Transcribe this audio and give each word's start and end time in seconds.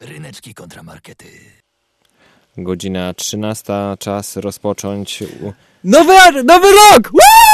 Ryneczki 0.00 0.54
kontramarkety. 0.54 1.26
Godzina 2.56 3.14
13, 3.14 3.72
czas 3.98 4.36
rozpocząć. 4.36 5.24
Nowy, 5.84 6.42
nowy 6.44 6.68
rok! 6.72 7.10
Woo! 7.12 7.47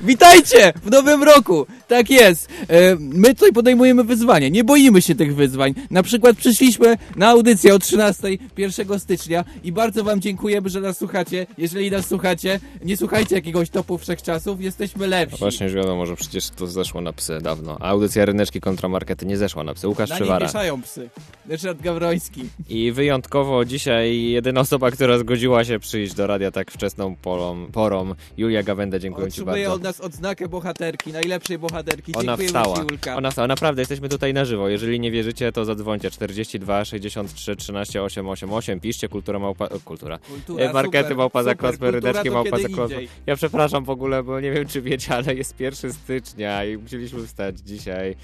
Witajcie 0.00 0.72
w 0.84 0.90
nowym 0.90 1.22
roku! 1.22 1.66
Tak 1.88 2.10
jest. 2.10 2.48
E, 2.68 2.96
my 2.98 3.34
tutaj 3.34 3.52
podejmujemy 3.52 4.04
wyzwanie. 4.04 4.50
Nie 4.50 4.64
boimy 4.64 5.02
się 5.02 5.14
tych 5.14 5.34
wyzwań. 5.34 5.74
Na 5.90 6.02
przykład 6.02 6.36
przyszliśmy 6.36 6.96
na 7.16 7.28
audycję 7.28 7.74
o 7.74 7.78
13 7.78 8.28
1 8.56 9.00
stycznia 9.00 9.44
i 9.64 9.72
bardzo 9.72 10.04
wam 10.04 10.20
dziękujemy, 10.20 10.68
że 10.68 10.80
nas 10.80 10.98
słuchacie. 10.98 11.46
Jeżeli 11.58 11.90
nas 11.90 12.06
słuchacie, 12.06 12.60
nie 12.84 12.96
słuchajcie 12.96 13.34
jakiegoś 13.34 13.70
topu 13.70 13.98
wszechczasów, 13.98 14.62
jesteśmy 14.62 15.06
lepsi. 15.06 15.38
Właśnie 15.38 15.66
już 15.66 15.74
wiadomo, 15.74 16.06
że 16.06 16.16
przecież 16.16 16.50
to 16.50 16.66
zeszło 16.66 17.00
na 17.00 17.12
psy 17.12 17.38
dawno. 17.42 17.76
A 17.80 17.88
audycja 17.88 18.24
Ryneczki 18.24 18.60
kontramarkety 18.60 19.26
nie 19.26 19.36
zeszła 19.36 19.64
na 19.64 19.74
psy. 19.74 19.88
Łukasz 19.88 20.08
na 20.10 20.14
nie 20.14 20.20
Przywara. 20.20 20.46
mieszają 20.46 20.82
psy. 20.82 21.10
Ryszard 21.48 21.82
Gawroński. 21.82 22.44
I 22.68 22.92
wyjątkowo 22.92 23.64
dzisiaj 23.64 24.22
jedyna 24.22 24.60
osoba, 24.60 24.90
która 24.90 25.18
zgodziła 25.18 25.64
się 25.64 25.78
przyjść 25.78 26.14
do 26.14 26.26
radia 26.26 26.50
tak 26.50 26.70
wczesną 26.70 27.16
porą, 27.16 27.66
porą 27.72 28.14
Julia 28.36 28.62
Gawenda, 28.62 28.98
dziękuję 28.98 29.26
Ci 29.32 29.40
Otrzymuje 29.40 29.59
od 29.66 29.82
nas 29.82 30.00
odznakę 30.00 30.48
bohaterki, 30.48 31.12
najlepszej 31.12 31.58
bohaterki. 31.58 32.12
Ona 32.14 32.22
Dziękujemy 32.24 32.46
wstała. 32.46 32.76
Ci, 32.76 32.82
Julka. 32.90 33.16
Ona 33.16 33.30
wstała. 33.30 33.48
Naprawdę, 33.48 33.82
jesteśmy 33.82 34.08
tutaj 34.08 34.34
na 34.34 34.44
żywo. 34.44 34.68
Jeżeli 34.68 35.00
nie 35.00 35.10
wierzycie, 35.10 35.52
to 35.52 35.64
zadzwońcie 35.64 36.10
42 36.10 36.84
63 36.84 37.56
13 37.56 38.02
888. 38.02 38.80
Piszcie 38.80 39.08
kultura 39.08 39.38
małpa... 39.38 39.68
Kultura. 39.84 40.18
Kultura, 40.18 40.64
E, 40.64 40.72
markety 40.72 41.04
super, 41.04 41.16
małpa 41.16 41.42
za 41.42 41.50
super. 41.50 41.58
klas, 41.60 41.72
Kultura 41.72 41.90
rydeczki 41.90 42.28
to 42.28 42.34
małpa 42.34 42.50
kiedy 42.56 42.62
za 42.68 42.68
klas. 42.76 42.90
indziej. 42.90 43.08
Ja 43.26 43.36
przepraszam 43.36 43.84
w 43.84 43.90
ogóle, 43.90 44.22
bo 44.22 44.40
nie 44.40 44.52
wiem 44.52 44.66
czy 44.68 44.82
wiecie, 44.82 45.14
ale 45.14 45.34
jest 45.34 45.60
1 45.60 45.92
stycznia 45.92 46.64
i 46.64 46.76
musieliśmy 46.76 47.26
wstać 47.26 47.58
dzisiaj 47.60 48.16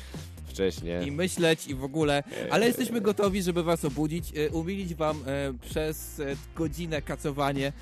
wcześniej. 0.56 1.06
i 1.06 1.10
myśleć 1.12 1.66
i 1.66 1.74
w 1.74 1.84
ogóle, 1.84 2.22
ale 2.50 2.66
jesteśmy 2.66 3.00
gotowi, 3.00 3.42
żeby 3.42 3.62
was 3.62 3.84
obudzić, 3.84 4.32
e, 4.36 4.50
umilić 4.50 4.94
wam 4.94 5.16
e, 5.26 5.52
przez 5.68 6.20
e, 6.20 6.36
godzinę 6.56 7.02
kacowanie, 7.02 7.72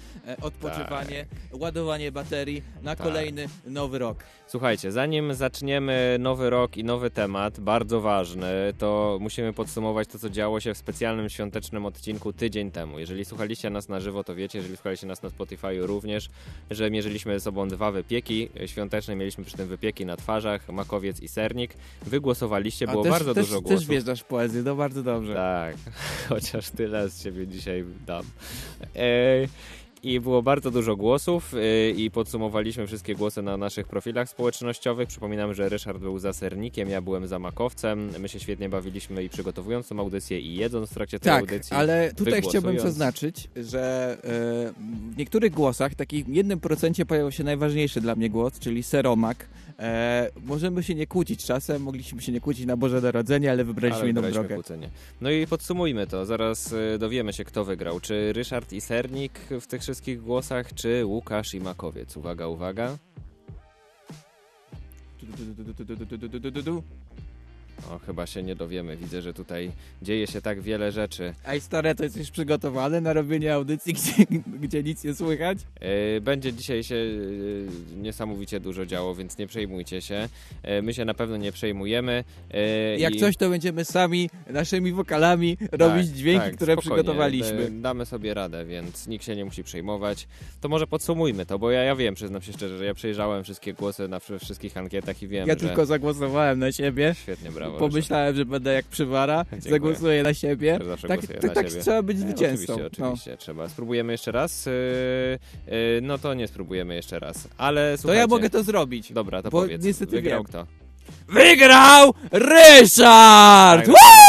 odpoczywanie, 0.42 1.26
ładowanie 1.52 2.12
baterii 2.12 2.62
na 2.82 2.96
Tak. 2.96 3.06
kolejny 3.06 3.48
nowy 3.66 3.98
rok. 3.98 4.24
Słuchajcie, 4.46 4.92
zanim 4.92 5.34
zaczniemy 5.34 6.16
nowy 6.20 6.50
rok 6.50 6.76
i 6.76 6.84
nowy 6.84 7.10
temat, 7.10 7.60
bardzo 7.60 8.00
ważny, 8.00 8.52
to 8.78 9.18
musimy 9.20 9.52
podsumować 9.52 10.08
to, 10.08 10.18
co 10.18 10.30
działo 10.30 10.60
się 10.60 10.74
w 10.74 10.78
specjalnym 10.78 11.28
świątecznym 11.28 11.86
odcinku 11.86 12.32
tydzień 12.32 12.70
temu. 12.70 12.98
Jeżeli 12.98 13.24
słuchaliście 13.24 13.70
nas 13.70 13.88
na 13.88 14.00
żywo, 14.00 14.24
to 14.24 14.34
wiecie, 14.34 14.58
jeżeli 14.58 14.76
słuchaliście 14.76 15.06
nas 15.06 15.22
na 15.22 15.30
Spotify 15.30 15.86
również, 15.86 16.28
że 16.70 16.90
mierzyliśmy 16.90 17.34
ze 17.34 17.40
sobą 17.40 17.68
dwa 17.68 17.90
wypieki 17.90 18.48
świąteczne, 18.66 19.16
mieliśmy 19.16 19.44
przy 19.44 19.56
tym 19.56 19.68
wypieki 19.68 20.06
na 20.06 20.16
twarzach, 20.16 20.68
makowiec 20.68 21.20
i 21.20 21.28
sernik. 21.28 21.74
Wy 22.06 22.20
głosowaliście, 22.64 22.86
było 22.86 23.02
też, 23.02 23.10
bardzo 23.10 23.34
też, 23.34 23.46
dużo 23.46 23.60
Też 23.60 23.70
głosów. 23.70 23.88
wjeżdżasz 23.88 24.20
w 24.20 24.24
poezję, 24.24 24.62
no 24.62 24.76
bardzo 24.76 25.02
dobrze. 25.02 25.34
Tak, 25.34 25.76
chociaż 26.28 26.70
tyle 26.70 27.08
z 27.10 27.22
siebie 27.22 27.46
dzisiaj 27.46 27.84
dam. 28.06 28.24
E, 28.96 29.46
I 30.04 30.20
było 30.20 30.42
bardzo 30.42 30.70
dużo 30.70 30.96
głosów 30.96 31.54
e, 31.54 31.90
i 31.90 32.10
podsumowaliśmy 32.10 32.86
wszystkie 32.86 33.14
głosy 33.14 33.42
na 33.42 33.56
naszych 33.56 33.86
profilach 33.86 34.28
społecznościowych. 34.28 35.08
Przypominam, 35.08 35.54
że 35.54 35.68
Ryszard 35.68 35.98
był 35.98 36.18
za 36.18 36.32
sernikiem, 36.32 36.88
ja 36.88 37.00
byłem 37.00 37.26
za 37.26 37.38
makowcem. 37.38 38.10
My 38.18 38.28
się 38.28 38.40
świetnie 38.40 38.68
bawiliśmy 38.68 39.24
i 39.24 39.28
przygotowując 39.28 39.88
tą 39.88 40.00
audycję 40.00 40.40
i 40.40 40.54
jedząc 40.54 40.90
w 40.90 40.94
trakcie 40.94 41.20
tej 41.20 41.32
Tak, 41.32 41.40
audycji. 41.40 41.76
ale 41.76 42.12
tutaj 42.16 42.42
chciałbym 42.42 42.80
zaznaczyć, 42.80 43.48
że 43.56 44.16
e, 44.24 44.72
w 45.12 45.16
niektórych 45.16 45.52
głosach, 45.52 45.94
takim 45.94 46.34
jednym 46.34 46.60
procencie 46.60 47.06
pojawił 47.06 47.32
się 47.32 47.44
najważniejszy 47.44 48.00
dla 48.00 48.14
mnie 48.14 48.30
głos, 48.30 48.58
czyli 48.58 48.82
seromak. 48.82 49.46
E, 49.78 50.30
możemy 50.44 50.82
się 50.82 50.94
nie 50.94 51.06
kłócić 51.06 51.44
czasem, 51.44 51.82
mogliśmy 51.82 52.22
się 52.22 52.32
nie 52.32 52.40
kłócić 52.40 52.66
na 52.66 52.76
Boże 52.76 53.00
Narodzenie, 53.00 53.50
ale 53.50 53.64
wybraliśmy 53.64 54.00
Ale 54.00 54.10
inną 54.10 54.22
drogę. 54.30 54.54
kłócenie. 54.54 54.88
No 55.20 55.30
i 55.30 55.46
podsumujmy 55.46 56.06
to. 56.06 56.26
Zaraz 56.26 56.72
e, 56.94 56.98
dowiemy 56.98 57.32
się, 57.32 57.44
kto 57.44 57.64
wygrał. 57.64 58.00
Czy 58.00 58.32
Ryszard 58.32 58.72
i 58.72 58.80
Sernik 58.80 59.32
w 59.60 59.66
tych 59.66 59.84
wszystkich 59.94 60.22
głosach, 60.22 60.74
czy 60.74 61.06
Łukasz 61.06 61.54
i 61.54 61.60
Makowiec? 61.60 62.16
Uwaga, 62.16 62.46
uwaga. 62.46 62.96
O, 67.90 67.98
chyba 67.98 68.26
się 68.26 68.42
nie 68.42 68.56
dowiemy. 68.56 68.96
Widzę, 68.96 69.22
że 69.22 69.34
tutaj 69.34 69.70
dzieje 70.02 70.26
się 70.26 70.40
tak 70.40 70.60
wiele 70.60 70.92
rzeczy. 70.92 71.34
Ej 71.46 71.60
stare, 71.60 71.94
to 71.94 72.04
jesteś 72.04 72.30
przygotowany 72.30 73.00
na 73.00 73.12
robienie 73.12 73.54
audycji, 73.54 73.92
gdzie, 73.98 74.12
gdzie 74.60 74.82
nic 74.82 75.04
nie 75.04 75.14
słychać? 75.14 75.58
E, 75.80 76.20
Będzie 76.20 76.52
dzisiaj 76.52 76.84
się 76.84 76.94
e, 76.94 77.96
niesamowicie 77.96 78.60
dużo 78.60 78.86
działo, 78.86 79.14
więc 79.14 79.38
nie 79.38 79.46
przejmujcie 79.46 80.02
się. 80.02 80.28
E, 80.62 80.82
My 80.82 80.94
się 80.94 81.04
na 81.04 81.14
pewno 81.14 81.36
nie 81.36 81.52
przejmujemy. 81.52 82.24
Jak 82.98 83.14
i- 83.14 83.20
coś, 83.20 83.36
to 83.36 83.50
będziemy 83.50 83.84
sami, 83.84 84.30
naszymi 84.50 84.92
wokalami 84.92 85.56
Tak, 85.56 85.80
robić 85.80 86.06
dźwięki, 86.06 86.44
tak, 86.46 86.56
które 86.56 86.76
przygotowaliśmy. 86.76 87.70
Damy 87.70 88.06
sobie 88.06 88.34
radę, 88.34 88.64
więc 88.64 89.06
nikt 89.06 89.24
się 89.24 89.36
nie 89.36 89.44
musi 89.44 89.64
przejmować. 89.64 90.26
To 90.60 90.68
może 90.68 90.86
podsumujmy 90.86 91.46
to, 91.46 91.58
bo 91.58 91.70
ja, 91.70 91.82
ja 91.82 91.96
wiem, 91.96 92.14
przyznam 92.14 92.42
się 92.42 92.52
szczerze, 92.52 92.78
że 92.78 92.84
ja 92.84 92.94
przejrzałem 92.94 93.44
wszystkie 93.44 93.72
głosy 93.74 94.08
na 94.08 94.18
wszy- 94.20 94.38
wszystkich 94.38 94.76
ankietach 94.76 95.22
i 95.22 95.28
wiem, 95.28 95.48
Ja 95.48 95.54
że... 95.54 95.60
tylko 95.60 95.86
zagłosowałem 95.86 96.58
na 96.58 96.72
siebie. 96.72 97.14
Świetnie, 97.22 97.50
brawo. 97.50 97.63
Pomyślałem, 97.70 98.36
że 98.36 98.44
będę 98.44 98.72
jak 98.72 98.84
przywara, 98.86 99.44
Dziękuję. 99.52 99.70
zagłosuję 99.70 100.22
na 100.22 100.34
siebie. 100.34 100.72
Ryszard. 100.78 100.88
Zawsze 100.88 101.08
Tak, 101.08 101.26
tak, 101.26 101.42
na 101.42 101.48
tak 101.54 101.68
siebie. 101.68 101.82
trzeba 101.82 102.02
być 102.02 102.18
zwycięzcą. 102.18 102.72
Oczywiście, 102.74 103.02
No. 103.02 103.06
oczywiście, 103.08 103.36
trzeba. 103.36 103.68
Spróbujemy 103.68 104.12
jeszcze 104.12 104.32
raz? 104.32 104.66
Yy, 104.66 104.72
yy, 105.66 106.00
no 106.02 106.18
to 106.18 106.34
nie 106.34 106.48
spróbujemy 106.48 106.94
jeszcze 106.94 107.18
raz. 107.18 107.48
Ale 107.58 107.96
To 108.02 108.14
ja 108.14 108.26
mogę 108.26 108.50
to 108.50 108.62
zrobić. 108.62 109.12
Dobra, 109.12 109.42
to 109.42 109.50
bo 109.50 109.60
powiedz. 109.62 109.84
niestety 109.84 110.12
Wygrał 110.16 110.38
wiem. 110.38 110.44
kto? 110.44 110.66
Wygrał 111.28 112.14
Ryszard! 112.32 113.86
Tak! 113.86 114.23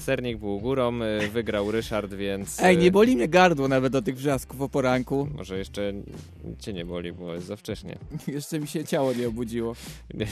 Sernik 0.00 0.38
był 0.38 0.60
górą, 0.60 0.98
yy, 0.98 1.28
wygrał 1.28 1.70
Ryszard, 1.70 2.14
więc... 2.14 2.62
Ej, 2.62 2.78
nie 2.78 2.90
boli 2.90 3.16
mnie 3.16 3.28
gardło 3.28 3.68
nawet 3.68 3.92
do 3.92 4.02
tych 4.02 4.16
wrzasków 4.16 4.62
o 4.62 4.68
poranku. 4.68 5.28
Może 5.36 5.58
jeszcze 5.58 5.92
cię 6.58 6.72
nie 6.72 6.84
boli, 6.84 7.12
bo 7.12 7.34
jest 7.34 7.46
za 7.46 7.56
wcześnie. 7.56 7.98
Jeszcze 8.28 8.60
mi 8.60 8.68
się 8.68 8.84
ciało 8.84 9.12
nie 9.12 9.28
obudziło. 9.28 9.74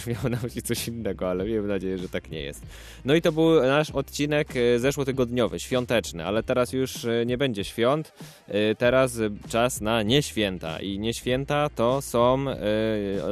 Miało 0.07 0.29
na 0.29 0.39
myśli 0.43 0.63
coś 0.63 0.89
innego, 0.89 1.31
ale 1.31 1.45
miejmy 1.45 1.69
nadzieję, 1.69 1.99
że 1.99 2.09
tak 2.09 2.31
nie 2.31 2.41
jest. 2.41 2.63
No 3.05 3.15
i 3.15 3.23
to 3.23 3.33
był 3.33 3.63
nasz 3.63 3.91
odcinek 3.91 4.49
e, 4.57 4.79
zeszłotygodniowy, 4.79 5.61
świąteczny, 5.61 6.25
ale 6.25 6.43
teraz 6.43 6.73
już 6.73 7.07
nie 7.27 7.39
będzie 7.39 7.65
świąt. 7.65 8.13
Teraz 8.79 9.19
czas 9.49 9.81
na 9.81 10.03
nieświęta 10.03 10.81
i 10.81 10.99
nieświęta 10.99 11.71
to 11.75 12.03
są 12.03 12.45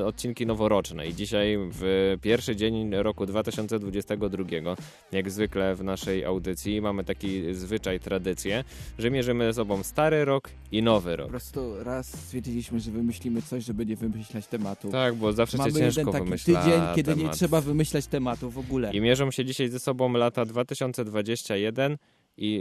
odcinki 0.05 0.47
noworoczne 0.47 1.07
i 1.09 1.15
dzisiaj 1.15 1.59
w 1.59 2.17
pierwszy 2.23 2.57
dzień 2.57 2.91
roku 2.95 3.27
2022, 3.27 4.45
jak 5.13 5.31
zwykle 5.31 5.75
w 5.75 5.85
naszej 5.85 6.26
audycji 6.27 6.81
mamy 6.81 7.05
taki 7.05 7.55
zwyczaj, 7.55 8.01
tradycję, 8.01 8.65
że 8.99 9.11
mierzymy 9.11 9.45
ze 9.45 9.55
sobą 9.55 9.83
stary 9.83 10.25
rok 10.25 10.51
i 10.73 10.83
nowy 10.83 11.11
Po 11.11 11.17
rok. 11.17 11.31
prostu 11.31 11.85
raz 11.85 12.07
stwierdziliśmy, 12.09 12.81
że 12.81 12.91
wymyślimy 12.91 13.43
coś, 13.43 13.65
żeby 13.65 13.87
nie 13.87 13.97
wymyślać 13.97 14.47
tematu. 14.47 14.91
Tak, 14.91 15.15
bo 15.15 15.33
zawsze 15.33 15.59
Mamy 15.59 15.71
się 15.71 15.79
ciężko 15.79 16.01
jeden 16.01 16.13
taki 16.13 16.25
wymyśla 16.25 16.63
tydzień, 16.63 16.81
kiedy 16.95 17.11
nie 17.11 17.17
temat. 17.17 17.37
trzeba 17.37 17.61
wymyślać 17.61 18.07
tematu 18.07 18.51
w 18.51 18.59
ogóle. 18.59 18.91
I 18.93 19.01
mierzą 19.01 19.31
się 19.31 19.45
dzisiaj 19.45 19.69
ze 19.69 19.79
sobą 19.79 20.13
lata 20.13 20.45
2021 20.45 21.97
i 22.39 22.61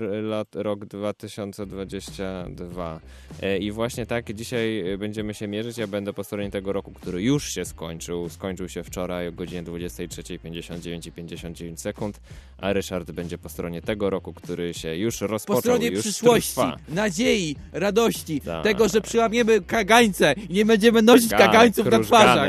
y, 0.00 0.22
lat, 0.22 0.48
rok 0.54 0.84
2022. 0.84 3.00
E, 3.42 3.58
I 3.58 3.72
właśnie 3.72 4.06
tak 4.06 4.32
dzisiaj 4.34 4.92
y, 4.92 4.98
będziemy 4.98 5.34
się 5.34 5.48
mierzyć. 5.48 5.78
Ja 5.78 5.86
będę 5.86 6.12
po 6.12 6.24
stronie 6.24 6.50
tego 6.50 6.72
roku, 6.72 6.92
który 6.92 7.22
już 7.22 7.52
się 7.52 7.64
skończył. 7.64 8.28
Skończył 8.28 8.68
się 8.68 8.82
wczoraj 8.84 9.28
o 9.28 9.32
godzinie 9.32 9.62
23.59 9.62 11.08
i 11.08 11.12
59 11.12 11.80
sekund, 11.80 12.20
a 12.58 12.72
Ryszard 12.72 13.10
będzie 13.10 13.38
po 13.38 13.48
stronie 13.48 13.82
tego 13.82 14.10
roku, 14.10 14.32
który 14.32 14.74
się 14.74 14.96
już 14.96 15.20
rozpoczął. 15.20 15.56
Po 15.56 15.60
stronie 15.60 15.88
już 15.88 16.00
przyszłości, 16.00 16.50
Trwa. 16.50 16.76
nadziei, 16.88 17.56
radości, 17.72 18.40
Tak. 18.40 18.64
tego, 18.64 18.88
że 18.88 19.00
przyłamiemy 19.00 19.60
kagańce 19.60 20.34
i 20.48 20.52
nie 20.54 20.64
będziemy 20.64 21.02
nosić 21.02 21.30
Tak, 21.30 21.38
kagańców 21.38 21.86
na 21.86 21.98
twarzach. 22.00 22.48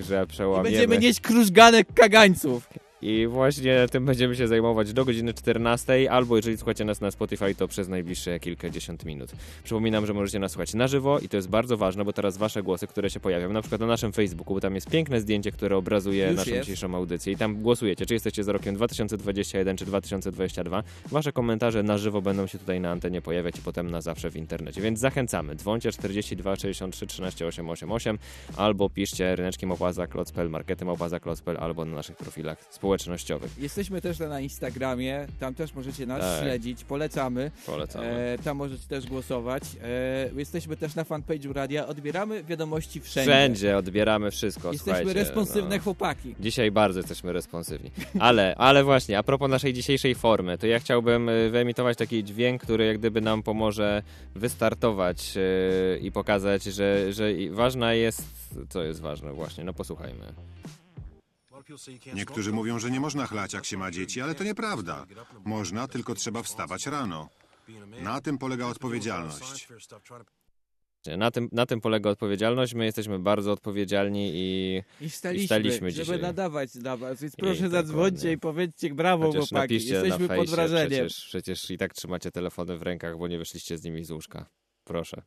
że 0.00 0.22
I 0.24 0.26
przełamiemy. 0.26 0.70
będziemy 0.70 0.98
nieść 0.98 1.20
krużganek 1.20 1.86
kagańców. 1.94 2.68
I 3.06 3.26
właśnie 3.26 3.86
tym 3.90 4.04
będziemy 4.04 4.36
się 4.36 4.48
zajmować 4.48 4.92
do 4.92 5.04
godziny 5.04 5.34
14, 5.34 6.10
albo 6.10 6.36
jeżeli 6.36 6.56
słuchacie 6.56 6.84
nas 6.84 7.00
na 7.00 7.10
Spotify, 7.10 7.54
to 7.54 7.68
przez 7.68 7.88
najbliższe 7.88 8.40
kilkadziesiąt 8.40 9.04
minut. 9.04 9.32
Przypominam, 9.64 10.06
że 10.06 10.14
możecie 10.14 10.38
nas 10.38 10.52
słuchać 10.52 10.74
na 10.74 10.88
żywo 10.88 11.18
i 11.18 11.28
to 11.28 11.36
jest 11.36 11.48
bardzo 11.48 11.76
ważne, 11.76 12.04
bo 12.04 12.12
teraz 12.12 12.36
wasze 12.36 12.62
głosy, 12.62 12.86
które 12.86 13.10
się 13.10 13.20
pojawią, 13.20 13.52
na 13.52 13.60
przykład 13.60 13.80
na 13.80 13.86
naszym 13.86 14.12
Facebooku, 14.12 14.54
bo 14.54 14.60
tam 14.60 14.74
jest 14.74 14.90
piękne 14.90 15.20
zdjęcie, 15.20 15.52
które 15.52 15.76
obrazuje 15.76 16.26
Już 16.26 16.36
naszą 16.36 16.50
jest. 16.50 16.62
dzisiejszą 16.62 16.94
audycję 16.94 17.32
i 17.32 17.36
tam 17.36 17.62
głosujecie, 17.62 18.06
czy 18.06 18.14
jesteście 18.14 18.44
za 18.44 18.52
rokiem 18.52 18.74
2021 18.74 19.76
czy 19.76 19.84
2022. 19.84 20.82
Wasze 21.10 21.32
komentarze 21.32 21.82
na 21.82 21.98
żywo 21.98 22.22
będą 22.22 22.46
się 22.46 22.58
tutaj 22.58 22.80
na 22.80 22.90
antenie 22.90 23.22
pojawiać 23.22 23.58
i 23.58 23.62
potem 23.62 23.90
na 23.90 24.00
zawsze 24.00 24.30
w 24.30 24.36
internecie, 24.36 24.80
więc 24.80 24.98
zachęcamy. 24.98 25.56
Dzwońcie 25.56 25.92
42 25.92 26.56
63 26.56 27.06
13 27.06 27.46
888 27.46 28.18
albo 28.56 28.90
piszcie 28.90 29.36
ryneczkiem 29.36 29.72
opaza 29.72 30.06
klocpel, 30.06 30.50
marketem 30.50 30.88
opaza 30.88 31.20
klocpel 31.20 31.56
albo 31.60 31.84
na 31.84 31.96
naszych 31.96 32.16
profilach 32.16 32.58
społecznościowych 32.70 32.93
społecznościowych. 32.98 33.58
Jesteśmy 33.58 34.00
też 34.00 34.18
na 34.18 34.40
Instagramie, 34.40 35.26
tam 35.40 35.54
też 35.54 35.74
możecie 35.74 36.06
nas 36.06 36.20
Tak. 36.20 36.42
śledzić, 36.42 36.84
polecamy. 36.84 37.50
Polecamy. 37.66 38.06
E, 38.06 38.38
tam 38.38 38.56
możecie 38.56 38.88
też 38.88 39.06
głosować. 39.06 39.62
E, 39.82 40.30
jesteśmy 40.36 40.76
też 40.76 40.94
na 40.94 41.04
fanpage'u 41.04 41.52
radia, 41.52 41.86
odbieramy 41.86 42.44
wiadomości 42.44 43.00
wszędzie. 43.00 43.30
Wszędzie 43.30 43.76
odbieramy 43.76 44.30
wszystko, 44.30 44.72
Jesteśmy 44.72 44.94
słuchajcie. 44.94 45.20
responsywne 45.20 45.76
no. 45.76 45.82
chłopaki. 45.82 46.34
Dzisiaj 46.40 46.70
bardzo 46.70 47.00
jesteśmy 47.00 47.32
responsywni. 47.32 47.90
Ale, 48.20 48.54
ale 48.56 48.84
właśnie, 48.84 49.18
a 49.18 49.22
propos 49.22 49.50
naszej 49.50 49.72
dzisiejszej 49.72 50.14
formy, 50.14 50.58
to 50.58 50.66
ja 50.66 50.78
chciałbym 50.80 51.28
y, 51.28 51.50
wyemitować 51.50 51.98
taki 51.98 52.24
dźwięk, 52.24 52.62
który 52.62 52.86
jak 52.86 52.98
gdyby 52.98 53.20
nam 53.20 53.42
pomoże 53.42 54.02
wystartować 54.34 55.34
y, 55.36 55.98
i 55.98 56.12
pokazać, 56.12 56.64
że, 56.64 57.12
że 57.12 57.28
ważna 57.50 57.94
jest... 57.94 58.22
Co 58.68 58.82
jest 58.82 59.00
ważne 59.00 59.32
właśnie? 59.32 59.64
No 59.64 59.72
posłuchajmy. 59.72 60.32
Niektórzy 62.14 62.52
mówią, 62.52 62.78
że 62.78 62.90
nie 62.90 63.00
można 63.00 63.26
chlać, 63.26 63.52
jak 63.52 63.64
się 63.64 63.78
ma 63.78 63.90
dzieci, 63.90 64.20
ale 64.20 64.34
to 64.34 64.44
nieprawda. 64.44 65.06
Można, 65.44 65.88
tylko 65.88 66.14
trzeba 66.14 66.42
wstawać 66.42 66.86
rano. 66.86 67.28
Na 68.02 68.20
tym 68.20 68.38
polega 68.38 68.66
odpowiedzialność. 68.66 69.68
Na 71.18 71.30
tym, 71.30 71.48
na 71.52 71.66
tym 71.66 71.80
polega 71.80 72.10
odpowiedzialność. 72.10 72.74
My 72.74 72.84
jesteśmy 72.84 73.18
bardzo 73.18 73.52
odpowiedzialni 73.52 74.30
i 74.34 74.82
I 75.00 75.10
staliśmy, 75.10 75.46
staliśmy 75.46 75.90
żeby 75.90 76.04
dzisiaj. 76.04 76.20
nadawać 76.22 76.78
dla 76.78 76.96
was. 76.96 77.20
Więc 77.20 77.34
I 77.34 77.36
proszę 77.36 77.54
dokładnie. 77.54 77.78
zadzwońcie 77.78 78.32
i 78.32 78.38
powiedzcie 78.38 78.94
brawo 78.94 79.26
chociaż 79.26 79.48
chłopaki. 79.48 79.74
napiszcie 79.74 79.94
Jesteśmy 79.94 80.18
na 80.18 80.28
pod 80.28 80.36
fejsie, 80.36 80.50
wrażeniem. 80.54 80.88
przecież, 80.88 81.24
przecież 81.26 81.70
i 81.70 81.78
tak 81.78 81.94
trzymacie 81.94 82.30
telefony 82.30 82.78
w 82.78 82.82
rękach, 82.82 83.18
bo 83.18 83.28
nie 83.28 83.38
wyszliście 83.38 83.78
z 83.78 83.84
nimi 83.84 84.04
z 84.04 84.10
łóżka. 84.10 84.46
Proszę. 84.84 85.22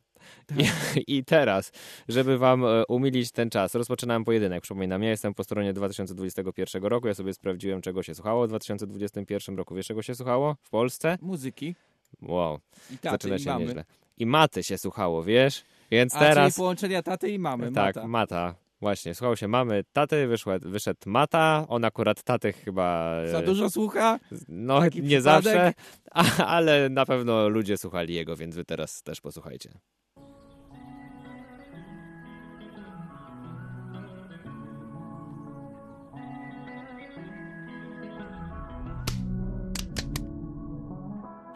Tak. 0.46 0.58
I, 0.58 0.64
I 1.18 1.24
teraz, 1.24 1.72
żeby 2.08 2.38
wam 2.38 2.64
e, 2.64 2.86
umilić 2.86 3.32
ten 3.32 3.50
czas, 3.50 3.74
rozpoczynałem 3.74 4.24
pojedynek. 4.24 4.62
Przypominam, 4.62 5.02
ja 5.02 5.10
jestem 5.10 5.34
po 5.34 5.44
stronie 5.44 5.72
2021 5.72 6.84
roku. 6.84 7.08
Ja 7.08 7.14
sobie 7.14 7.34
sprawdziłem, 7.34 7.80
czego 7.82 8.02
się 8.02 8.14
słuchało 8.14 8.44
w 8.44 8.48
2021 8.48 9.56
roku. 9.56 9.74
Wiesz, 9.74 9.86
czego 9.86 10.02
się 10.02 10.14
słuchało 10.14 10.56
w 10.62 10.70
Polsce? 10.70 11.18
Muzyki 11.22 11.74
Wow, 12.22 12.58
i 12.90 12.98
taty 12.98 13.12
zaczyna 13.14 13.36
i 13.36 13.40
się 13.40 13.50
mamy. 13.50 13.64
nieźle. 13.64 13.84
I 14.18 14.26
maty 14.26 14.62
się 14.62 14.78
słuchało, 14.78 15.24
wiesz? 15.24 15.64
Więc 15.90 16.16
A, 16.16 16.18
teraz... 16.18 16.54
czyli 16.54 16.56
połączenia 16.62 17.02
taty 17.02 17.30
i 17.30 17.38
mamy. 17.38 17.72
Tak, 17.72 17.96
Mata. 17.96 18.08
mata. 18.08 18.54
Właśnie, 18.80 19.14
słuchało 19.14 19.36
się 19.36 19.48
mamy, 19.48 19.84
taty, 19.92 20.26
wyszedł, 20.26 20.70
wyszedł 20.70 20.98
mata, 21.06 21.64
on 21.68 21.84
akurat 21.84 22.22
taty 22.22 22.52
chyba... 22.52 23.14
e, 23.24 23.28
Za 23.28 23.42
dużo 23.42 23.70
słucha? 23.70 24.18
No, 24.48 24.84
nie 24.84 24.90
przypadek? 24.90 25.22
zawsze, 25.22 25.72
ale 26.46 26.88
na 26.88 27.06
pewno 27.06 27.48
ludzie 27.48 27.76
słuchali 27.76 28.14
jego, 28.14 28.36
więc 28.36 28.54
wy 28.54 28.64
teraz 28.64 29.02
też 29.02 29.20
posłuchajcie. 29.20 29.70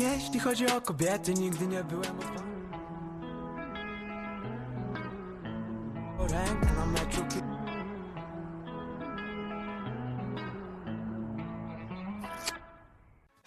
Jeśli 0.02 0.40
chodzi 0.40 0.66
o 0.66 0.80
kobiety, 0.80 1.34
nigdy 1.34 1.66
nie 1.66 1.84
byłem 1.84 2.18
o 6.18 6.26
rękę 6.26 6.66
na 6.76 6.86
meczu 6.86 7.22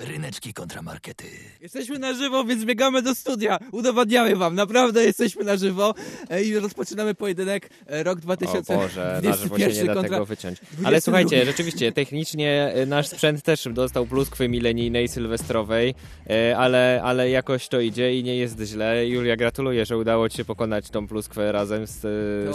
Ryneczki 0.08 0.54
kontramarkety. 0.54 1.26
Jesteśmy 1.62 2.00
na 2.00 2.14
żywo, 2.14 2.44
więc 2.44 2.66
biegamy 2.66 3.02
do 3.02 3.16
studia. 3.16 3.60
Udowadniamy 3.72 4.36
wam, 4.36 4.56
naprawdę 4.56 5.06
jesteśmy 5.06 5.44
na 5.44 5.58
żywo 5.58 5.94
e, 6.30 6.44
i 6.44 6.60
rozpoczynamy 6.60 7.16
pojedynek 7.16 7.70
e, 7.88 8.04
rok 8.04 8.18
O 8.18 8.22
2021 8.22 8.78
Boże, 8.78 9.22
na 9.24 9.36
żywo 9.36 9.60
się 9.60 9.68
nie 9.68 9.86
da 9.86 9.94
kontra... 9.94 10.12
tego 10.12 10.26
wyciąć. 10.26 10.58
22. 10.60 10.88
Ale 10.88 11.02
słuchajcie, 11.02 11.46
rzeczywiście, 11.46 11.92
technicznie 11.92 12.74
e, 12.76 12.86
nasz 12.86 13.08
sprzęt 13.08 13.42
też 13.42 13.68
dostał 13.72 14.06
pluskwy 14.06 14.50
milenijnej, 14.50 15.08
sylwestrowej, 15.08 15.96
ale, 16.58 17.02
ale 17.04 17.30
jakoś 17.30 17.68
to 17.68 17.80
idzie 17.80 18.20
i 18.20 18.24
nie 18.24 18.36
jest 18.38 18.62
źle. 18.62 19.08
Julia, 19.08 19.36
gratuluję, 19.36 19.86
że 19.86 19.98
udało 19.98 20.30
ci 20.30 20.38
się 20.38 20.46
pokonać 20.46 20.90
tą 20.90 21.08
pluskwę 21.08 21.52
razem 21.52 21.88
z, 21.88 22.00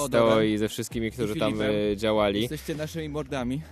z 0.01 0.11
Teo 0.11 0.43
i 0.43 0.59
ze 0.59 0.69
wszystkimi, 0.69 1.11
którzy 1.11 1.37
tam 1.37 1.55
działali. 1.97 2.41
Jesteście 2.41 2.75
naszymi 2.75 3.09
mordami. 3.09 3.63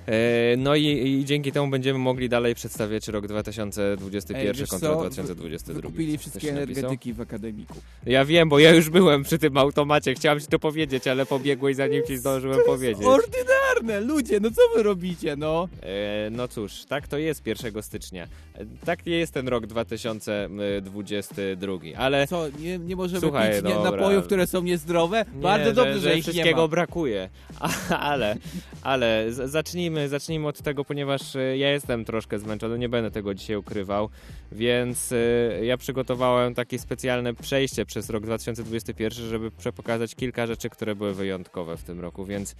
No 0.56 0.74
i, 0.74 0.84
i 0.84 1.24
dzięki 1.24 1.52
temu 1.52 1.69
będziemy 1.69 1.98
mogli 1.98 2.28
dalej 2.28 2.54
przedstawiać 2.54 3.08
rok 3.08 3.26
2021 3.70 4.47
Ej, 4.47 4.53
wiesz 4.61 4.70
kontra 4.70 4.88
co? 4.88 5.00
2022. 5.00 5.75
Wykupili 5.81 6.12
Coś 6.12 6.20
wszystkie 6.20 6.50
energetyki 6.50 7.12
w 7.12 7.20
akademiku. 7.20 7.75
Ja 8.06 8.25
wiem, 8.25 8.49
bo 8.49 8.59
ja 8.59 8.75
już 8.75 8.91
byłem 8.91 9.23
przy 9.23 9.38
tym 9.38 9.56
automacie. 9.59 10.15
Chciałem 10.15 10.41
ci 10.41 10.47
to 10.47 10.59
powiedzieć, 10.59 11.06
ale 11.06 11.26
pobiegłeś 11.26 11.76
zanim 11.76 12.03
ci 12.06 12.17
zdążyłem 12.17 12.59
powiedzieć. 12.67 13.06
Ordynarne, 13.06 14.00
ludzie, 14.00 14.41
no 14.41 14.50
co 14.50 14.62
wy 14.76 14.82
robicie, 14.82 15.37
no? 15.37 15.69
E, 15.82 16.29
no 16.31 16.49
cóż, 16.49 16.85
tak 16.88 17.09
to 17.09 17.19
jest 17.19 17.47
1 17.47 17.82
stycznia. 17.82 18.26
E, 18.55 18.65
Tak 18.85 19.06
jest 19.06 19.32
ten 19.35 19.49
rok 19.49 19.67
2022, 19.67 21.73
ale 21.97 22.26
Co, 22.26 22.47
nie, 22.59 22.79
nie 22.79 22.97
możemy 22.97 23.20
Słuchaj, 23.20 23.55
pić 23.55 23.65
nie, 23.65 23.75
dobra. 23.75 23.91
napojów, 23.91 24.25
które 24.25 24.47
są 24.47 24.62
niezdrowe? 24.62 25.25
nie, 25.35 25.43
Bardzo 25.43 25.73
dobrze, 25.73 25.94
że, 25.94 26.00
że, 26.00 26.17
ich 26.17 26.23
wszystkiego 26.23 26.56
nie 26.56 26.62
ma. 26.62 26.69
brakuje. 26.69 27.29
A, 27.61 27.69
ale, 27.99 28.37
ale 28.82 29.26
zacznijmy, 29.32 30.09
zacznijmy 30.09 30.49
od 30.49 30.62
tego, 30.62 30.85
ponieważ 30.85 31.37
e, 31.37 31.59
ja 31.59 31.70
jestem 31.70 32.05
troszkę 32.05 32.38
zmęczony, 32.38 32.79
nie 32.79 32.88
będę 32.88 33.11
tego 33.11 33.35
dzisiaj 33.35 33.47
ukrywał, 33.56 34.08
więc 34.52 35.12
e, 35.12 35.64
ja 35.64 35.76
przygotowałem 35.76 36.54
takie 36.54 36.78
specjalne 36.78 37.34
przejście 37.34 37.86
przez 37.86 38.10
rok 38.10 38.22
2021, 38.22 39.28
żeby 39.28 39.50
przepokazać 39.50 40.14
kilka 40.14 40.46
rzeczy, 40.46 40.70
które 40.70 40.94
były 40.94 41.14
wyjątkowe 41.14 41.76
w 41.76 41.82
tym 41.82 42.00
roku, 42.00 42.24
więc 42.24 42.56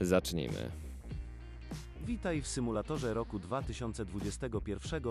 zacznijmy. 0.00 0.70
Witaj 2.06 2.42
w 2.42 2.46
symulatorze 2.46 3.14
roku 3.14 3.38
2021. 3.38 5.02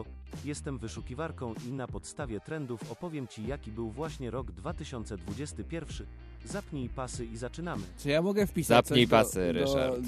Jestem 0.45 0.77
wyszukiwarką 0.77 1.53
i 1.67 1.71
na 1.71 1.87
podstawie 1.87 2.39
trendów 2.39 2.91
opowiem 2.91 3.27
Ci 3.27 3.47
jaki 3.47 3.71
był 3.71 3.89
właśnie 3.89 4.31
rok 4.31 4.51
2021. 4.51 6.07
Zapnij 6.45 6.89
pasy 6.89 7.25
i 7.25 7.37
zaczynamy. 7.37 7.83
Czy 8.03 8.09
ja 8.09 8.21
mogę 8.21 8.47
wpisać 8.47 8.85
Zapnij 8.87 9.05
coś 9.07 9.11
pasy, 9.11 9.39
do, 9.53 9.59
Ryszard. 9.59 9.99
Do, 9.99 10.07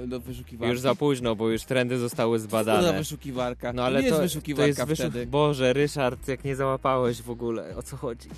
do, 0.00 0.06
do 0.06 0.20
wyszukiwarki? 0.20 0.70
Już 0.72 0.80
za 0.80 0.94
późno, 0.94 1.36
bo 1.36 1.50
już 1.50 1.62
trendy 1.64 1.98
zostały 1.98 2.38
Co 2.38 2.42
za 2.42 2.48
zbadane. 2.48 2.98
wyszukiwarka? 2.98 3.72
No 3.72 3.84
ale 3.84 4.02
nie 4.02 4.08
to, 4.10 4.14
jest 4.22 4.34
wyszukiwarka 4.34 4.84
to 4.84 4.90
jest 4.90 5.02
wyszuk- 5.02 5.10
wtedy. 5.10 5.26
Boże, 5.26 5.72
Ryszard, 5.72 6.28
jak 6.28 6.44
nie 6.44 6.56
załapałeś 6.56 7.22
w 7.22 7.30
ogóle, 7.30 7.76
o 7.76 7.82
co 7.82 7.96
chodzi? 7.96 8.28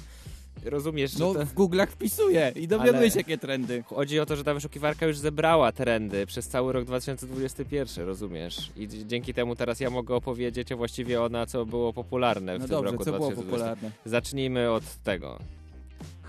Rozumiesz, 0.65 1.11
że 1.13 1.19
No 1.19 1.35
to... 1.35 1.47
w 1.47 1.55
Google'ach 1.55 1.87
wpisuję 1.87 2.53
i 2.57 2.69
dowiadujesz 2.69 3.13
Ale- 3.13 3.21
jakie 3.21 3.39
trendy. 3.39 3.83
Chodzi 3.87 4.21
o 4.21 4.27
to, 4.27 4.37
że 4.37 4.45
ta 4.45 4.55
wyszukiwarka 4.55 5.07
już 5.07 5.19
zebrała 5.19 5.73
trendy 5.73 6.27
przez 6.27 6.49
cały 6.49 6.73
rok 6.73 6.85
2021, 6.85 8.07
rozumiesz? 8.07 8.71
I 8.77 8.89
dzięki 9.07 9.35
temu 9.35 9.57
teraz 9.57 9.81
ja 9.81 9.91
mogę 9.91 10.15
opowiedzieć, 10.15 10.73
a 10.73 10.77
właściwie 10.77 11.23
o 11.23 11.29
na 11.29 11.47
co 11.47 11.67
było 11.67 11.93
popularne 11.93 12.57
w 12.57 12.61
No 12.61 12.67
tym 12.67 12.71
dobrze, 12.77 12.91
roku 12.93 13.05
co 13.05 13.13
było 13.13 13.19
2020. 13.31 13.71
popularne? 13.75 13.91
Zacznijmy 14.05 14.71
od 14.71 14.85
tego. 15.05 15.39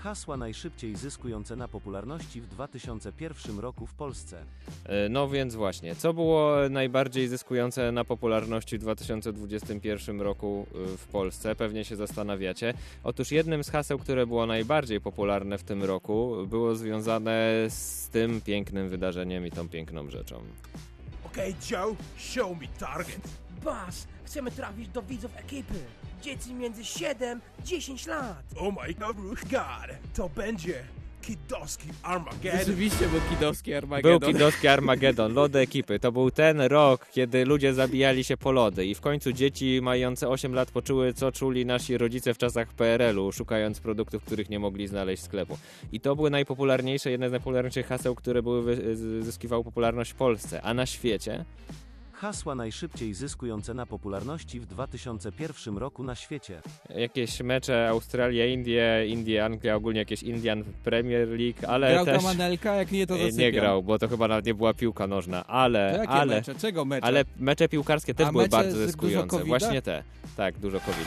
Hasła 0.04 0.36
najszybciej 0.36 0.96
zyskujące 0.96 1.56
na 1.56 1.68
popularności 1.68 2.40
w 2.40 2.46
2001 2.46 3.58
roku 3.58 3.86
w 3.86 3.94
Polsce. 3.94 4.44
E, 4.84 5.08
No 5.08 5.28
więc 5.28 5.54
właśnie, 5.54 5.96
co 5.96 6.14
było 6.14 6.56
najbardziej 6.70 7.28
zyskujące 7.28 7.92
na 7.92 8.04
popularności 8.04 8.78
w 8.78 8.80
2021 8.80 10.20
roku 10.20 10.66
y, 10.94 10.96
w 10.96 11.06
Polsce? 11.06 11.56
Pewnie 11.56 11.84
się 11.84 11.96
zastanawiacie. 11.96 12.74
Otóż 13.04 13.32
jednym 13.32 13.64
z 13.64 13.70
haseł, 13.70 13.98
które 13.98 14.26
było 14.26 14.46
najbardziej 14.46 15.00
popularne 15.00 15.58
w 15.58 15.62
tym 15.64 15.84
roku, 15.84 16.36
było 16.46 16.74
związane 16.74 17.52
z 17.68 18.08
tym 18.08 18.40
pięknym 18.40 18.88
wydarzeniem 18.88 19.46
i 19.46 19.50
tą 19.50 19.68
piękną 19.68 20.10
rzeczą. 20.10 20.40
Okej, 21.26 21.54
Joe, 21.70 21.96
show 22.16 22.60
me 22.60 22.66
target. 22.78 23.28
Bas, 23.64 24.06
chcemy 24.24 24.50
trafić 24.50 24.88
do 24.88 25.02
widzów 25.02 25.30
ekipy. 25.36 25.74
Dzieci 26.24 26.54
między 26.54 26.84
7 26.84 27.40
10 27.64 28.06
lat. 28.06 28.42
Oh 28.56 28.82
my 28.86 28.94
god, 28.94 29.96
to 30.14 30.28
będzie 30.28 30.84
Kidowski 31.22 31.88
Armageddon. 32.02 32.58
Rzeczywiście 32.58 33.08
był 33.08 33.20
kidowski 33.30 33.70
Był 33.70 33.78
Armagedon. 33.78 34.32
kidowski 34.32 34.68
Armagedon, 34.68 35.34
lody 35.34 35.58
ekipy. 35.58 35.98
To 35.98 36.12
był 36.12 36.30
ten 36.30 36.60
rok, 36.60 37.06
kiedy 37.12 37.44
ludzie 37.44 37.74
zabijali 37.74 38.24
się 38.24 38.36
po 38.36 38.52
lody 38.52 38.86
i 38.86 38.94
w 38.94 39.00
końcu 39.00 39.32
dzieci 39.32 39.80
mające 39.82 40.28
8 40.28 40.54
lat 40.54 40.70
poczuły, 40.70 41.14
co 41.14 41.32
czuli 41.32 41.66
nasi 41.66 41.98
rodzice 41.98 42.34
w 42.34 42.38
czasach 42.38 42.68
PRL-u, 42.72 43.32
szukając 43.32 43.80
produktów, 43.80 44.24
których 44.24 44.50
nie 44.50 44.58
mogli 44.58 44.86
znaleźć 44.86 45.22
w 45.22 45.26
sklepu. 45.26 45.58
I 45.92 46.00
to 46.00 46.16
były 46.16 46.30
najpopularniejsze, 46.30 47.10
jedne 47.10 47.28
z 47.28 47.32
najpopularniejszych 47.32 47.86
haseł, 47.86 48.14
które 48.14 48.42
były 48.42 48.76
zyskiwały 49.20 49.64
popularność 49.64 50.10
w 50.10 50.14
Polsce. 50.14 50.62
A 50.62 50.74
na 50.74 50.86
świecie 50.86 51.44
Hasła 52.14 52.54
najszybciej 52.54 53.14
zyskujące 53.14 53.74
na 53.74 53.86
popularności 53.86 54.60
w 54.60 54.66
2001 54.66 55.78
roku 55.78 56.04
na 56.04 56.14
świecie. 56.14 56.60
jakieś 56.96 57.40
mecze 57.40 57.88
Australia, 57.88 58.46
Indie, 58.46 59.06
Indie, 59.08 59.44
Anglia, 59.44 59.74
ogólnie 59.76 59.98
jakieś 59.98 60.22
Indian 60.22 60.64
Premier 60.84 61.28
League, 61.28 61.66
ale 61.68 61.92
Grał 61.92 62.04
też... 62.04 62.16
tam 62.22 62.26
Anelka, 62.26 62.74
jak 62.74 62.92
nie 62.92 63.06
to 63.06 63.14
zasypiam. 63.18 63.38
nie 63.38 63.52
grał, 63.52 63.82
bo 63.82 63.98
to 63.98 64.08
chyba 64.08 64.28
nawet 64.28 64.46
nie 64.46 64.54
była 64.54 64.74
piłka 64.74 65.06
nożna, 65.06 65.42
To 65.44 65.50
ale, 65.50 65.94
jakie 65.98 66.08
ale, 66.08 66.34
mecze? 66.36 66.54
Czego 66.54 66.84
mecze? 66.84 67.06
ale 67.06 67.24
mecze 67.36 67.68
piłkarskie 67.68 68.14
też 68.14 68.26
A 68.26 68.32
były 68.32 68.48
bardzo 68.48 68.76
zyskujące. 68.76 69.28
COVID-a? 69.28 69.48
Właśnie 69.48 69.82
te. 69.82 70.02
Tak, 70.36 70.58
dużo 70.58 70.80
covid 70.80 71.06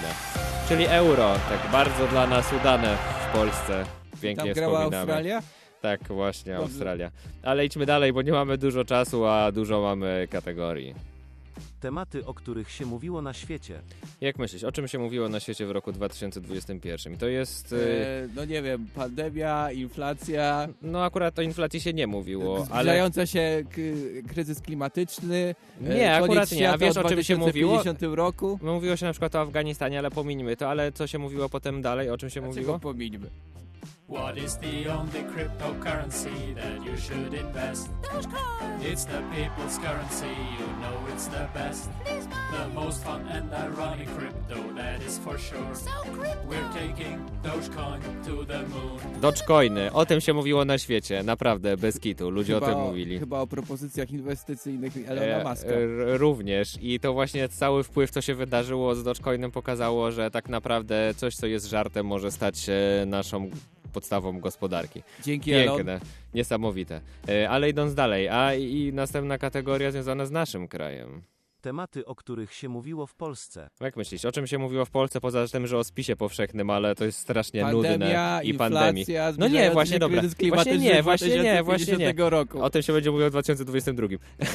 Czyli 0.70 0.86
euro, 0.86 1.34
tak 1.50 1.72
bardzo 1.72 2.08
dla 2.08 2.28
nas 2.28 2.54
udane 2.62 2.98
w 3.30 3.34
Polsce. 3.38 3.86
Pięknie 4.22 4.46
Tam 4.46 4.54
grała 4.54 4.74
wspominamy. 4.80 4.98
Australia? 5.14 5.42
Tak, 5.82 6.04
właśnie 6.08 6.54
Dobrze. 6.54 6.64
Australia. 6.66 7.12
Ale 7.44 7.66
idźmy 7.66 7.86
dalej, 7.86 8.14
bo 8.14 8.22
nie 8.22 8.32
mamy 8.32 8.58
dużo 8.58 8.86
czasu, 8.86 9.26
a 9.26 9.52
dużo 9.52 9.82
mamy 9.82 10.28
kategorii. 10.32 10.96
Tematy, 11.80 12.26
o 12.26 12.34
których 12.34 12.72
się 12.72 12.86
mówiło 12.86 13.22
na 13.22 13.34
świecie. 13.34 13.80
Jak 14.22 14.40
myślisz, 14.40 14.64
o 14.64 14.72
czym 14.72 14.88
się 14.88 15.00
mówiło 15.00 15.30
na 15.30 15.40
świecie 15.40 15.66
w 15.66 15.72
roku 15.72 15.92
2021? 15.92 17.18
To 17.18 17.28
jest... 17.28 17.74
y, 17.74 17.76
E, 17.76 18.28
no 18.36 18.46
nie 18.46 18.62
wiem, 18.62 18.88
pandemia, 18.96 19.72
inflacja, 19.72 20.68
No 20.82 21.04
akurat 21.04 21.40
o 21.40 21.42
inflacji 21.42 21.82
się 21.82 21.94
nie 21.94 22.08
mówiło, 22.08 22.56
ale... 22.56 22.66
zbliżająca 22.66 23.26
się 23.26 23.64
k- 23.72 24.30
kryzys 24.34 24.62
klimatyczny. 24.62 25.56
e, 25.86 25.96
Nie, 25.96 26.16
akurat 26.16 26.52
nie. 26.52 26.70
A 26.72 26.78
wiesz, 26.78 26.94
w 26.96 26.98
o 26.98 27.10
czym 27.10 27.24
się 27.24 27.38
mówiło? 27.38 27.72
2050 27.74 28.16
roku. 28.16 28.60
Mówiło 28.62 28.96
się 28.96 29.06
na 29.06 29.12
przykład 29.12 29.36
o 29.36 29.42
Afganistanie, 29.42 30.00
ale 30.00 30.12
pomińmy 30.12 30.58
to, 30.58 30.70
ale 30.70 30.92
co 30.92 31.08
się 31.08 31.20
mówiło 31.20 31.50
potem 31.50 31.82
dalej, 31.82 32.10
o 32.10 32.18
czym 32.18 32.30
się 32.30 32.42
Dlaczego 32.42 32.60
mówiło? 32.62 32.80
pomińmy? 32.80 33.28
What 34.10 34.38
is 34.38 34.56
the 34.58 34.88
only 34.88 35.24
cryptocurrency 35.34 36.56
that 36.56 36.86
you 36.86 36.96
should 36.98 37.34
invest? 37.34 37.90
It's 38.82 39.06
the 39.06 39.22
people's 39.36 39.78
currency, 39.80 40.34
you 40.60 40.68
know 40.82 40.96
it's 41.14 41.28
the 41.28 41.48
best. 41.54 41.90
The 42.52 42.74
most 42.76 43.04
fun 43.04 43.28
and 43.28 43.54
ironic 43.54 44.08
crypto, 44.18 44.56
that 44.76 45.02
is 45.04 45.18
for 45.20 45.38
sure. 45.38 45.60
We're 46.50 46.70
taking 46.74 47.20
Dogecoin 47.44 48.02
to 48.26 48.46
the 48.46 48.60
moon. 48.60 49.22
Dogecoiny, 49.22 49.94
o 49.94 50.06
tym 50.06 50.22
się 50.22 50.34
mówiło 50.34 50.66
na 50.66 50.78
świecie, 50.78 51.24
naprawdę, 51.24 51.78
bez 51.78 52.00
kitu, 52.00 52.30
ludzie 52.30 52.54
chyba 52.54 52.68
o 52.68 52.70
tym 52.70 52.80
mówili. 52.80 53.20
Chyba 53.20 53.40
o 53.40 53.48
propozycjach 53.48 54.12
inwestycyjnych 54.12 54.98
E, 54.98 55.08
Elona 55.10 55.50
Muska. 55.50 55.68
r- 55.70 56.20
również 56.20 56.78
i 56.82 57.00
to 57.00 57.14
właśnie 57.14 57.50
cały 57.50 57.84
wpływ, 57.84 58.12
co 58.12 58.22
się 58.22 58.36
wydarzyło 58.36 58.96
z 58.96 59.04
Dogecoinem 59.04 59.52
pokazało, 59.52 60.12
że 60.12 60.32
tak 60.32 60.50
naprawdę 60.50 61.14
coś, 61.18 61.36
co 61.36 61.48
jest 61.48 61.66
żartem, 61.66 62.06
może 62.06 62.32
stać 62.32 62.60
się 62.60 62.80
naszą 63.08 63.50
podstawą 63.98 64.40
gospodarki. 64.40 65.04
Dzięki 65.24 65.54
Elon. 65.54 65.78
Piękne, 65.78 66.00
niesamowite. 66.34 67.02
E, 67.30 67.50
Ale 67.50 67.70
idąc 67.70 67.94
dalej, 67.94 68.30
a 68.30 68.54
i 68.56 68.94
następna 68.94 69.38
kategoria 69.38 69.92
związana 69.92 70.26
z 70.26 70.32
naszym 70.32 70.68
krajem. 70.68 71.22
Tematy, 71.62 72.06
o 72.06 72.16
których 72.16 72.54
się 72.54 72.70
mówiło 72.70 73.08
w 73.08 73.16
Polsce. 73.16 73.70
Jak 73.82 73.98
myślisz, 73.98 74.26
o 74.26 74.32
czym 74.32 74.48
się 74.48 74.58
mówiło 74.58 74.86
w 74.86 74.90
Polsce, 74.90 75.22
poza 75.22 75.48
tym, 75.48 75.68
że 75.68 75.78
o 75.78 75.84
spisie 75.84 76.16
powszechnym, 76.16 76.70
ale 76.70 76.96
to 76.96 77.06
jest 77.06 77.20
strasznie 77.20 77.62
Pandemia, 77.62 77.92
nudne 77.98 78.42
i 78.44 78.54
pandemii. 78.54 79.06
No 79.38 79.48
nie, 79.48 79.72
właśnie 79.72 80.00
dobra. 80.00 80.22
Właśnie 80.22 80.78
nie, 80.78 81.04
właśnie 81.04 81.30
nie, 81.38 81.64
właśnie 81.64 81.94
nie. 81.98 82.14
2050 82.14 82.20
roku. 82.20 82.64
O 82.64 82.70
tym 82.70 82.82
się 82.82 82.94
będzie 82.94 83.12
mówiło 83.12 83.30
w 83.30 83.32
2022. 83.32 84.08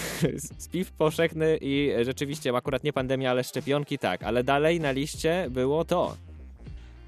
Spiw 0.59 0.93
powszechny 0.93 1.59
i 1.61 1.93
rzeczywiście 2.03 2.57
akurat 2.57 2.85
nie 2.85 2.93
pandemia, 2.93 3.31
ale 3.31 3.45
szczepionki 3.45 3.99
tak, 3.99 4.23
ale 4.23 4.45
dalej 4.45 4.81
na 4.81 4.93
liście 4.93 5.47
było 5.51 5.85
to. 5.85 6.17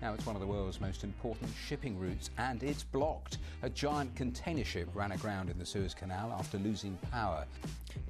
Now, 0.04 0.14
it's 0.14 0.26
one 0.26 0.36
of 0.36 0.42
the 0.42 0.52
world's 0.52 0.80
most 0.80 1.04
important 1.04 1.50
shipping 1.68 1.98
routes, 2.00 2.30
and 2.36 2.62
it's 2.62 2.84
blocked. 2.92 3.38
A 3.62 3.70
giant 3.70 4.18
container 4.18 4.64
ship 4.64 4.88
ran 4.94 5.12
aground 5.12 5.50
in 5.50 5.58
the 5.58 5.66
Suez 5.66 5.94
Canal 5.94 6.32
after 6.32 6.60
losing 6.60 6.98
power. 7.10 7.46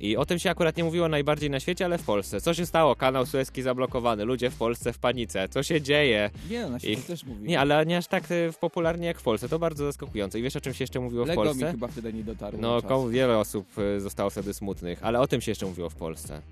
I 0.01 0.17
o 0.17 0.27
tym 0.27 0.39
się 0.39 0.51
akurat 0.51 0.77
nie 0.77 0.85
mówiło 0.85 1.09
najbardziej 1.09 1.51
na 1.51 1.61
świecie, 1.61 1.85
ale 1.85 1.99
w 1.99 2.03
Polsce. 2.03 2.41
Co 2.41 2.55
się 2.55 2.67
stało? 2.67 2.97
Kanał 2.97 3.27
Suezki 3.27 3.63
zablokowany, 3.63 4.25
ludzie 4.25 4.51
w 4.51 4.57
Polsce 4.57 4.93
w 4.93 4.99
panice. 4.99 5.49
Co 5.49 5.63
się 5.63 5.81
dzieje? 5.83 6.31
Nie, 6.51 6.63
no, 6.63 6.71
na 6.71 6.79
świecie 6.79 6.95
Ich- 7.01 7.07
też 7.07 7.25
mówi. 7.25 7.49
Nie, 7.49 7.61
ale 7.61 7.87
nie 7.87 7.97
aż 7.99 8.07
tak 8.07 8.25
e, 8.31 8.53
popularnie 8.61 9.07
jak 9.07 9.19
w 9.21 9.23
Polsce. 9.23 9.49
To 9.49 9.59
bardzo 9.59 9.85
zaskakujące. 9.85 10.39
I 10.39 10.43
wiesz, 10.43 10.57
o 10.57 10.61
czym 10.61 10.75
się 10.75 10.83
jeszcze 10.83 11.01
mówiło 11.01 11.25
w 11.25 11.29
Lego 11.29 11.43
mi 11.43 11.49
Polsce? 11.49 11.71
chyba 11.71 11.89
wtedy 11.89 12.13
nie 12.13 12.25
dotarło. 12.25 12.61
No, 12.61 12.83
komu 12.83 13.09
wiele 13.09 13.39
osób 13.39 13.67
e, 13.97 14.01
zostało 14.01 14.31
wtedy 14.31 14.55
smutnych, 14.55 14.99
ale 15.03 15.21
o 15.21 15.27
tym 15.27 15.41
się 15.41 15.51
jeszcze 15.51 15.67
mówiło 15.67 15.91
w 15.91 15.95
Polsce. 15.95 16.43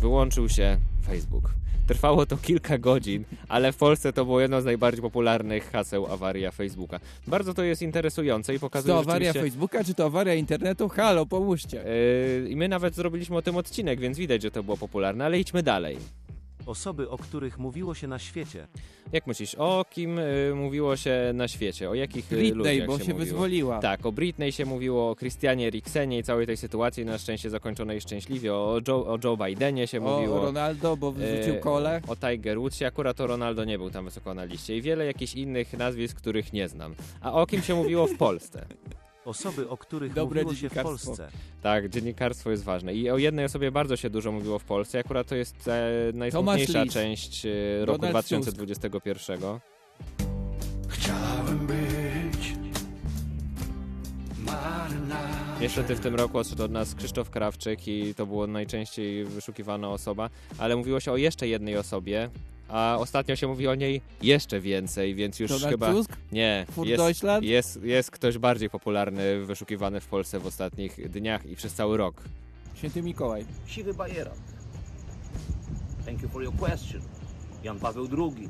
Wyłączył 0.00 0.48
się 0.48 0.78
Facebook. 1.06 1.54
Trwało 1.86 2.26
to 2.26 2.36
kilka 2.36 2.78
godzin, 2.78 3.24
ale 3.48 3.72
w 3.72 3.76
Polsce 3.76 4.12
to 4.12 4.24
było 4.24 4.40
jedno 4.40 4.60
z 4.60 4.64
najbardziej 4.64 5.02
popularnych 5.02 5.70
haseł 5.70 6.06
awaria 6.06 6.50
Facebooka. 6.50 7.00
Bardzo 7.26 7.54
to 7.54 7.62
jest 7.62 7.82
interesujące 7.82 8.54
i 8.54 8.58
pokazuje 8.58 8.94
to 8.94 9.00
awaria 9.00 9.28
rzeczywiście... 9.28 9.50
Facebooka, 9.50 9.84
czy 9.84 9.94
to 9.94 10.04
awaria 10.04 10.34
internetu? 10.34 10.88
Halo, 10.88 11.26
pomóżcie. 11.26 11.84
Yy, 12.42 12.50
I 12.50 12.56
my 12.56 12.68
nawet 12.68 12.94
zrobiliśmy 12.94 13.36
o 13.36 13.42
tym 13.42 13.56
odcinek, 13.56 14.00
więc 14.00 14.18
widać, 14.18 14.42
że 14.42 14.50
to 14.50 14.62
było 14.62 14.76
popularne, 14.76 15.24
ale 15.24 15.40
idźmy 15.40 15.62
dalej. 15.62 15.96
Osoby, 16.66 17.10
o 17.10 17.18
których 17.18 17.58
mówiło 17.58 17.94
się 17.94 18.08
na 18.08 18.18
świecie. 18.18 18.66
Jak 19.12 19.26
myślisz, 19.26 19.54
o 19.54 19.84
kim 19.90 20.18
y, 20.18 20.52
mówiło 20.54 20.96
się 20.96 21.30
na 21.34 21.48
świecie? 21.48 21.90
O 21.90 21.94
jakich 21.94 22.32
y, 22.32 22.36
Britney, 22.36 22.54
ludziach 22.54 22.86
bo 22.86 22.98
się, 22.98 23.14
wyzwoliła. 23.14 23.78
Tak, 23.78 24.06
o 24.06 24.12
Britney 24.12 24.52
się 24.52 24.66
mówiło, 24.66 25.10
o 25.10 25.16
Christianie 25.16 25.66
Eriksenie 25.66 26.18
i 26.18 26.22
całej 26.22 26.46
tej 26.46 26.56
sytuacji, 26.56 27.04
na 27.04 27.18
szczęście 27.18 27.50
zakończonej 27.50 28.00
szczęśliwie, 28.00 28.54
o 28.54 28.80
Joe, 28.88 29.06
o 29.06 29.18
Joe 29.24 29.36
Bidenie 29.36 29.86
się 29.86 29.98
O 30.06 30.16
mówiło. 30.16 30.42
Ronaldo, 30.42 30.96
bo 30.96 31.12
wyrzucił 31.12 31.54
e, 31.54 31.58
kole. 31.58 32.00
O 32.08 32.16
Tiger 32.16 32.58
Woodsie, 32.58 32.84
akurat 32.84 33.20
o 33.20 33.26
Ronaldo 33.26 33.64
nie 33.64 33.78
był 33.78 33.90
tam 33.90 34.04
wysoko 34.04 34.34
na 34.34 34.44
liście 34.44 34.76
i 34.76 34.82
wiele 34.82 35.06
jakichś 35.06 35.34
innych 35.34 35.72
nazwisk, 35.72 36.16
których 36.16 36.52
nie 36.52 36.68
znam. 36.68 36.94
A 37.20 37.32
o 37.32 37.46
kim 37.46 37.62
się 37.62 37.74
mówiło 37.74 38.06
w 38.06 38.16
Polsce? 38.16 38.66
Osoby, 39.24 39.68
o 39.68 39.76
których 39.76 40.12
Dobre 40.12 40.42
mówiło 40.42 40.60
się 40.60 40.68
w. 40.68 40.82
Polsce. 40.82 41.28
Tak, 41.62 41.88
dziennikarstwo 41.88 42.50
jest 42.50 42.64
ważne. 42.64 42.94
I 42.94 43.10
o 43.10 43.18
jednej 43.18 43.44
osobie 43.44 43.70
bardzo 43.70 43.96
się 43.96 44.10
dużo 44.10 44.32
mówiło 44.32 44.58
w 44.58 44.64
Polsce. 44.64 44.98
Akurat 44.98 45.26
to 45.26 45.34
jest 45.34 45.68
e, 45.68 45.90
najsmutniejsza 46.14 46.86
część 46.86 47.46
e, 47.46 47.50
roku 47.84 47.98
Donald 47.98 48.26
2021. 48.26 49.40
Chciałem 50.88 51.66
być 51.66 52.52
Niestety 55.62 55.96
w 55.96 56.00
tym 56.00 56.14
roku 56.14 56.38
odszedł 56.38 56.64
od 56.64 56.70
nas 56.70 56.94
Krzysztof 56.94 57.30
Krawczyk 57.30 57.88
i 57.88 58.14
to 58.14 58.26
było 58.26 58.46
najczęściej 58.46 59.24
wyszukiwana 59.24 59.88
osoba, 59.88 60.30
ale 60.58 60.76
mówiło 60.76 61.00
się 61.00 61.12
o 61.12 61.16
jeszcze 61.16 61.48
jednej 61.48 61.76
osobie, 61.76 62.30
a 62.72 62.96
ostatnio 62.98 63.36
się 63.36 63.46
mówi 63.46 63.68
o 63.68 63.74
niej 63.74 64.00
jeszcze 64.22 64.60
więcej, 64.60 65.14
więc 65.14 65.40
już 65.40 65.50
Donald 65.50 65.70
chyba... 65.70 65.92
Tusk? 65.92 66.16
Nie, 66.32 66.66
jest, 66.84 67.24
jest, 67.40 67.82
jest 67.82 68.10
ktoś 68.10 68.38
bardziej 68.38 68.70
popularny, 68.70 69.44
wyszukiwany 69.44 70.00
w 70.00 70.06
Polsce 70.06 70.38
w 70.40 70.46
ostatnich 70.46 71.10
dniach 71.10 71.46
i 71.46 71.56
przez 71.56 71.74
cały 71.74 71.96
rok. 71.96 72.22
Święty 72.74 73.02
Mikołaj. 73.02 73.44
Siwy 73.66 73.94
Bajeran. 73.94 74.36
Thank 76.04 76.22
you 76.22 76.28
for 76.28 76.42
your 76.42 76.56
question. 76.56 77.02
Jan 77.62 77.78
Paweł 77.78 78.08
II. 78.18 78.48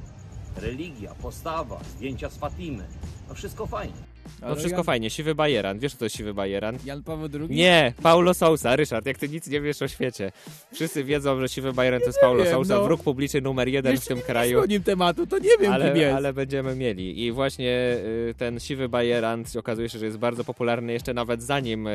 Religia, 0.56 1.14
postawa, 1.14 1.80
zdjęcia 1.96 2.30
z 2.30 2.36
Fatimy. 2.36 2.84
No 3.28 3.34
wszystko 3.34 3.66
fajnie. 3.66 4.11
No 4.40 4.46
Ale 4.46 4.56
wszystko 4.56 4.78
Jan, 4.78 4.84
fajnie, 4.84 5.10
siwy 5.10 5.34
bajeran, 5.34 5.78
wiesz 5.78 5.92
co 5.92 5.98
to 5.98 6.04
jest 6.04 6.16
siwy 6.16 6.34
bajeran? 6.34 6.78
Jan 6.84 7.02
Paweł 7.02 7.28
II? 7.40 7.56
Nie, 7.56 7.92
Paulo 8.02 8.34
Sousa, 8.34 8.76
Ryszard, 8.76 9.06
jak 9.06 9.18
ty 9.18 9.28
nic 9.28 9.46
nie 9.48 9.60
wiesz 9.60 9.82
o 9.82 9.88
świecie. 9.88 10.32
Wszyscy 10.72 11.04
wiedzą, 11.04 11.40
że 11.40 11.48
siwy 11.48 11.72
bajeran 11.72 12.00
to 12.00 12.06
jest 12.06 12.20
Paulo 12.20 12.44
wiem, 12.44 12.52
Sousa, 12.52 12.74
no. 12.74 12.84
wróg 12.84 13.02
publiczny 13.02 13.40
numer 13.40 13.68
jeden 13.68 13.92
Jeszcze 13.92 14.04
w 14.04 14.08
tym 14.08 14.16
nie 14.16 14.22
kraju. 14.22 14.60
o 14.60 14.66
nim 14.66 14.82
tematu, 14.82 15.26
to 15.26 15.38
nie 15.38 15.48
wiem 15.48 15.58
kim 15.60 15.72
ale, 15.72 15.98
jest. 15.98 16.16
ale 16.16 16.32
będziemy 16.32 16.76
mieli. 16.76 17.24
I 17.26 17.32
właśnie 17.32 17.96
y, 18.30 18.34
ten 18.38 18.60
siwy 18.60 18.88
bajeran 18.88 19.44
okazuje 19.58 19.88
się, 19.88 19.98
że 19.98 20.06
jest 20.06 20.18
bardzo 20.18 20.44
popularny 20.44 20.92
jeszcze 20.92 21.14
nawet 21.14 21.42
zanim 21.42 21.86
y, 21.86 21.92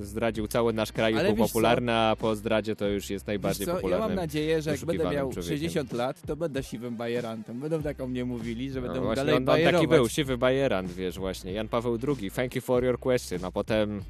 zdradził 0.00 0.46
cały 0.46 0.72
nasz 0.72 0.92
kraj, 0.92 1.14
Ale 1.14 1.28
był 1.28 1.36
wiesz 1.36 1.46
co? 1.46 1.48
popularny, 1.52 1.92
a 1.92 2.16
po 2.18 2.36
zdradzie 2.36 2.76
to 2.76 2.88
już 2.88 3.10
jest 3.10 3.22
Wiesz 3.24 3.26
najbardziej 3.26 3.66
co, 3.66 3.70
ja 3.72 3.76
popularny. 3.76 4.06
mam 4.06 4.16
nadzieję, 4.16 4.62
że 4.62 4.70
jak 4.70 4.80
będę 4.80 5.04
miał 5.10 5.32
człowiekiem. 5.32 5.56
60 5.58 5.92
lat, 5.92 6.22
to 6.26 6.36
będę 6.36 6.62
siwym 6.62 6.96
bajerantem. 6.96 7.60
Będą 7.60 7.82
tak 7.82 8.00
o 8.00 8.06
mnie 8.06 8.24
mówili, 8.24 8.70
że 8.70 8.80
będę 8.80 8.96
No 8.96 9.02
mógł 9.02 9.14
dalej 9.16 9.34
on, 9.34 9.48
on 9.48 9.60
taki 9.72 9.88
był, 9.88 10.08
siwy 10.08 10.38
bajerant, 10.38 10.92
wiesz 11.02 11.18
właśnie. 11.18 11.52
Jan 11.52 11.68
Paweł 11.68 11.98
II, 12.08 12.30
thank 12.30 12.54
you 12.54 12.62
for 12.62 12.84
your 12.84 12.98
question, 12.98 13.44
a 13.44 13.50
potem 13.50 14.02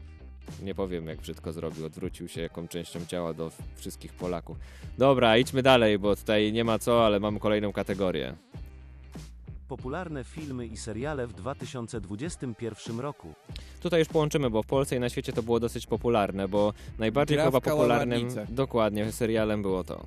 nie 0.63 0.75
powiem 0.75 1.07
jak 1.07 1.19
brzydko 1.21 1.53
zrobił, 1.53 1.87
odwrócił 1.87 2.29
się 2.29 2.41
jaką 2.41 2.69
częścią 2.69 3.07
ciała 3.07 3.35
do 3.35 3.51
wszystkich 3.77 4.13
Polaków. 4.13 4.57
Dobra, 4.99 5.39
idźmy 5.39 5.63
dalej, 5.63 5.99
bo 5.99 6.17
tutaj 6.17 6.53
nie 6.53 6.65
ma 6.65 6.79
co, 6.79 7.07
ale 7.07 7.21
mamy 7.21 7.41
kolejną 7.41 7.73
kategorię. 7.73 8.35
Popularne 9.69 10.25
filmy 10.25 10.67
i 10.67 10.77
seriale 10.77 11.27
w 11.27 11.33
2021 11.33 13.01
roku. 13.01 13.35
Tutaj 13.81 13.99
już 13.99 14.09
połączymy, 14.09 14.51
bo 14.51 14.63
w 14.63 14.67
Polsce 14.67 14.97
i 14.97 15.01
na 15.01 15.09
świecie 15.09 15.33
to 15.33 15.43
było 15.43 15.61
dosyć 15.61 15.87
popularne, 15.87 16.49
bo 16.49 16.73
najbardziej 16.99 17.37
Gra 17.37 17.45
w 17.45 17.47
chyba 17.47 17.61
popularnym 17.61 18.29
dokładnie 18.49 19.13
serialem 19.13 19.63
było 19.63 19.85
to. 19.85 20.07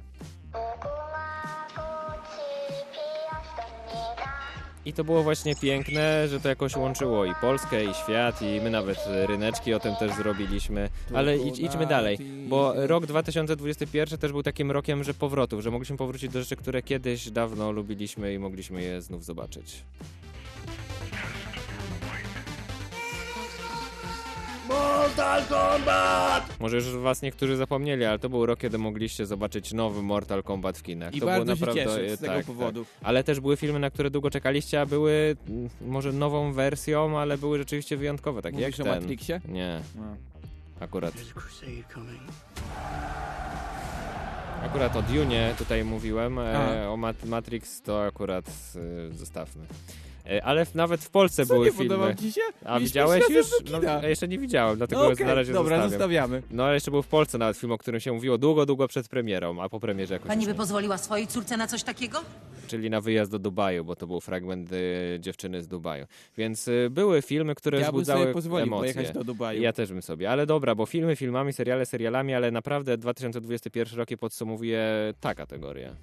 I 4.86 4.94
to 4.94 5.04
było 5.04 5.24
właśnie 5.24 5.56
piękne, 5.56 6.28
że 6.28 6.40
to 6.40 6.50
jakoś 6.50 6.76
łączyło 6.76 7.26
i 7.26 7.36
Polskę, 7.42 7.86
i 7.86 7.94
świat, 7.94 8.42
i 8.42 8.62
my 8.62 8.70
nawet 8.70 8.98
ryneczki 9.08 9.74
o 9.74 9.80
tym 9.80 9.96
też 9.96 10.12
zrobiliśmy. 10.12 10.90
Ale 11.14 11.38
idź, 11.38 11.60
idźmy 11.60 11.86
dalej, 11.86 12.18
bo 12.48 12.74
rok 12.88 13.06
2021 13.06 14.20
też 14.20 14.32
był 14.32 14.44
takim 14.44 14.72
rokiem, 14.72 15.04
że 15.04 15.14
powrotów, 15.14 15.62
że 15.62 15.72
mogliśmy 15.72 15.98
powrócić 15.98 16.32
do 16.32 16.40
rzeczy, 16.40 16.56
które 16.56 16.82
kiedyś 16.82 17.32
dawno 17.32 17.72
lubiliśmy 17.72 18.34
i 18.34 18.40
mogliśmy 18.40 18.82
je 18.82 19.02
znów 19.02 19.26
zobaczyć. 19.26 19.84
Mortal 24.70 25.42
Kombat! 25.46 26.60
Może 26.60 26.76
już 26.76 26.90
was 26.90 27.22
niektórzy 27.22 27.56
zapomnieli, 27.58 28.06
ale 28.06 28.20
to 28.20 28.30
był 28.30 28.46
rok, 28.46 28.60
kiedy 28.60 28.78
mogliście 28.78 29.26
zobaczyć 29.26 29.74
nowy 29.74 30.02
Mortal 30.04 30.44
Kombat 30.44 30.78
w 30.78 30.84
kinach. 30.84 31.16
I 31.16 31.20
to 31.20 31.26
bardzo 31.26 31.56
było 31.56 31.56
się 31.56 31.62
naprawdę 31.66 32.02
cieszę 32.02 32.18
z 32.18 32.20
tego 32.20 32.34
tak, 32.34 32.46
powodu. 32.46 32.86
Tak. 32.86 32.94
Ale 33.04 33.24
też 33.24 33.40
były 33.40 33.58
filmy, 33.58 33.80
na 33.80 33.90
które 33.90 34.10
długo 34.10 34.30
czekaliście, 34.30 34.82
a 34.82 34.86
były 34.86 35.36
mm, 35.50 35.70
może 35.82 36.12
nową 36.12 36.54
wersją, 36.54 37.20
ale 37.20 37.38
były 37.38 37.58
rzeczywiście 37.58 37.98
wyjątkowe, 37.98 38.42
takie 38.42 38.58
Mówisz 38.58 38.78
jak 38.78 38.88
o 38.88 38.92
ten. 38.92 39.02
Matrixie? 39.02 39.42
Nie, 39.48 39.80
No. 39.96 40.04
akurat. 40.80 41.14
Akurat 44.64 44.96
o 44.96 45.02
Dune 45.02 45.54
tutaj 45.58 45.84
mówiłem, 45.84 46.40
e, 46.40 46.86
A. 46.86 46.90
o 46.90 46.98
Mat 46.98 47.26
Matrix 47.26 47.82
to 47.82 48.04
akurat 48.06 48.46
e, 48.76 49.14
zostawmy. 49.14 49.66
E, 50.32 50.44
Ale 50.44 50.66
nawet 50.76 51.02
w 51.04 51.10
Polsce 51.10 51.46
Co, 51.46 51.54
były 51.54 51.66
nie 51.66 51.72
filmy. 51.72 52.16
ci 52.16 52.32
się? 52.32 52.42
A 52.66 52.74
Mieliśmy 52.74 52.86
widziałeś 52.88 53.30
już? 53.30 53.50
do 53.50 53.72
No, 53.72 53.80
kina. 53.80 53.94
ja 54.04 54.10
jeszcze 54.10 54.28
nie 54.28 54.38
widziałem, 54.40 54.78
dlatego 54.78 55.04
No 55.04 55.12
okej, 55.12 55.26
na 55.26 55.34
razie 55.34 55.54
dobra, 55.54 55.76
zostawiam. 55.76 55.90
zostawiamy. 55.90 56.42
No 56.52 56.64
ale 56.64 56.74
jeszcze 56.74 56.92
był 56.92 57.02
w 57.02 57.08
Polsce 57.08 57.38
nawet 57.38 57.58
film, 57.58 57.72
o 57.72 57.78
którym 57.78 58.00
się 58.00 58.14
mówiło 58.14 58.38
długo, 58.38 58.66
długo 58.66 58.88
przed 58.88 59.08
premierą, 59.08 59.62
a 59.62 59.70
po 59.70 59.80
premierze 59.80 60.14
jakoś 60.14 60.28
Pani 60.28 60.46
by 60.46 60.52
nie. 60.52 60.58
pozwoliła 60.58 60.98
swojej 60.98 61.28
córce 61.28 61.58
na 61.58 61.68
coś 61.68 61.84
takiego? 61.84 62.20
czyli 62.68 62.90
na 62.90 63.02
wyjazd 63.02 63.32
do 63.32 63.40
Dubaju, 63.40 63.84
bo 63.84 63.96
to 63.96 64.08
był 64.08 64.22
fragment 64.22 64.72
y, 64.72 65.18
dziewczyny 65.20 65.62
z 65.64 65.68
Dubaju. 65.68 66.06
Więc 66.38 66.68
y, 66.68 66.88
były 66.92 67.22
filmy, 67.22 67.56
które 67.56 67.80
Ja 67.80 67.86
bym 67.92 67.92
wzbudzały 68.02 68.34
emocje. 68.64 68.68
pojechać 68.94 69.12
do 69.12 69.24
Dubaju. 69.24 69.62
Ja 69.62 69.74
też 69.74 69.90
bym 69.92 70.02
sobie, 70.02 70.32
ale 70.32 70.46
dobra, 70.46 70.76
bo 70.76 70.86
filmy 70.86 71.16
filmami, 71.16 71.54
seriale 71.54 71.86
serialami, 71.86 72.34
ale 72.34 72.52
naprawdę 72.52 72.98
2021 72.98 73.98
rok 74.00 74.12
je 74.12 74.18
podsumowuje 74.18 75.14
ta 75.20 75.36
kategoria. 75.36 75.96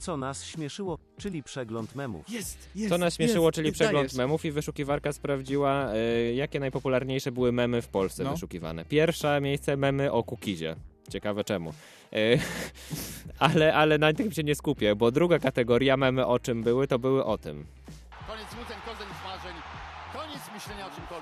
Co 0.00 0.16
nas 0.16 0.44
śmieszyło, 0.44 0.98
czyli 1.18 1.42
przegląd 1.42 1.94
memów. 1.94 2.30
Jest, 2.30 2.68
jest, 2.74 2.90
To 2.90 2.98
nas 2.98 3.14
śmieszyło, 3.14 3.46
jest, 3.46 3.54
czyli 3.54 3.66
jest, 3.68 3.74
przegląd 3.78 4.06
dajesz. 4.06 4.14
memów 4.18 4.44
i 4.44 4.50
wyszukiwarka 4.50 5.12
sprawdziła, 5.12 5.94
y, 5.94 6.34
jakie 6.34 6.60
najpopularniejsze 6.60 7.32
były 7.32 7.52
memy 7.52 7.82
w 7.82 7.88
Polsce 7.88 8.24
No. 8.24 8.30
wyszukiwane. 8.32 8.84
Pierwsze 8.84 9.40
miejsce 9.40 9.76
memy 9.76 10.12
o 10.12 10.22
kukizie. 10.24 10.76
Ciekawe 11.10 11.44
czemu. 11.44 11.70
Y, 12.16 12.38
ale, 13.38 13.74
ale 13.74 13.98
na 13.98 14.12
tym 14.12 14.32
się 14.32 14.42
nie 14.42 14.54
skupię, 14.54 14.96
bo 14.96 15.10
druga 15.10 15.38
kategoria 15.38 15.96
memy 15.96 16.26
o 16.26 16.38
czym 16.38 16.62
były, 16.62 16.86
to 16.86 16.98
były 16.98 17.24
o 17.24 17.38
tym. 17.38 17.66
Koniec 18.26 18.46
złudzeń, 18.50 18.76
koniec 18.86 19.08
marzeń, 19.24 19.54
koniec 20.12 20.42
myślenia 20.54 20.86
o 20.86 20.90
czymkolwiek. 20.90 21.19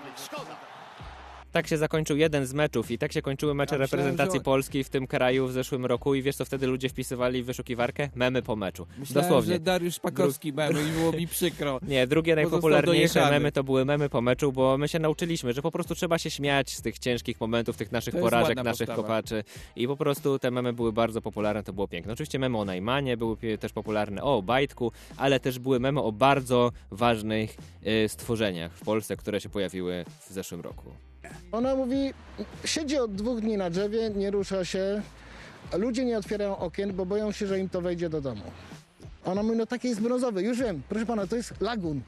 Tak 1.59 1.67
się 1.67 1.79
zakończył 1.79 2.17
jeden 2.17 2.47
z 2.47 2.55
meczów 2.55 2.91
i 2.91 2.99
tak 2.99 3.13
się 3.13 3.23
kończyły 3.23 3.55
mecze 3.55 3.75
Ja 3.75 3.79
reprezentacji 3.79 4.39
że- 4.41 4.45
Polski 4.45 4.85
w 4.85 4.89
tym 4.89 5.07
kraju 5.07 5.47
w 5.47 5.53
zeszłym 5.53 5.87
roku 5.87 6.15
i 6.15 6.23
wiesz 6.23 6.37
co 6.37 6.45
wtedy 6.45 6.67
ludzie 6.67 6.89
wpisywali 6.89 7.43
w 7.43 7.47
wyszukiwarkę? 7.47 8.09
Memy 8.15 8.43
po 8.43 8.57
meczu. 8.57 8.87
Myślałem, 8.99 9.29
Dosłownie. 9.29 9.53
że 9.53 9.61
Dariusz 9.61 9.99
Pakowski 9.99 10.53
memy 10.53 10.83
i 10.83 10.93
było 10.93 11.13
mi 11.13 11.27
przykro. 11.29 11.81
Nie, 11.89 12.07
drugie 12.07 12.35
najpopularniejsze 12.35 13.31
memy 13.31 13.53
to 13.53 13.65
były 13.65 13.85
memy 13.85 14.09
po 14.09 14.21
meczu, 14.21 14.53
bo 14.53 14.79
my 14.79 14.89
się 14.89 14.99
nauczyliśmy, 14.99 15.53
że 15.53 15.63
po 15.63 15.71
prostu 15.71 15.95
trzeba 15.95 16.19
się 16.19 16.31
śmiać 16.31 16.77
z 16.77 16.83
tych 16.83 16.99
ciężkich 16.99 17.41
momentów, 17.41 17.77
tych 17.77 17.93
naszych 17.93 18.15
porażek, 18.17 18.57
naszych 18.57 18.87
postawa. 18.87 19.03
kopaczy 19.03 19.45
i 19.77 19.87
po 19.87 19.97
prostu 19.97 20.39
te 20.39 20.51
memy 20.51 20.73
były 20.73 20.93
bardzo 20.93 21.23
popularne, 21.23 21.63
to 21.63 21.73
było 21.73 21.89
piękne. 21.89 22.13
Oczywiście 22.13 22.39
memy 22.39 22.59
o 22.59 22.65
Najmanie 22.65 23.17
były 23.17 23.37
też 23.61 23.73
popularne, 23.73 24.23
o 24.23 24.43
Bajtku, 24.43 24.93
ale 25.17 25.41
też 25.41 25.59
były 25.59 25.81
memy 25.81 26.03
o 26.03 26.13
bardzo 26.13 26.73
ważnych 26.91 27.57
y, 28.05 28.09
stworzeniach 28.09 28.73
w 28.73 28.85
Polsce, 28.85 29.17
które 29.17 29.41
się 29.41 29.49
pojawiły 29.49 30.05
w 30.29 30.33
zeszłym 30.33 30.61
roku. 30.61 31.08
Ona 31.53 31.75
mówi, 31.75 32.15
siedzi 32.65 32.99
od 32.99 33.15
dwóch 33.15 33.41
dni 33.41 33.57
na 33.57 33.71
drzewie, 33.71 34.11
nie 34.11 34.31
rusza 34.31 34.65
się, 34.65 35.03
ludzie 35.73 36.05
nie 36.05 36.19
otwierają 36.19 36.59
okien, 36.59 36.93
bo 36.93 37.07
boją 37.07 37.33
się, 37.33 37.47
że 37.47 37.59
im 37.59 37.69
to 37.69 37.81
wejdzie 37.81 38.09
do 38.09 38.21
domu. 38.21 38.43
Ona 39.25 39.43
mówi, 39.43 39.57
no 39.57 39.67
taki 39.67 39.89
jest 39.89 40.01
brązowy, 40.01 40.43
już 40.43 40.59
wiem, 40.59 40.83
proszę 40.89 41.07
pana, 41.07 41.27
to 41.27 41.37
jest 41.37 41.61
lagun. 41.61 42.01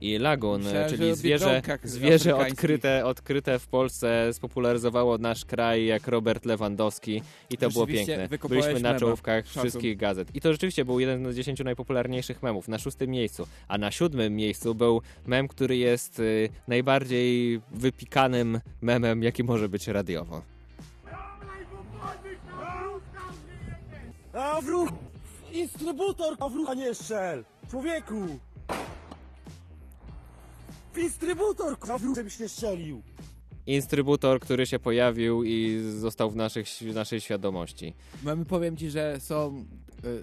I 0.00 0.18
lagun, 0.18 0.62
Myślałem, 0.62 0.90
czyli 0.90 1.14
zwierzę, 1.14 1.62
zwierzę 1.84 2.36
odkryte, 2.36 3.04
odkryte 3.04 3.58
w 3.58 3.66
Polsce 3.66 4.32
spopularyzowało 4.32 5.18
nasz 5.18 5.44
kraj 5.44 5.86
jak 5.86 6.08
Robert 6.08 6.44
Lewandowski 6.44 7.22
i 7.50 7.58
to 7.58 7.70
było 7.70 7.86
piękne. 7.86 8.28
Byliśmy 8.48 8.80
na 8.80 8.98
czołówkach 8.98 9.46
wszystkich 9.46 9.96
gazet. 9.96 10.36
I 10.36 10.40
to 10.40 10.52
rzeczywiście 10.52 10.84
był 10.84 11.00
jeden 11.00 11.32
z 11.32 11.36
dziesięciu 11.36 11.64
najpopularniejszych 11.64 12.42
memów, 12.42 12.68
na 12.68 12.78
szóstym 12.78 13.10
miejscu. 13.10 13.46
A 13.68 13.78
na 13.78 13.90
siódmym 13.90 14.36
miejscu 14.36 14.74
był 14.74 15.02
mem, 15.26 15.48
który 15.48 15.76
jest 15.76 16.18
y, 16.18 16.48
najbardziej 16.68 17.60
wypikanym 17.70 18.60
memem, 18.80 19.22
jaki 19.22 19.44
może 19.44 19.68
być 19.68 19.88
radiowo. 19.88 20.42
A 24.32 24.60
wróg! 24.60 24.88
Instrybutor! 25.52 26.36
A 26.40 26.48
wróg, 26.48 26.68
a 26.68 26.74
nie 26.74 26.94
strzel! 26.94 27.44
Człowieku! 27.70 28.38
Instrybutor! 30.96 31.76
Nie 32.40 32.48
strzelił! 32.48 33.02
Instrybutor, 33.66 34.40
który 34.40 34.66
się 34.66 34.78
pojawił 34.78 35.44
i 35.44 35.80
został 35.98 36.30
w, 36.30 36.36
naszych, 36.36 36.66
w 36.66 36.94
naszej 36.94 37.20
świadomości. 37.20 37.94
Memy 38.22 38.44
powiem 38.44 38.76
ci, 38.76 38.90
że 38.90 39.20
są 39.20 39.64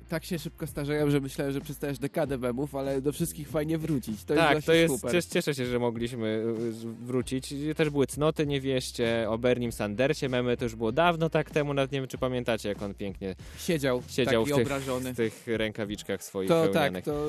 tak 0.09 0.25
się 0.25 0.39
szybko 0.39 0.67
starzeją, 0.67 1.09
że 1.11 1.19
myślałem, 1.19 1.53
że 1.53 1.61
przestajesz 1.61 1.99
dekadę 1.99 2.37
memów, 2.37 2.75
ale 2.75 3.01
do 3.01 3.11
wszystkich 3.11 3.49
fajnie 3.49 3.77
wrócić. 3.77 4.23
To 4.23 4.33
jest 4.33 4.45
tak, 4.45 4.51
właśnie 4.51 4.65
to 4.65 4.73
jest, 4.73 4.95
super. 4.95 5.11
cies- 5.11 5.33
cieszę 5.33 5.55
się, 5.55 5.65
że 5.65 5.79
mogliśmy 5.79 6.27
y, 6.27 7.05
wrócić. 7.05 7.53
Też 7.75 7.89
były 7.89 8.07
cnoty 8.07 8.47
niewieście, 8.47 9.25
o 9.29 9.37
Bernim 9.37 9.71
Sandersie 9.71 10.29
memy, 10.29 10.57
to 10.57 10.65
już 10.65 10.75
było 10.75 10.91
dawno 10.91 11.29
tak 11.29 11.51
temu, 11.51 11.73
nawet 11.73 11.91
nie 11.91 11.99
wiem, 11.99 12.07
czy 12.07 12.17
pamiętacie, 12.17 12.69
jak 12.69 12.81
on 12.81 12.93
pięknie 12.93 13.35
Siedział, 13.57 14.03
siedział 14.07 14.45
w 14.45 14.47
tych, 14.47 14.57
obrażony. 14.57 15.13
w 15.13 15.17
tych 15.17 15.47
rękawiczkach 15.47 16.23
swoich 16.23 16.49
To 16.49 16.67
tak, 16.67 17.01
to 17.01 17.27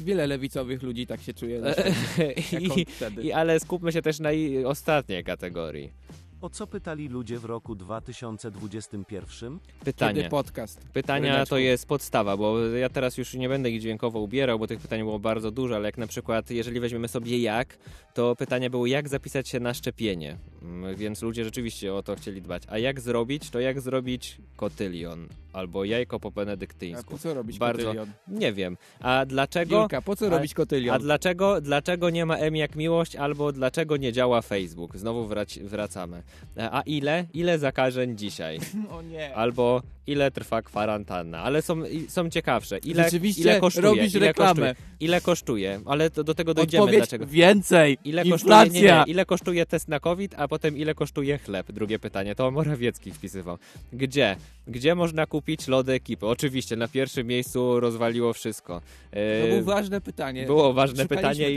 wiele 0.00 0.26
lewicowych 0.26 0.82
ludzi 0.82 1.06
tak 1.06 1.22
się 1.22 1.34
czuje. 1.34 1.62
I. 2.60 2.86
I, 3.22 3.32
ale 3.32 3.60
skupmy 3.60 3.92
się 3.92 4.02
też 4.02 4.20
na 4.20 4.30
ostatniej 4.66 5.24
kategorii. 5.24 5.92
O 6.40 6.50
co 6.50 6.66
pytali 6.66 7.08
ludzie 7.08 7.38
w 7.38 7.44
roku 7.44 7.74
2021? 7.74 9.58
Pytanie. 9.84 10.14
Kiedy 10.14 10.30
podcast? 10.30 10.80
Pytania 10.92 11.32
Ryneczku. 11.32 11.50
to 11.50 11.58
jest 11.58 11.86
podstawa, 11.86 12.36
bo 12.36 12.66
ja 12.66 12.88
teraz 12.88 13.18
już 13.18 13.34
nie 13.34 13.48
będę 13.48 13.70
ich 13.70 13.80
dźwiękowo 13.80 14.20
ubierał, 14.20 14.58
bo 14.58 14.66
tych 14.66 14.80
pytań 14.80 15.00
było 15.00 15.18
bardzo 15.18 15.50
dużo, 15.50 15.76
ale 15.76 15.88
jak 15.88 15.98
na 15.98 16.06
przykład, 16.06 16.50
jeżeli 16.50 16.80
weźmiemy 16.80 17.08
sobie 17.08 17.38
jak, 17.38 17.78
to 18.14 18.36
pytania 18.36 18.70
były, 18.70 18.88
jak 18.88 19.08
zapisać 19.08 19.48
się 19.48 19.60
na 19.60 19.74
szczepienie. 19.74 20.36
Mm, 20.62 20.96
Więc 20.96 21.22
ludzie 21.22 21.44
rzeczywiście 21.44 21.94
o 21.94 22.02
to 22.02 22.16
chcieli 22.16 22.42
dbać. 22.42 22.62
A 22.68 22.78
jak 22.78 23.00
zrobić, 23.00 23.50
to 23.50 23.60
jak 23.60 23.80
zrobić 23.80 24.36
kotylion 24.56 25.28
albo 25.52 25.84
jajko 25.84 26.20
po 26.20 26.28
A 26.28 26.30
benedyktyńsku. 26.30 27.10
po 27.10 27.18
co 27.18 27.34
robić 27.34 27.58
Bardzo, 27.58 27.82
kotylion? 27.84 28.08
Nie 28.28 28.52
wiem. 28.52 28.76
A 29.00 29.26
dlaczego... 29.26 29.78
Julka, 29.78 30.02
po 30.02 30.16
co 30.16 30.26
a, 30.26 30.28
robić 30.28 30.54
kotylion? 30.54 30.94
A 30.94 30.98
dlaczego, 30.98 31.60
dlaczego 31.60 32.10
nie 32.10 32.26
ma 32.26 32.36
M 32.36 32.56
jak 32.56 32.76
miłość, 32.76 33.16
albo 33.16 33.52
dlaczego 33.52 33.96
nie 33.96 34.12
działa 34.12 34.42
Facebook? 34.42 34.96
Znowu 34.96 35.26
wraci, 35.26 35.62
wracamy. 35.62 36.22
E, 36.56 36.70
A 36.72 36.80
ile? 36.80 37.26
Ile 37.34 37.58
zakażeń 37.58 38.16
dzisiaj? 38.18 38.58
O 38.96 39.02
nie. 39.02 39.34
Albo 39.36 39.82
ile 40.12 40.30
trwa 40.30 40.62
kwarantanna? 40.62 41.42
Ale 41.42 41.62
są, 41.62 41.82
są 42.08 42.30
ciekawsze. 42.30 42.78
Ile, 42.78 43.04
Rzeczywiście 43.04 43.42
ile 43.42 43.60
kosztuje? 43.60 43.86
robisz 43.86 44.14
ile 44.14 44.26
reklamę. 44.26 44.74
Kosztuje? 44.74 44.74
Ile 45.00 45.20
kosztuje? 45.20 45.80
Ale 45.86 46.10
to, 46.10 46.24
do 46.24 46.34
tego 46.34 46.54
dojdziemy. 46.54 46.82
Odpowiedź 46.84 47.00
dlaczego? 47.00 47.26
więcej. 47.26 47.98
Ile 48.04 48.22
Inflacja. 48.24 48.56
kosztuje, 48.64 48.82
nie, 48.82 48.88
nie, 48.98 49.04
ile 49.06 49.24
kosztuje 49.24 49.66
test 49.66 49.88
na 49.88 50.00
COVID, 50.00 50.34
a 50.36 50.48
potem 50.48 50.76
ile 50.76 50.94
kosztuje 50.94 51.38
chleb? 51.38 51.72
Drugie 51.72 51.98
pytanie. 51.98 52.34
To 52.34 52.50
Morawiecki 52.50 53.10
wpisywał. 53.10 53.58
Gdzie? 53.92 54.36
Gdzie 54.66 54.94
można 54.94 55.26
kupić 55.26 55.68
lody 55.68 55.92
ekipy? 55.92 56.26
Oczywiście, 56.26 56.76
na 56.76 56.88
pierwszym 56.88 57.26
miejscu 57.26 57.80
rozwaliło 57.80 58.32
wszystko. 58.32 58.80
E, 59.10 59.42
To 59.42 59.48
było 59.48 59.62
ważne 59.62 60.00
pytanie. 60.00 60.46
Było 60.46 60.72
ważne 60.72 61.06
pytanie 61.06 61.50
i, 61.52 61.56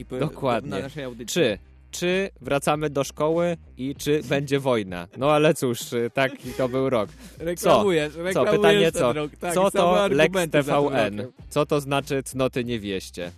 i, 0.00 0.04
dokładnie. 0.20 0.70
na 0.70 0.78
naszej 0.78 1.04
audycji. 1.04 1.26
Czy, 1.34 1.58
czy 1.94 2.30
wracamy 2.40 2.90
do 2.90 3.04
szkoły 3.04 3.56
i 3.76 3.94
czy 3.94 4.22
będzie 4.22 4.60
wojna? 4.60 5.08
No 5.16 5.32
ale 5.32 5.54
cóż, 5.54 5.92
y, 5.92 6.10
taki 6.14 6.50
to 6.52 6.68
był 6.68 6.90
rok. 6.90 7.10
Co? 7.38 7.44
Reklamujesz, 7.44 8.12
Co? 8.14 8.22
reklamujesz 8.22 8.56
Pytanie 8.56 8.92
co? 8.92 9.12
rok. 9.12 9.32
Tak, 9.40 9.54
co 9.54 9.70
to 9.70 10.08
Lex 10.08 10.34
TVN? 10.50 11.26
Co 11.48 11.66
to 11.66 11.80
znaczy 11.80 12.22
cnoty 12.22 12.64
niewieście? 12.64 13.32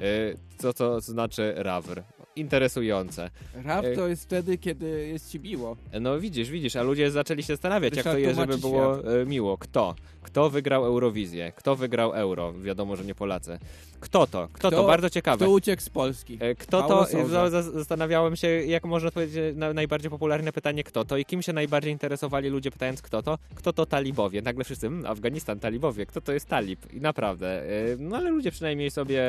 Y, 0.00 0.36
Co 0.58 0.72
to 0.72 1.00
znaczy 1.00 1.52
rawr? 1.56 2.02
Interesujące. 2.36 3.30
Rap 3.64 3.84
Y, 3.84 3.96
to 3.96 4.08
jest 4.08 4.22
wtedy, 4.22 4.58
kiedy 4.58 5.08
jest 5.08 5.30
ci 5.30 5.40
miło. 5.40 5.76
No 6.00 6.20
widzisz, 6.20 6.50
widzisz, 6.50 6.76
a 6.76 6.82
ludzie 6.82 7.10
zaczęli 7.10 7.42
się 7.42 7.52
zastanawiać, 7.52 7.96
jak 7.96 8.04
to 8.04 8.18
jest, 8.18 8.40
żeby 8.40 8.58
było 8.58 9.12
e, 9.20 9.26
miło. 9.26 9.58
Kto? 9.58 9.94
Kto 10.28 10.50
wygrał 10.50 10.84
Eurowizję? 10.84 11.52
Kto 11.56 11.76
wygrał 11.76 12.12
Euro? 12.12 12.52
Wiadomo, 12.52 12.96
że 12.96 13.04
nie 13.04 13.14
Polacy. 13.14 13.58
Kto 14.00 14.26
to? 14.26 14.48
Kto, 14.52 14.70
to? 14.70 14.86
Bardzo 14.86 15.10
ciekawe. 15.10 15.44
Kto 15.44 15.50
uciekł 15.54 15.82
z 15.82 15.88
Polski? 15.90 16.38
E, 16.40 16.54
Kto 16.54 16.82
Paulo 16.82 17.06
to? 17.06 17.62
Zastanawiałem 17.62 18.36
się, 18.36 18.48
jak 18.48 18.84
można 18.84 19.08
odpowiedzieć 19.08 19.56
na 19.56 19.72
najbardziej 19.72 20.10
popularne 20.10 20.52
pytanie, 20.52 20.84
kto 20.84 21.04
to 21.04 21.16
i 21.16 21.24
kim 21.24 21.42
się 21.42 21.52
najbardziej 21.52 21.92
interesowali 21.92 22.48
ludzie 22.48 22.70
pytając, 22.70 23.02
kto 23.02 23.22
to? 23.22 23.38
Kto 23.54 23.72
to 23.72 23.86
talibowie? 23.86 24.42
Nagle 24.42 24.64
wszyscy, 24.64 24.86
"Mm, 24.86 25.06
Afganistan, 25.06 25.60
talibowie, 25.60 26.06
kto 26.06 26.20
to 26.20 26.32
jest 26.32 26.46
talib? 26.48 26.92
I 26.92 27.00
naprawdę, 27.00 27.62
e, 27.62 27.96
no 27.98 28.16
ale 28.16 28.30
ludzie 28.30 28.50
przynajmniej 28.50 28.90
sobie 28.90 29.22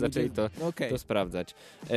zaczęli 0.00 0.30
to, 0.30 0.50
Okej. 0.68 0.90
to 0.90 0.98
sprawdzać. 0.98 1.54
E, 1.90 1.94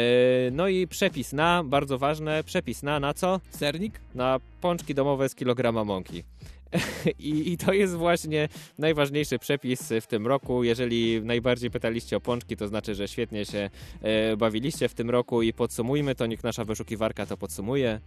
No 0.51 0.67
i 0.67 0.87
przepis 0.87 1.33
na, 1.33 1.63
bardzo 1.63 1.97
ważne, 1.97 2.43
przepis 2.43 2.83
na, 2.83 2.99
na 2.99 3.13
co? 3.13 3.39
Sernik? 3.49 3.99
Na 4.15 4.39
pączki 4.61 4.95
domowe 4.95 5.29
z 5.29 5.35
kilograma 5.35 5.83
mąki. 5.83 6.23
I, 7.19 7.51
I 7.51 7.57
to 7.57 7.73
jest 7.73 7.95
właśnie 7.95 8.49
najważniejszy 8.77 9.39
przepis 9.39 9.93
w 10.01 10.07
tym 10.07 10.27
roku. 10.27 10.63
Jeżeli 10.63 11.21
najbardziej 11.23 11.71
pytaliście 11.71 12.17
o 12.17 12.21
pączki, 12.21 12.57
to 12.57 12.67
znaczy, 12.67 12.95
że 12.95 13.07
świetnie 13.07 13.45
się 13.45 13.69
e, 14.01 14.37
bawiliście 14.37 14.89
w 14.89 14.93
tym 14.93 15.09
roku 15.09 15.41
i 15.41 15.53
podsumujmy 15.53 16.15
to, 16.15 16.25
niech 16.25 16.43
nasza 16.43 16.65
wyszukiwarka 16.65 17.25
to 17.25 17.37
podsumuje. 17.37 17.99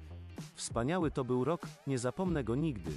Wspaniały 0.54 1.10
to 1.10 1.24
był 1.24 1.44
rok, 1.44 1.66
nie 1.86 1.98
zapomnę 1.98 2.44
go 2.44 2.54
nigdy. 2.54 2.90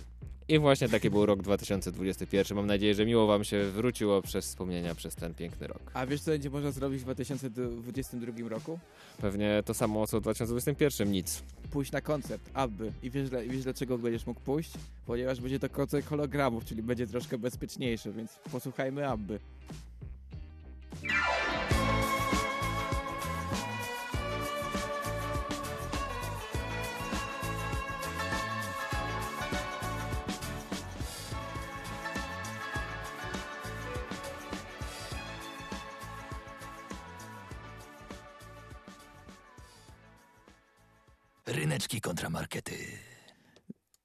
I 0.47 0.59
właśnie 0.59 0.89
taki 0.89 1.09
był 1.09 1.25
rok 1.25 1.41
2021. 1.41 2.55
Mam 2.55 2.67
nadzieję, 2.67 2.95
że 2.95 3.05
miło 3.05 3.27
wam 3.27 3.43
się 3.43 3.63
wróciło 3.63 4.21
przez 4.21 4.45
wspomnienia 4.45 4.95
przez 4.95 5.15
ten 5.15 5.33
piękny 5.33 5.67
rok. 5.67 5.91
A 5.93 6.05
wiesz, 6.05 6.21
co 6.21 6.31
będzie 6.31 6.49
można 6.49 6.71
zrobić 6.71 7.01
w 7.01 7.03
2022 7.03 8.49
roku? 8.49 8.79
Pewnie 9.21 9.63
to 9.65 9.73
samo 9.73 10.07
co 10.07 10.19
w 10.19 10.21
2021, 10.21 11.11
nic. 11.11 11.43
Pójść 11.71 11.91
na 11.91 12.01
koncert 12.01 12.41
Abby. 12.53 12.91
I 13.03 13.09
wiesz, 13.09 13.29
i 13.45 13.49
wiesz 13.49 13.63
dlaczego 13.63 13.97
będziesz 13.97 14.25
mógł 14.25 14.41
pójść? 14.41 14.71
Ponieważ 15.05 15.41
będzie 15.41 15.59
to 15.59 15.69
koncert 15.69 16.07
hologramów, 16.07 16.65
czyli 16.65 16.83
będzie 16.83 17.07
troszkę 17.07 17.37
bezpieczniejszy, 17.37 18.11
więc 18.11 18.39
posłuchajmy 18.51 19.09
Abby. 19.09 19.39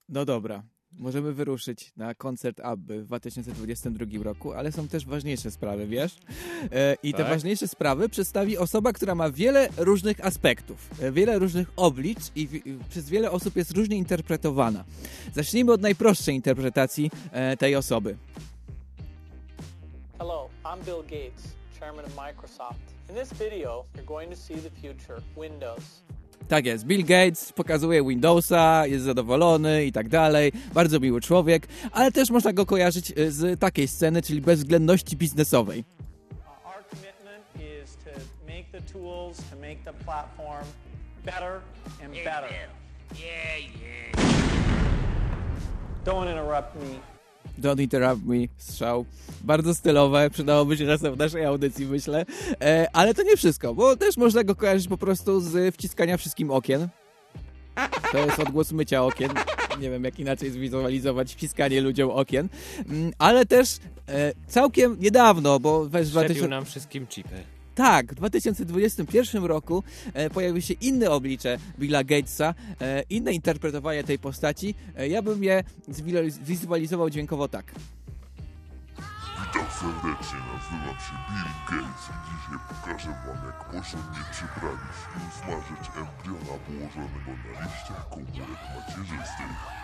No 0.09 0.25
dobra, 0.25 0.63
możemy 0.93 1.33
wyruszyć 1.33 1.93
na 1.97 2.15
koncert 2.15 2.61
Abby 2.61 3.03
w 3.03 3.07
2022 3.07 4.23
roku, 4.23 4.53
ale 4.53 4.73
są 4.73 4.89
też 4.89 5.07
ważniejsze 5.07 5.51
sprawy, 5.51 5.87
wiesz? 5.87 6.17
E, 6.73 6.97
I 7.03 7.13
te 7.13 7.19
Tak? 7.19 7.29
ważniejsze 7.29 7.69
sprawy 7.69 8.09
przedstawi 8.09 8.59
osoba, 8.59 8.93
która 8.93 9.15
ma 9.15 9.31
wiele 9.31 9.69
różnych 9.77 10.27
aspektów, 10.27 10.91
e, 11.03 11.13
wiele 11.13 11.39
różnych 11.39 11.69
oblicz 11.77 12.19
i, 12.37 12.47
w, 12.47 12.55
i 12.67 12.79
przez 12.89 13.09
wiele 13.09 13.31
osób 13.31 13.57
jest 13.57 13.71
różnie 13.71 13.97
interpretowana. 13.97 14.85
Zacznijmy 15.35 15.73
od 15.73 15.81
najprostszej 15.81 16.35
interpretacji 16.35 17.11
e, 17.33 17.57
tej 17.57 17.77
osoby. 17.77 18.17
Hello, 20.19 20.49
I'm 20.65 20.85
Bill 20.85 21.03
Gates, 21.03 21.55
chairman 21.81 22.05
of 22.05 22.17
Microsoft. 22.17 22.81
In 23.11 23.15
this 23.17 23.33
video, 23.33 23.85
you're 23.97 24.05
going 24.07 24.31
to 24.31 24.37
see 24.37 24.55
the 24.55 24.71
future, 24.71 25.23
Windows. 25.37 26.03
Tak 26.51 26.67
jest, 26.67 26.85
Bill 26.85 27.05
Gates 27.05 27.53
pokazuje 27.53 28.05
Windowsa, 28.05 28.87
jest 28.87 29.05
zadowolony 29.05 29.85
i 29.85 29.93
tak 29.93 30.09
dalej, 30.09 30.53
bardzo 30.75 31.01
miły 31.01 31.21
człowiek, 31.21 31.69
ale 31.93 32.13
też 32.13 32.31
można 32.31 32.53
go 32.53 32.67
kojarzyć 32.67 33.11
e, 33.11 33.31
z 33.31 33.61
takiej 33.61 33.89
sceny, 33.89 34.23
czyli 34.23 34.41
bezwzględności 34.41 35.17
biznesowej. 35.17 35.85
Our 36.65 36.85
commitment 36.91 37.45
is 37.85 37.97
to 37.97 38.11
make 38.47 38.67
the 38.73 38.93
tools 38.93 39.37
to 39.37 39.57
make 39.57 39.85
the 39.85 39.93
platform 40.05 40.67
better 41.25 41.61
and 42.05 42.15
better. 42.15 42.51
Yeah, 43.15 43.59
yeah. 43.59 44.11
Don't 46.05 46.31
interrupt 46.31 46.75
me. 46.75 47.20
Don't 47.61 47.83
Interrupt 47.83 48.27
Me, 48.27 48.37
strzał. 48.59 49.05
Bardzo 49.45 49.75
stylowe, 49.75 50.31
przydałoby 50.31 50.77
się 50.77 50.87
czasem 50.87 51.15
w 51.15 51.19
naszej 51.19 51.45
audycji, 51.45 51.87
myślę. 51.87 52.27
E, 52.63 52.87
ale 52.93 53.15
to 53.15 53.23
nie 53.23 53.37
wszystko, 53.37 53.75
bo 53.75 53.97
też 53.97 54.17
można 54.17 54.45
go 54.45 54.55
kojarzyć 54.55 54.89
po 54.89 54.99
prostu 54.99 55.41
z 55.41 55.75
wciskania 55.75 56.17
wszystkim 56.17 56.51
okien. 56.51 56.89
To 58.13 58.19
jest 58.19 58.39
odgłos 58.39 58.73
mycia 58.73 59.05
okien. 59.05 59.31
Nie 59.81 59.91
wiem, 59.91 60.05
jak 60.05 60.19
inaczej 60.19 60.51
zwizualizować 60.51 61.35
wciskanie 61.35 61.81
ludziom 61.81 62.11
okien. 62.11 62.49
Mm, 62.89 63.13
Ale 63.19 63.47
też 63.47 63.77
e, 64.09 64.33
całkiem 64.47 64.97
niedawno, 65.01 65.61
bo 65.61 65.85
weź 65.85 66.09
Szczepił 66.09 66.23
2000... 66.23 66.49
nam 66.49 66.65
wszystkim 66.65 67.07
chipy. 67.07 67.60
Tak, 67.81 68.13
w 68.13 68.15
2021 68.15 69.45
roku 69.45 69.83
e, 70.15 70.31
pojawiły 70.31 70.63
się 70.63 70.75
inne 70.75 71.11
oblicze 71.11 71.59
Billa 71.79 72.05
Gatesa, 72.05 72.55
e, 72.81 73.03
inne 73.11 73.33
interpretowanie 73.33 74.05
tej 74.05 74.19
postaci. 74.19 74.75
E, 74.97 75.09
ja 75.09 75.23
bym 75.23 75.45
je 75.45 75.65
zwizualiz- 75.89 76.31
zwizualizował 76.45 77.11
dźwiękowo 77.11 77.49
tak. 77.49 77.65
Witam 79.41 79.67
serdecznie, 79.81 80.39
nazywam 80.55 80.99
się 81.07 81.15
Bill 81.29 81.51
Gates 81.69 82.05
i 82.11 82.17
dzisiaj 82.31 82.59
pokażę 82.69 83.09
wam 83.27 83.47
jak 83.47 83.65
porządnie 83.65 84.23
przyprawić 84.33 84.99
i 85.17 85.19
usmażyć 85.29 85.85
embriona 86.01 86.55
położonego 86.67 87.31
na 87.55 87.61
liściach 87.67 88.09
komórek 88.09 88.61
macierzystych. 88.77 89.80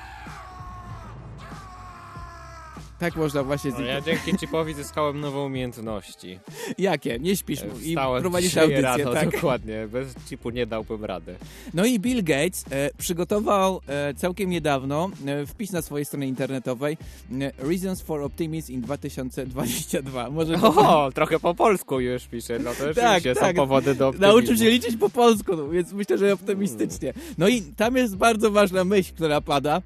Tak 2.98 3.16
można 3.16 3.42
właśnie 3.42 3.70
No, 3.78 3.80
ja 3.80 4.00
dzięki 4.00 4.38
chipowi 4.38 4.74
zyskałem 4.74 5.20
nowe 5.20 5.38
umiejętności. 5.38 6.38
Jakie? 6.78 7.18
Nie 7.18 7.36
śpisz 7.36 7.62
mu 7.64 7.78
i 7.84 7.96
prowadzisz 8.20 8.56
audycję, 8.56 8.82
rano, 8.82 9.12
tak? 9.12 9.30
dokładnie. 9.30 9.88
Bez 9.88 10.14
chipu 10.28 10.50
nie 10.50 10.66
dałbym 10.66 11.04
rady. 11.04 11.34
No 11.74 11.84
i 11.84 12.00
Bill 12.00 12.24
Gates 12.24 12.64
e, 12.70 12.90
przygotował 12.98 13.80
e, 13.86 14.14
całkiem 14.14 14.50
niedawno 14.50 15.10
e, 15.26 15.46
wpis 15.46 15.72
na 15.72 15.82
swojej 15.82 16.04
stronie 16.04 16.26
internetowej 16.26 16.96
e, 17.40 17.52
Reasons 17.58 18.02
for 18.02 18.22
Optimism 18.22 18.72
in 18.72 18.80
2022. 18.80 20.30
Może 20.30 20.54
O, 20.62 21.10
trochę 21.14 21.40
po 21.40 21.54
polsku 21.54 22.00
już 22.00 22.26
pisze, 22.26 22.58
no 22.58 22.70
to 22.74 22.94
rzeczywiście 22.94 23.34
są 23.34 23.54
powody 23.54 23.94
do 23.94 24.08
optymizmu. 24.08 24.32
Nauczył 24.32 24.56
się 24.56 24.70
liczyć 24.70 24.96
po 24.96 25.10
polsku, 25.10 25.56
no, 25.56 25.68
więc 25.68 25.92
myślę, 25.92 26.18
że 26.18 26.32
optymistycznie. 26.32 27.12
No 27.38 27.48
i 27.48 27.62
tam 27.62 27.96
jest 27.96 28.16
bardzo 28.16 28.50
ważna 28.50 28.84
myśl, 28.84 29.12
która 29.14 29.40
pada 29.40 29.76
e, 29.76 29.80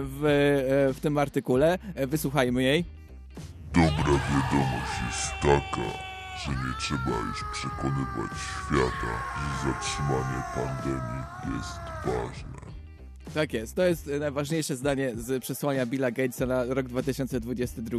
w, 0.00 0.24
e, 0.24 0.94
w 0.94 1.00
tym 1.00 1.18
artykule. 1.18 1.78
E, 1.94 2.06
Jej. 2.60 2.84
Dobra 3.72 4.14
wiadomość 4.30 4.94
jest 5.06 5.32
taka, 5.42 5.88
że 6.38 6.50
nie 6.50 6.74
trzeba 6.80 7.18
już 7.18 7.44
przekonywać 7.52 8.30
świata, 8.38 9.14
że 9.62 9.72
zatrzymanie 9.72 10.42
pandemii 10.54 11.24
jest 11.56 11.80
ważne. 12.04 12.53
Tak 13.34 13.52
jest, 13.52 13.74
to 13.74 13.82
jest 13.82 14.08
e, 14.08 14.18
najważniejsze 14.18 14.76
zdanie 14.76 15.12
z 15.16 15.42
przesłania 15.42 15.86
Billa 15.86 16.10
Gatesa 16.10 16.46
na 16.46 16.64
rok 16.64 16.88
2022. 16.88 17.98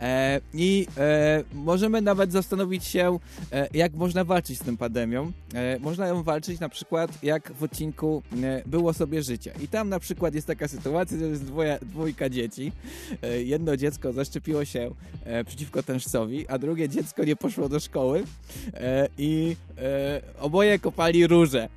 E, 0.00 0.40
I 0.54 0.86
e, 0.96 1.44
możemy 1.54 2.02
nawet 2.02 2.32
zastanowić 2.32 2.84
się, 2.84 3.18
jak 3.74 3.94
można 3.94 4.24
walczyć 4.24 4.58
z 4.58 4.64
tą 4.64 4.76
pandemią. 4.76 5.32
Można 5.80 6.06
ją 6.06 6.22
walczyć 6.22 6.60
na 6.60 6.68
przykład 6.68 7.22
jak 7.22 7.52
w 7.52 7.62
odcinku 7.62 8.22
Było 8.66 8.92
sobie 8.92 9.22
życie. 9.22 9.52
I 9.62 9.68
tam 9.68 9.88
na 9.88 10.00
przykład 10.00 10.34
jest 10.34 10.46
taka 10.46 10.68
sytuacja, 10.68 11.18
że 11.18 11.24
jest 11.24 11.44
dwoja, 11.44 11.78
dwójka 11.78 12.28
dzieci. 12.28 12.72
Jedno 13.44 13.76
dziecko 13.76 14.12
zaszczepiło 14.12 14.64
się 14.64 14.90
przeciwko 15.46 15.82
tężcowi, 15.82 16.48
a 16.48 16.58
drugie 16.58 16.88
dziecko 16.88 17.24
nie 17.24 17.36
poszło 17.36 17.68
do 17.68 17.80
szkoły 17.80 18.24
i 19.18 19.56
oboje 20.40 20.78
kopali 20.78 21.26
róże. 21.26 21.68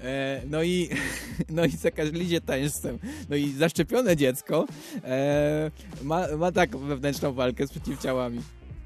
E, 0.00 0.42
no 0.46 0.62
i, 0.62 0.88
no 1.56 1.64
i 1.64 1.70
zakaźli 1.70 2.30
się 2.30 2.40
tańszcem. 2.40 2.98
No 3.28 3.36
i 3.36 3.52
zaszczepione 3.52 4.16
dziecko 4.16 4.66
e, 5.04 5.70
ma, 6.02 6.36
ma 6.36 6.52
taką 6.52 6.78
wewnętrzną 6.78 7.32
walkę 7.32 7.66
z 7.66 7.70
przeciwciałami. 7.70 8.40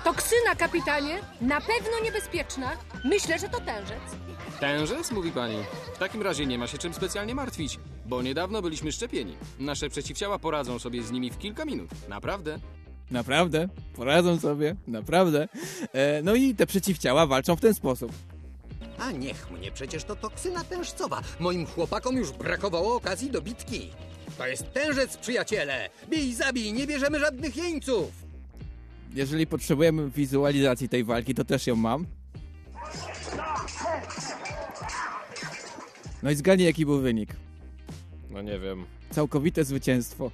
Toksyna, 0.05 0.55
kapitanie, 0.59 1.19
na 1.41 1.61
pewno 1.61 2.01
niebezpieczna. 2.05 2.71
Myślę, 3.05 3.39
że 3.39 3.49
to 3.49 3.61
tężec. 3.61 4.03
Tężec, 4.61 5.11
mówi 5.11 5.31
pani. 5.31 5.57
W 5.95 5.99
takim 5.99 6.23
razie 6.23 6.47
nie 6.47 6.59
ma 6.59 6.67
się 6.67 6.79
czym 6.79 6.95
specjalnie 6.95 7.35
martwić, 7.35 7.79
bo 8.07 8.23
niedawno 8.23 8.63
byliśmy 8.63 8.93
szczepieni. 8.93 9.35
Nasze 9.61 9.89
przeciwciała 9.89 10.39
poradzą 10.39 10.79
sobie 10.79 11.03
z 11.03 11.11
nimi 11.11 11.31
w 11.31 11.39
kilka 11.39 11.65
minut. 11.65 11.91
Naprawdę. 12.09 12.59
Naprawdę, 13.11 13.69
poradzą 13.97 14.41
sobie, 14.41 14.77
naprawdę. 14.87 15.49
E, 15.93 16.23
no 16.23 16.35
i 16.35 16.55
te 16.55 16.67
przeciwciała 16.67 17.27
walczą 17.27 17.57
w 17.57 17.61
ten 17.61 17.75
sposób. 17.75 18.13
A 19.03 19.13
niech 19.13 19.51
mnie, 19.51 19.71
przecież 19.73 20.05
to 20.05 20.17
toksyna 20.17 20.65
tężcowa. 20.65 21.23
Moim 21.41 21.67
chłopakom 21.67 22.17
już 22.17 22.33
brakowało 22.33 22.95
okazji 22.97 23.31
do 23.31 23.43
bitki. 23.43 23.91
To 24.39 24.47
jest 24.47 24.73
tężec, 24.73 25.17
przyjaciele! 25.17 25.91
Bij, 26.09 26.35
zabij, 26.35 26.73
nie 26.73 26.87
bierzemy 26.87 27.19
żadnych 27.21 27.57
jeńców! 27.57 28.13
Jeżeli 29.15 29.47
potrzebujemy 29.47 30.11
wizualizacji 30.11 30.89
tej 30.89 31.05
walki, 31.05 31.35
to 31.35 31.45
też 31.45 31.67
ją 31.67 31.77
mam. 31.77 32.07
No 36.23 36.31
i 36.31 36.35
zgadnij, 36.35 36.67
jaki 36.67 36.87
był 36.87 37.01
wynik. 37.01 37.31
No 38.31 38.43
nie 38.43 38.59
wiem. 38.59 38.85
Całkowite 39.11 39.65
zwycięstwo. 39.65 40.31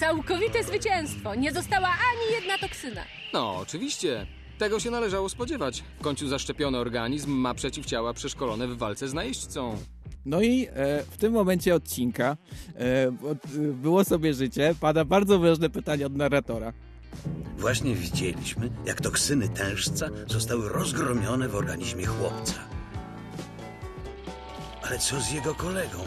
Całkowite 0.00 0.64
zwycięstwo. 0.64 1.34
Nie 1.34 1.52
została 1.52 1.88
ani 1.88 2.34
jedna 2.34 2.58
toksyna. 2.58 3.04
No, 3.32 3.56
oczywiście. 3.56 4.26
Tego 4.64 4.80
się 4.80 4.90
należało 4.90 5.28
spodziewać. 5.28 5.84
W 5.98 6.02
końcu 6.02 6.28
zaszczepiony 6.28 6.78
organizm 6.78 7.30
ma 7.30 7.54
przeciwciała 7.54 8.14
przeszkolone 8.14 8.68
w 8.68 8.76
walce 8.76 9.08
z 9.08 9.14
najeźdźcą. 9.14 9.76
No 10.24 10.42
i 10.42 10.66
e, 10.66 11.02
w 11.02 11.16
tym 11.16 11.32
momencie 11.32 11.74
odcinka 11.74 12.36
e, 12.76 13.28
od, 13.30 13.44
e, 13.44 13.58
było 13.58 14.04
sobie 14.04 14.34
życie. 14.34 14.74
Pada 14.80 15.04
bardzo 15.04 15.38
ważne 15.38 15.70
pytanie 15.70 16.06
od 16.06 16.16
narratora. 16.16 16.72
Właśnie 17.58 17.94
widzieliśmy, 17.94 18.70
jak 18.86 19.00
toksyny 19.00 19.48
tężca 19.48 20.08
zostały 20.26 20.68
rozgromione 20.68 21.48
w 21.48 21.54
organizmie 21.54 22.06
chłopca. 22.06 22.54
Ale 24.82 24.98
co 24.98 25.20
z 25.20 25.32
jego 25.32 25.54
kolegą? 25.54 25.98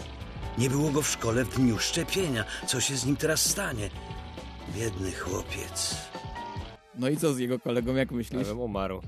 Nie 0.58 0.70
było 0.70 0.92
go 0.92 1.02
w 1.02 1.10
szkole 1.10 1.46
w 1.46 1.56
dniu 1.56 1.80
szczepienia. 1.80 2.44
Co 2.68 2.82
się 2.82 2.96
z 2.98 3.06
nim 3.06 3.16
teraz 3.16 3.46
stanie? 3.46 3.90
Biedny 4.76 5.12
chłopiec. 5.12 5.96
No 6.98 7.10
i 7.10 7.18
co 7.18 7.34
z 7.34 7.40
jego 7.40 7.60
kolegą, 7.60 7.96
jak 7.96 8.12
myślisz? 8.12 8.42
Ja 8.42 8.48
bym 8.48 8.60
umarł. 8.60 9.02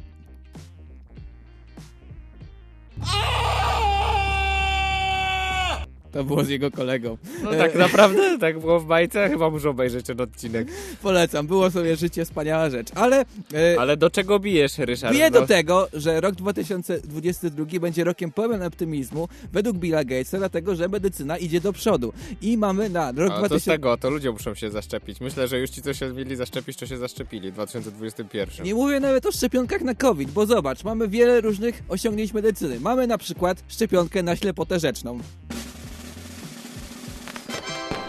To 6.12 6.24
było 6.24 6.44
z 6.44 6.50
jego 6.50 6.72
kolegą. 6.72 7.18
No 7.44 7.52
tak 7.52 7.76
naprawdę, 7.76 8.38
tak 8.40 8.60
było 8.60 8.80
w 8.80 8.86
bajce, 8.86 9.30
chyba 9.30 9.50
muszę 9.50 9.70
obejrzeć 9.70 10.06
ten 10.06 10.22
odcinek. 10.22 10.68
Polecam, 11.02 11.48
było 11.48 11.72
sobie 11.72 11.96
życie, 11.96 12.26
wspaniała 12.26 12.70
rzecz. 12.70 12.88
Ale, 12.96 13.26
e, 13.54 13.80
Ale 13.80 13.98
do 13.98 14.10
czego 14.10 14.40
bijesz, 14.40 14.78
Ryszard? 14.78 15.14
Biję 15.14 15.30
No, 15.30 15.40
do 15.40 15.48
tego, 15.48 15.88
że 15.94 16.22
rok 16.22 16.36
2022 16.36 17.80
będzie 17.80 18.04
rokiem 18.04 18.32
pełen 18.32 18.64
optymizmu 18.64 19.28
według 19.54 19.78
Billa 19.78 20.04
Gatesa, 20.04 20.38
dlatego 20.38 20.76
że 20.76 20.88
medycyna 20.88 21.38
idzie 21.38 21.62
do 21.62 21.74
przodu. 21.74 22.14
I 22.42 22.58
mamy 22.58 22.90
na 22.90 23.12
rok 23.12 23.32
A 23.32 23.36
to 23.36 23.46
z 23.46 23.50
2000... 23.50 23.72
tego, 23.72 23.98
to 23.98 24.10
ludzie 24.10 24.32
muszą 24.32 24.56
się 24.56 24.72
zaszczepić. 24.72 25.22
Myślę, 25.22 25.48
że 25.48 25.60
już 25.60 25.70
ci, 25.70 25.82
co 25.82 25.94
się 25.94 26.14
mieli 26.14 26.36
zaszczepić, 26.36 26.78
to 26.78 26.86
się 26.86 26.98
zaszczepili 26.98 27.52
w 27.52 27.54
2021. 27.54 28.66
Nie 28.66 28.76
mówię 28.76 29.00
nawet 29.00 29.26
o 29.26 29.32
szczepionkach 29.32 29.82
na 29.82 29.96
COVID, 29.96 30.32
bo 30.32 30.46
zobacz, 30.46 30.84
mamy 30.84 31.08
wiele 31.08 31.42
różnych 31.42 31.84
osiągnięć 31.90 32.34
medycyny. 32.34 32.80
Mamy 32.80 33.08
na 33.08 33.18
przykład 33.18 33.64
szczepionkę 33.68 34.24
na 34.24 34.36
ślepotę 34.36 34.80
rzeczną. 34.80 35.20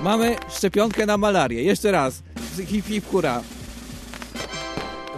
Mamy 0.02 0.36
szczepionkę 0.48 1.06
na 1.06 1.16
malarię. 1.16 1.62
Jeszcze 1.62 1.90
raz. 1.90 2.22
Hip 2.66 2.86
hip 2.86 3.10
hura. 3.10 3.42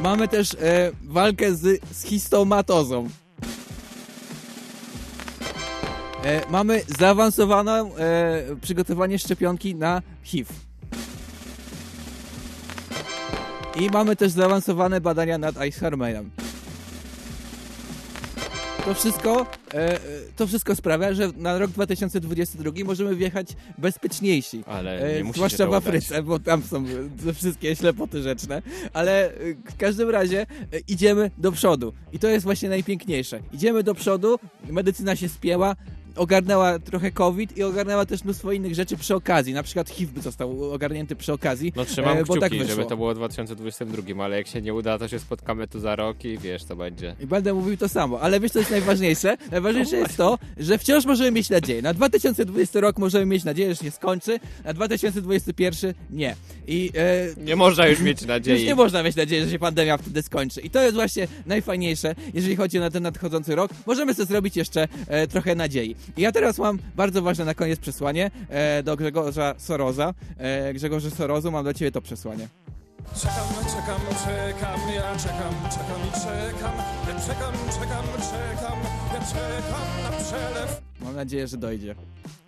Mamy 0.02 0.28
też 0.28 0.54
e, 0.54 0.92
walkę 1.02 1.54
z, 1.54 1.80
z 1.92 2.04
histomatozą. 2.04 3.08
e, 6.24 6.50
mamy 6.50 6.82
zaawansowane 6.98 7.72
e, 7.80 8.56
przygotowanie 8.62 9.18
szczepionki 9.18 9.74
na 9.74 10.02
HIV. 10.22 10.54
I 13.80 13.90
mamy 13.90 14.16
też 14.16 14.32
zaawansowane 14.32 15.00
badania 15.00 15.38
nad 15.38 15.56
Alzheimerem. 15.56 16.30
To 18.84 18.94
wszystko, 18.94 19.46
e, 19.74 19.94
e, 19.94 19.98
to 20.36 20.46
wszystko 20.46 20.76
sprawia, 20.76 21.14
że 21.14 21.28
na 21.36 21.58
rok 21.58 21.70
2022 21.70 22.84
możemy 22.84 23.16
wjechać 23.16 23.48
bezpieczniejsi. 23.78 24.64
Ale 24.66 25.00
E, 25.00 25.16
nie 25.16 25.24
musi 25.24 25.36
Zwłaszcza 25.36 25.66
w 25.66 25.74
Afryce, 25.74 26.22
bo 26.22 26.38
tam 26.38 26.62
są 26.62 26.84
e, 27.28 27.32
wszystkie 27.34 27.76
ślepoty 27.76 28.22
rzeczne. 28.22 28.62
Ale 28.92 29.26
e, 29.26 29.34
w 29.70 29.76
każdym 29.76 30.10
razie 30.10 30.40
e, 30.40 30.46
idziemy 30.88 31.30
do 31.38 31.52
przodu. 31.52 31.92
I 32.12 32.18
to 32.18 32.28
jest 32.28 32.44
właśnie 32.44 32.68
najpiękniejsze. 32.68 33.40
Idziemy 33.52 33.82
do 33.82 33.94
przodu, 33.94 34.38
medycyna 34.70 35.16
się 35.16 35.28
spięła, 35.28 35.76
ogarnęła 36.16 36.78
trochę 36.78 37.10
COVID 37.10 37.56
i 37.56 37.62
ogarnęła 37.62 38.06
też 38.06 38.24
mnóstwo 38.24 38.52
innych 38.52 38.74
rzeczy 38.74 38.96
przy 38.96 39.14
okazji. 39.14 39.54
Na 39.54 39.62
przykład 39.62 39.90
HIV 39.90 40.12
by 40.12 40.20
został 40.20 40.72
ogarnięty 40.72 41.16
przy 41.16 41.32
okazji. 41.32 41.72
No 41.76 41.84
trzymam 41.84 42.18
e, 42.18 42.24
bo 42.24 42.36
tak 42.36 42.52
żeby 42.54 42.84
to 42.84 42.96
było 42.96 43.12
w 43.12 43.16
2022, 43.16 44.24
ale 44.24 44.36
jak 44.36 44.46
się 44.46 44.62
nie 44.62 44.74
uda, 44.74 44.98
to 44.98 45.08
się 45.08 45.18
spotkamy 45.18 45.68
tu 45.68 45.80
za 45.80 45.96
rok 45.96 46.24
i 46.24 46.38
wiesz, 46.38 46.64
co 46.64 46.76
będzie. 46.76 47.16
I 47.20 47.26
będę 47.26 47.54
mówił 47.54 47.76
to 47.76 47.88
samo, 47.88 48.20
ale 48.20 48.40
wiesz 48.40 48.52
co 48.52 48.58
jest 48.58 48.70
najważniejsze? 48.70 49.36
Najważniejsze 49.50 49.96
jest 49.96 50.16
to, 50.16 50.38
że 50.56 50.78
wciąż 50.78 51.04
możemy 51.04 51.30
mieć 51.30 51.50
nadzieję. 51.50 51.82
Na 51.82 51.94
2020 51.94 52.80
rok 52.80 52.98
możemy 52.98 53.26
mieć 53.26 53.44
nadzieję, 53.44 53.74
że 53.74 53.84
się 53.84 53.90
skończy, 53.90 54.40
na 54.64 54.72
2021 54.74 55.94
nie. 56.10 56.36
I 56.66 56.90
e, 56.94 57.44
Nie 57.44 57.56
można 57.56 57.86
już 57.86 58.00
mieć 58.00 58.26
nadziei. 58.26 58.54
Już 58.54 58.66
nie 58.66 58.74
można 58.74 59.02
mieć 59.02 59.16
nadziei, 59.16 59.44
że 59.44 59.50
się 59.50 59.58
pandemia 59.58 59.98
wtedy 59.98 60.22
skończy. 60.22 60.60
I 60.60 60.70
to 60.70 60.82
jest 60.82 60.94
właśnie 60.94 61.28
najfajniejsze, 61.46 62.14
jeżeli 62.34 62.56
chodzi 62.56 62.78
o 62.78 62.90
ten 62.90 63.02
nadchodzący 63.02 63.54
rok. 63.54 63.70
Możemy 63.86 64.14
sobie 64.14 64.26
zrobić 64.26 64.56
jeszcze 64.56 64.88
e, 65.08 65.26
trochę 65.26 65.54
nadziei. 65.54 65.96
I 66.16 66.22
ja 66.22 66.32
teraz 66.32 66.58
mam 66.58 66.78
bardzo 66.96 67.22
ważne 67.22 67.44
na 67.44 67.54
koniec 67.54 67.80
przesłanie 67.80 68.30
e, 68.48 68.82
do 68.82 68.96
Grzegorza 68.96 69.54
Soroza. 69.58 70.14
E, 70.38 70.74
Grzegorze 70.74 71.10
Sorozu, 71.10 71.50
mam 71.50 71.64
dla 71.64 71.74
ciebie 71.74 71.92
to 71.92 72.00
przesłanie. 72.02 72.48
Czekam, 73.16 73.48
czekam, 73.64 74.00
czekam, 74.24 74.80
ja 74.94 75.16
czekam, 75.16 75.54
czekam 75.70 76.20
czekam. 76.20 76.74
Ja 77.08 77.20
czekam, 77.20 77.54
czekam, 77.80 78.04
czekam, 78.20 78.78
ja 79.14 79.20
czekam 79.20 80.02
na 80.02 80.10
przelew. 80.24 80.82
Mam 81.00 81.16
nadzieję, 81.16 81.48
że 81.48 81.56
dojdzie. 81.56 81.94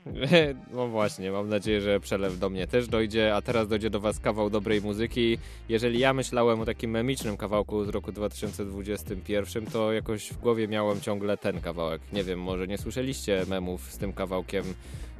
No 0.74 0.88
właśnie, 0.88 1.30
mam 1.30 1.48
nadzieję, 1.48 1.80
że 1.80 2.00
przelew 2.00 2.38
do 2.38 2.50
mnie 2.50 2.66
też 2.66 2.88
dojdzie, 2.88 3.34
a 3.34 3.42
teraz 3.42 3.68
dojdzie 3.68 3.90
do 3.90 4.00
was 4.00 4.20
kawał 4.20 4.50
dobrej 4.50 4.80
muzyki. 4.80 5.38
Jeżeli 5.68 5.98
ja 5.98 6.12
myślałem 6.12 6.60
o 6.60 6.64
takim 6.64 6.90
memicznym 6.90 7.36
kawałku 7.36 7.84
z 7.84 7.88
roku 7.88 8.12
2021, 8.12 9.66
to 9.66 9.92
jakoś 9.92 10.28
w 10.28 10.36
głowie 10.36 10.68
miałem 10.68 11.00
ciągle 11.00 11.36
ten 11.36 11.60
kawałek. 11.60 12.02
Nie 12.12 12.24
wiem, 12.24 12.40
może 12.40 12.66
nie 12.66 12.78
słyszeliście 12.78 13.44
memów 13.48 13.92
z 13.92 13.98
tym 13.98 14.12
kawałkiem, 14.12 14.64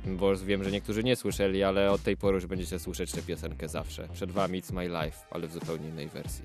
bo 0.06 0.36
wiem, 0.36 0.64
że 0.64 0.70
niektórzy 0.70 1.04
nie 1.04 1.16
słyszeli, 1.16 1.62
ale 1.62 1.90
od 1.90 2.02
tej 2.02 2.16
pory 2.16 2.34
już 2.34 2.46
będziecie 2.46 2.78
słyszeć 2.78 3.12
tę 3.12 3.22
piosenkę 3.22 3.68
zawsze. 3.68 4.08
Przed 4.12 4.30
wami 4.30 4.62
It's 4.62 4.72
My 4.72 4.84
Life, 4.88 5.18
ale 5.30 5.46
w 5.46 5.52
zupełnie 5.52 5.88
innej 5.88 6.08
wersji. 6.08 6.44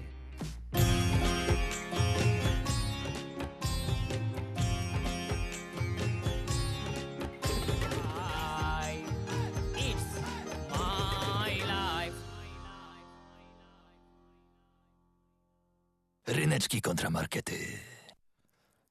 Ryneczki 16.60 16.82
kontramarkety. 16.82 17.99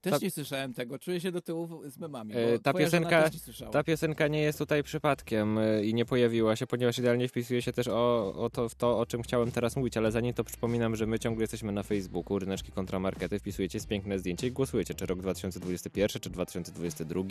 Też 0.01 0.13
Ta- 0.13 0.19
nie 0.23 0.31
słyszałem 0.31 0.75
tego, 0.75 0.99
czuję 0.99 1.21
się 1.21 1.33
do 1.33 1.41
tyłu 1.41 1.83
z 1.91 1.99
memami. 1.99 2.35
E, 2.37 2.59
Ta 2.59 2.73
piosenka, 2.75 3.31
ta 3.73 3.85
piosenka 3.85 4.29
nie 4.29 4.41
jest 4.41 4.59
tutaj 4.59 4.83
przypadkiem 4.83 5.59
e, 5.59 5.85
i 5.85 5.95
nie 5.95 6.05
pojawiła 6.05 6.57
się, 6.57 6.67
ponieważ 6.67 6.99
idealnie 6.99 7.29
wpisuje 7.29 7.63
się 7.63 7.73
też 7.73 7.89
o, 7.89 8.35
o 8.37 8.51
to, 8.51 8.69
w 8.69 8.75
to, 8.75 8.99
o 8.99 9.07
czym 9.07 9.23
chciałem 9.23 9.51
teraz 9.53 9.77
mówić, 9.77 9.97
ale 9.97 10.13
zanim 10.13 10.35
to 10.35 10.45
przypominam, 10.45 10.97
że 10.97 11.07
my 11.07 11.19
ciągle 11.19 11.43
jesteśmy 11.43 11.73
na 11.73 11.83
Facebooku, 11.83 12.39
Ryneczki 12.39 12.73
Kontramarkety, 12.73 13.39
wpisujecie 13.39 13.79
piękne 13.89 14.19
zdjęcie 14.19 14.47
i 14.47 14.53
głosujecie, 14.53 14.95
czy 14.95 15.07
rok 15.07 15.19
2021, 15.19 16.21
czy 16.21 16.31
2022. 16.31 17.23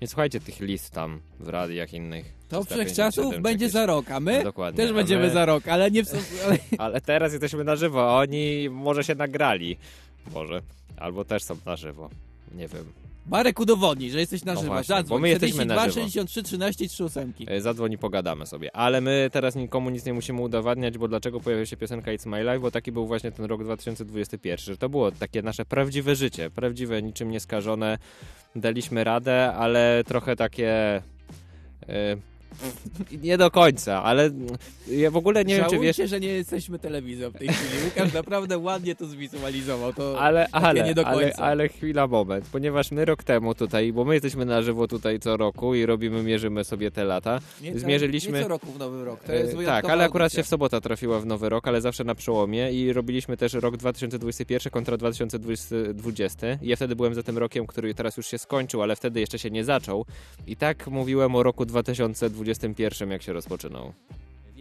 Nie 0.00 0.08
słuchajcie 0.08 0.40
tych 0.40 0.60
list 0.60 0.90
tam 0.90 1.20
w 1.40 1.48
radiach 1.48 1.92
innych. 1.92 2.24
To 2.48 2.64
357 2.64 2.86
wszechczasów 2.86 3.42
będzie 3.42 3.64
jakieś- 3.64 3.72
za 3.72 3.86
rok, 3.86 4.10
a 4.10 4.20
my 4.20 4.44
No, 4.44 4.72
też 4.72 4.90
a 4.90 4.94
będziemy 4.94 5.26
my- 5.26 5.30
za 5.30 5.46
rok, 5.46 5.68
ale 5.68 5.90
nie 5.90 6.04
w... 6.04 6.08
Ale... 6.46 6.58
Ale 6.78 7.00
teraz 7.00 7.32
jesteśmy 7.32 7.64
na 7.64 7.76
żywo, 7.76 8.10
a 8.10 8.20
oni 8.20 8.68
może 8.70 9.04
się 9.04 9.14
nagrali. 9.14 9.76
Może. 10.34 10.62
Albo 10.96 11.24
też 11.24 11.42
są 11.42 11.56
na 11.66 11.76
żywo. 11.76 12.10
Nie 12.54 12.68
wiem. 12.68 12.84
Marek 13.26 13.60
udowodni, 13.60 14.10
że 14.10 14.20
jesteś 14.20 14.44
na 14.44 14.54
No 14.54 14.60
żywo. 14.60 14.72
właśnie, 14.72 14.94
Zadzwoń. 14.96 15.16
bo 15.18 15.22
my 15.22 15.28
jesteśmy 15.28 15.64
na 15.66 15.74
42 15.74 15.84
żywo. 15.92 16.04
63 16.04 16.42
13 16.42 16.88
38. 16.88 17.32
E, 17.46 17.60
Zadzwoń 17.60 17.92
i 17.92 17.98
pogadamy 17.98 18.46
sobie. 18.46 18.76
Ale 18.76 19.00
my 19.00 19.28
teraz 19.32 19.54
nikomu 19.54 19.90
nic 19.90 20.04
nie 20.04 20.14
musimy 20.14 20.40
udowadniać, 20.40 20.98
bo 20.98 21.08
dlaczego 21.08 21.40
pojawiła 21.40 21.66
się 21.66 21.76
piosenka 21.76 22.10
It's 22.10 22.26
My 22.26 22.42
Life, 22.42 22.58
bo 22.60 22.70
taki 22.70 22.92
był 22.92 23.06
właśnie 23.06 23.32
ten 23.32 23.44
rok 23.44 23.64
2021, 23.64 24.58
że 24.58 24.76
to 24.76 24.88
było 24.88 25.10
takie 25.12 25.42
nasze 25.42 25.64
prawdziwe 25.64 26.16
życie, 26.16 26.50
prawdziwe, 26.50 27.02
niczym 27.02 27.30
nieskażone. 27.30 27.98
Daliśmy 28.56 29.04
radę, 29.04 29.52
ale 29.54 30.02
trochę 30.06 30.36
takie... 30.36 31.02
e, 31.88 32.16
nie 33.22 33.38
do 33.38 33.50
końca, 33.50 34.02
ale 34.02 34.30
ja 34.88 35.10
w 35.10 35.16
ogóle 35.16 35.44
nie 35.44 35.56
wiem, 35.56 35.64
czy 35.64 35.70
wiesz... 35.70 35.96
Żałujcie, 35.96 36.08
że 36.08 36.20
nie 36.20 36.28
jesteśmy 36.28 36.78
telewizją 36.78 37.30
w 37.30 37.38
tej 37.38 37.48
chwili. 37.48 37.84
Łukasz 37.84 38.12
naprawdę 38.12 38.58
ładnie 38.58 38.94
to 38.94 39.06
zwizualizował. 39.06 39.92
To 39.92 40.20
Ale, 40.20 40.46
ale, 40.52 40.84
nie 40.84 40.94
do 40.94 41.06
ale, 41.06 41.24
końca. 41.24 41.42
ale 41.42 41.68
chwila, 41.68 42.06
moment, 42.06 42.44
ponieważ 42.52 42.90
my 42.90 43.04
rok 43.04 43.24
temu 43.24 43.54
tutaj, 43.54 43.92
bo 43.92 44.04
my 44.04 44.14
jesteśmy 44.14 44.44
na 44.44 44.62
żywo 44.62 44.88
tutaj 44.88 45.20
co 45.20 45.36
roku 45.36 45.74
i 45.74 45.86
robimy, 45.86 46.22
mierzymy 46.22 46.64
sobie 46.64 46.90
te 46.90 47.04
lata, 47.04 47.40
Nie 47.60 47.72
co- 47.72 47.78
zmierzyliśmy... 47.78 48.38
nie 48.38 48.42
co 48.42 48.48
roku 48.48 48.66
w 48.72 48.78
Nowy 48.78 49.04
Rok, 49.04 49.20
E, 49.28 49.64
Tak, 49.64 49.84
ale 49.84 50.04
akurat 50.04 50.24
audycja. 50.24 50.36
się 50.42 50.44
w 50.44 50.48
sobotę 50.48 50.80
trafiła 50.80 51.20
w 51.20 51.26
nowy 51.26 51.48
rok, 51.48 51.68
ale 51.68 51.80
zawsze 51.80 52.04
na 52.04 52.14
przełomie 52.14 52.72
i 52.72 52.92
robiliśmy 52.92 53.36
też 53.36 53.52
rok 53.52 53.76
2021 53.76 54.70
kontra 54.70 54.96
2020 54.96 56.46
i 56.62 56.68
ja 56.68 56.76
wtedy 56.76 56.96
byłem 56.96 57.14
za 57.14 57.22
tym 57.22 57.38
rokiem, 57.38 57.66
który 57.66 57.94
teraz 57.94 58.16
już 58.16 58.26
się 58.26 58.38
skończył, 58.38 58.82
ale 58.82 58.96
wtedy 58.96 59.20
jeszcze 59.20 59.38
się 59.38 59.50
nie 59.50 59.64
zaczął 59.64 60.04
i 60.46 60.56
tak 60.56 60.86
mówiłem 60.86 61.34
o 61.36 61.42
roku 61.42 61.64
2021, 62.44 63.10
jak 63.10 63.22
się 63.22 63.32
rozpoczynał. 63.32 63.92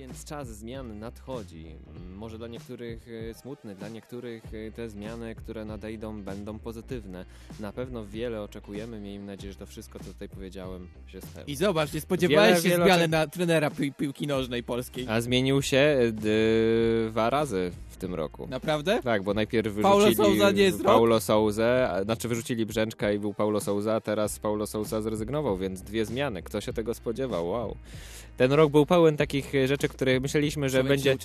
Więc 0.04 0.26
czas 0.26 0.48
zmian 0.48 1.00
nadchodzi. 1.00 1.66
Mm, 1.96 2.16
Może 2.18 2.38
dla 2.38 2.48
niektórych 2.48 3.08
e, 3.30 3.34
smutny, 3.34 3.76
dla 3.76 3.90
niektórych 3.90 4.44
e, 4.68 4.72
te 4.72 4.90
zmiany, 4.90 5.36
które 5.36 5.66
nadejdą, 5.66 6.22
będą 6.24 6.60
pozytywne. 6.60 7.26
Na 7.60 7.72
pewno 7.74 8.06
wiele 8.06 8.42
oczekujemy, 8.42 9.00
miejmy 9.00 9.26
nadzieję, 9.26 9.54
że 9.54 9.60
to 9.60 9.66
wszystko, 9.66 10.00
co 10.00 10.06
tutaj 10.06 10.30
powiedziałem, 10.30 10.88
się 11.08 11.22
spełni. 11.22 11.52
I 11.52 11.56
zobacz, 11.56 11.94
nie 11.94 12.02
spodziewałeś 12.02 12.50
Wiele, 12.50 12.62
się 12.62 12.70
wiele 12.70 12.86
zmiany 12.86 13.08
na 13.08 13.28
trenera 13.28 13.70
pi 13.70 13.92
piłki 13.94 14.28
nożnej 14.28 14.64
polskiej. 14.64 15.06
A 15.10 15.22
zmienił 15.22 15.62
się 15.62 15.98
d- 16.12 16.30
dwa 17.10 17.30
razy 17.30 17.72
w 17.90 17.98
tym 17.98 18.16
roku. 18.16 18.48
Naprawdę? 18.50 19.00
Tak, 19.04 19.24
bo 19.24 19.34
najpierw 19.34 19.82
Paulo 19.82 20.06
wyrzucili 20.06 20.38
Sousa 20.40 20.52
nie 20.52 20.64
jest? 20.64 20.84
Paulo 20.84 21.20
Souzę, 21.20 21.90
a- 21.90 22.04
znaczy 22.04 22.28
wyrzucili 22.28 22.66
Brzęczka 22.66 23.12
i 23.12 23.20
był 23.20 23.34
Paulo 23.34 23.62
Souza, 23.62 23.96
a 23.96 24.02
teraz 24.02 24.40
Paulo 24.40 24.68
Sousa 24.68 25.02
zrezygnował, 25.02 25.58
więc 25.58 25.82
dwie 25.82 26.06
zmiany. 26.06 26.44
Kto 26.44 26.62
się 26.62 26.74
tego 26.74 26.94
spodziewał? 26.94 27.48
Wow. 27.50 27.76
Ten 28.38 28.52
rok 28.52 28.72
był 28.72 28.86
pełen 28.86 29.18
takich 29.18 29.56
e, 29.56 29.68
rzeczy, 29.68 29.88
które 29.88 30.20
myśleliśmy, 30.20 30.70
że 30.70 30.84
będzie 30.84 31.18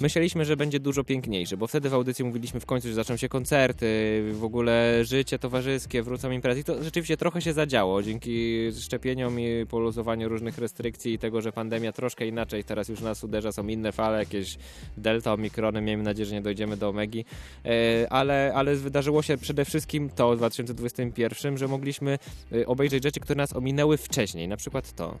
myśleliśmy, 0.00 0.44
że 0.44 0.56
będzie 0.56 0.80
dużo 0.80 1.04
piękniejszy, 1.04 1.56
bo 1.56 1.66
wtedy 1.66 1.88
w 1.88 1.94
audycji 1.94 2.24
mówiliśmy 2.24 2.60
w 2.60 2.66
końcu, 2.66 2.88
że 2.88 2.94
zaczną 2.94 3.16
się 3.16 3.28
koncerty, 3.28 3.86
w 4.32 4.44
ogóle 4.44 5.04
życie 5.04 5.38
towarzyskie, 5.38 6.02
wrócą 6.02 6.30
imprezy. 6.30 6.60
I 6.60 6.64
to 6.64 6.84
rzeczywiście 6.84 7.16
trochę 7.16 7.42
się 7.42 7.52
zadziało 7.52 8.02
dzięki 8.02 8.58
szczepieniom 8.80 9.40
i 9.40 9.66
poluzowaniu 9.68 10.28
różnych 10.28 10.58
restrykcji 10.58 11.12
i 11.12 11.18
tego, 11.18 11.40
że 11.40 11.52
pandemia 11.52 11.92
troszkę 11.92 12.26
inaczej 12.26 12.64
teraz 12.64 12.88
już 12.88 13.00
nas 13.00 13.24
uderza, 13.24 13.52
są 13.52 13.68
inne 13.68 13.92
fale, 13.92 14.18
jakieś 14.18 14.56
delta, 14.96 15.32
omikrony, 15.32 15.80
miejmy 15.80 16.02
nadzieję, 16.02 16.26
że 16.26 16.34
nie 16.34 16.42
dojdziemy 16.42 16.76
do 16.76 16.88
omegi, 16.88 17.24
E, 17.66 18.12
ale, 18.12 18.52
ale 18.54 18.76
wydarzyło 18.76 19.22
się 19.22 19.36
przede 19.36 19.64
wszystkim 19.64 20.10
to 20.10 20.32
w 20.32 20.36
2021, 20.36 21.58
że 21.58 21.68
mogliśmy 21.68 22.18
e, 22.52 22.66
obejrzeć 22.66 23.02
rzeczy, 23.02 23.20
które 23.20 23.36
nas 23.36 23.56
ominęły 23.56 23.96
wcześniej, 23.96 24.48
na 24.48 24.56
przykład 24.56 24.92
to. 24.92 25.18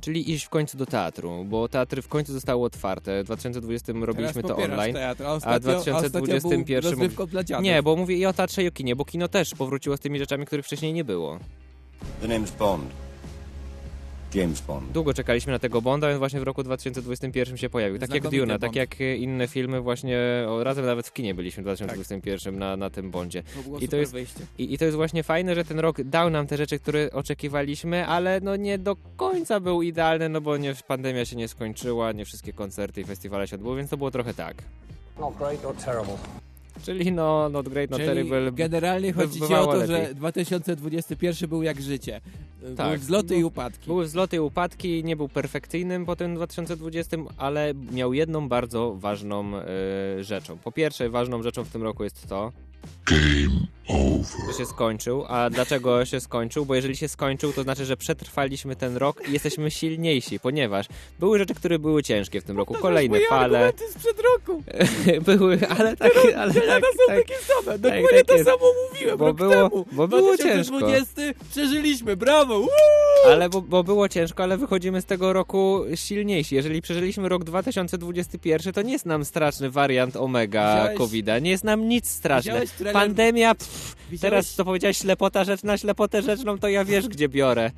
Czyli 0.00 0.32
iść 0.32 0.44
w 0.44 0.48
końcu 0.48 0.78
do 0.78 0.86
teatru, 0.86 1.44
bo 1.44 1.68
teatry 1.68 2.02
w 2.02 2.08
końcu 2.08 2.32
zostały 2.32 2.64
otwarte. 2.64 3.22
W 3.22 3.26
2020 3.26 3.92
robiliśmy 4.00 4.42
to 4.42 4.56
online. 4.56 4.94
teatr, 4.94 5.22
a 5.24 5.26
a 5.26 5.36
ostatnio- 5.36 5.58
w 5.58 5.62
2021 5.62 6.36
ostatnio 6.36 6.64
był 6.82 6.90
rozrywką 6.90 7.26
dla 7.26 7.44
dziadów. 7.44 7.64
Nie, 7.64 7.82
bo 7.82 7.96
mówię 7.96 8.16
i 8.16 8.26
o 8.26 8.32
teatrze 8.32 8.62
i 8.64 8.68
o 8.68 8.70
kinie, 8.70 8.96
bo 8.96 9.04
kino 9.04 9.28
też 9.28 9.54
powróciło 9.54 9.96
z 9.96 10.00
tymi 10.00 10.18
rzeczami, 10.18 10.46
których 10.46 10.66
wcześniej 10.66 10.92
nie 10.92 11.04
było. 11.04 11.38
The 12.22 12.28
name's 12.28 12.50
Bond. 12.58 12.84
James 14.34 14.60
Bond. 14.60 14.92
Długo 14.92 15.14
czekaliśmy 15.14 15.52
na 15.52 15.58
tego 15.58 15.82
Bonda, 15.82 16.08
więc 16.08 16.18
właśnie 16.18 16.40
w 16.40 16.42
roku 16.42 16.62
2021 16.62 17.56
się 17.56 17.70
pojawił. 17.70 17.98
Tak 17.98 18.10
jak 18.10 18.22
Znakomity 18.22 18.46
Duna, 18.46 18.58
tak 18.58 18.76
jak 18.76 19.00
inne 19.00 19.48
filmy 19.48 19.80
właśnie, 19.80 20.18
o, 20.48 20.64
razem 20.64 20.86
nawet 20.86 21.06
w 21.06 21.12
kinie 21.12 21.34
byliśmy 21.34 21.62
w 21.62 21.66
2021 21.66 22.58
na, 22.58 22.76
na 22.76 22.90
tym 22.90 23.10
Bondzie. 23.10 23.42
To 23.42 23.62
było 23.62 23.78
I 23.78 23.88
to, 23.88 23.96
jest, 23.96 24.14
i, 24.58 24.74
I 24.74 24.78
to 24.78 24.84
jest 24.84 24.96
właśnie 24.96 25.22
fajne, 25.22 25.54
że 25.54 25.64
ten 25.64 25.78
rok 25.78 26.02
dał 26.02 26.30
nam 26.30 26.46
te 26.46 26.56
rzeczy, 26.56 26.78
które 26.78 27.10
oczekiwaliśmy, 27.12 28.06
ale 28.06 28.40
no 28.42 28.56
nie 28.56 28.78
do 28.78 28.96
końca 29.16 29.60
był 29.60 29.82
idealny, 29.82 30.28
no 30.28 30.40
bo 30.40 30.56
nie, 30.56 30.74
pandemia 30.88 31.24
się 31.24 31.36
nie 31.36 31.48
skończyła, 31.48 32.12
nie 32.12 32.24
wszystkie 32.24 32.52
koncerty 32.52 33.00
i 33.00 33.04
festiwale 33.04 33.48
się 33.48 33.56
odbyły, 33.56 33.76
więc 33.76 33.90
to 33.90 33.96
było 33.96 34.10
trochę 34.10 34.34
tak. 34.34 34.54
Not 35.18 35.36
great 35.36 35.64
or 35.64 35.76
terrible. 35.76 36.16
Czyli 36.84 37.12
no, 37.12 37.48
not 37.48 37.68
great, 37.68 37.90
not 37.90 38.00
Czyli 38.00 38.08
terrible. 38.08 38.52
generalnie 38.52 39.12
chodzi 39.12 39.40
ci 39.40 39.54
o 39.54 39.66
to, 39.66 39.74
lepiej. 39.74 39.96
że 40.06 40.14
2021 40.14 41.48
był 41.48 41.62
jak 41.62 41.80
życie. 41.82 42.20
Były 42.62 42.76
Tak. 42.76 43.00
wzloty 43.00 43.36
i 43.36 43.44
upadki. 43.44 43.86
Były 43.86 44.04
wzloty 44.04 44.36
i 44.36 44.40
upadki, 44.40 45.04
nie 45.04 45.16
był 45.16 45.28
perfekcyjnym 45.28 46.06
po 46.06 46.16
tym 46.16 46.34
2020, 46.34 47.16
ale 47.36 47.74
miał 47.92 48.14
jedną 48.14 48.48
bardzo 48.48 48.94
ważną 48.98 49.56
e, 49.56 49.64
rzeczą. 50.24 50.58
Po 50.58 50.72
pierwsze, 50.72 51.10
ważną 51.10 51.42
rzeczą 51.42 51.64
w 51.64 51.68
tym 51.70 51.82
roku 51.82 52.04
jest 52.04 52.28
to, 52.28 52.52
że 54.46 54.58
się 54.58 54.66
skończył. 54.66 55.24
A 55.28 55.50
dlaczego 55.50 56.04
się 56.04 56.20
skończył? 56.20 56.66
Bo 56.66 56.74
jeżeli 56.74 56.96
się 56.96 57.08
skończył, 57.08 57.52
to 57.52 57.62
znaczy, 57.62 57.84
że 57.84 57.96
przetrwaliśmy 57.96 58.76
ten 58.76 58.96
rok 58.96 59.28
i 59.28 59.32
jesteśmy 59.32 59.70
silniejsi, 59.70 60.40
ponieważ 60.40 60.86
były 61.18 61.38
rzeczy, 61.38 61.54
które 61.54 61.78
były 61.78 62.02
ciężkie 62.02 62.40
w 62.40 62.44
tym 62.44 62.56
roku. 62.58 62.74
Kolejne 62.74 63.16
moje 63.16 63.28
fale. 63.28 63.72
sprzed 63.90 64.20
roku. 64.20 64.62
były, 65.36 65.58
ale 65.78 65.96
tak, 65.96 66.12
ale 66.36 66.54
Te 66.54 66.60
tak, 66.60 66.82
są 66.84 67.06
tak, 67.08 67.16
takie 67.16 67.34
same. 67.34 67.64
tak, 67.64 67.80
Dokładnie 67.80 68.24
tak 68.24 68.36
to 68.38 68.44
samo 68.44 68.64
mówiłem 68.92 69.18
Bo 69.18 69.26
rok 69.26 69.36
było- 69.36 69.50
temu. 69.50 69.86
bo 69.92 70.08
było 70.08 70.34
2020 70.36 71.12
przeżyliśmy, 71.50 72.16
brawo! 72.16 72.60
Woo! 72.60 72.68
Ale 73.26 73.48
bo, 73.48 73.62
bo 73.62 73.84
było 73.84 74.08
ciężko, 74.08 74.42
ale 74.42 74.56
wychodzimy 74.56 75.00
z 75.00 75.04
tego 75.04 75.32
roku 75.32 75.82
silniejsi. 75.94 76.54
Jeżeli 76.54 76.82
przeżyliśmy 76.82 77.28
rok 77.28 77.44
2021, 77.44 78.72
to 78.72 78.82
nie 78.82 78.92
jest 78.92 79.06
nam 79.06 79.24
straszny 79.24 79.70
wariant 79.70 80.16
omega 80.16 80.88
COVID-a. 80.96 81.38
Nie 81.38 81.50
jest 81.50 81.64
nam 81.64 81.88
nic 81.88 82.08
straszne. 82.10 82.62
Pandemia, 82.92 83.54
pff, 83.54 83.96
Widziałeś- 84.10 84.20
teraz 84.20 84.54
to 84.54 84.64
powiedziałeś 84.64 84.98
ślepota 84.98 85.44
rzeczna, 85.44 85.78
ślepotę 85.78 86.22
rzeczną, 86.22 86.58
to 86.58 86.68
ja 86.68 86.84
wiesz, 86.84 87.08
gdzie 87.08 87.28
biorę. 87.28 87.70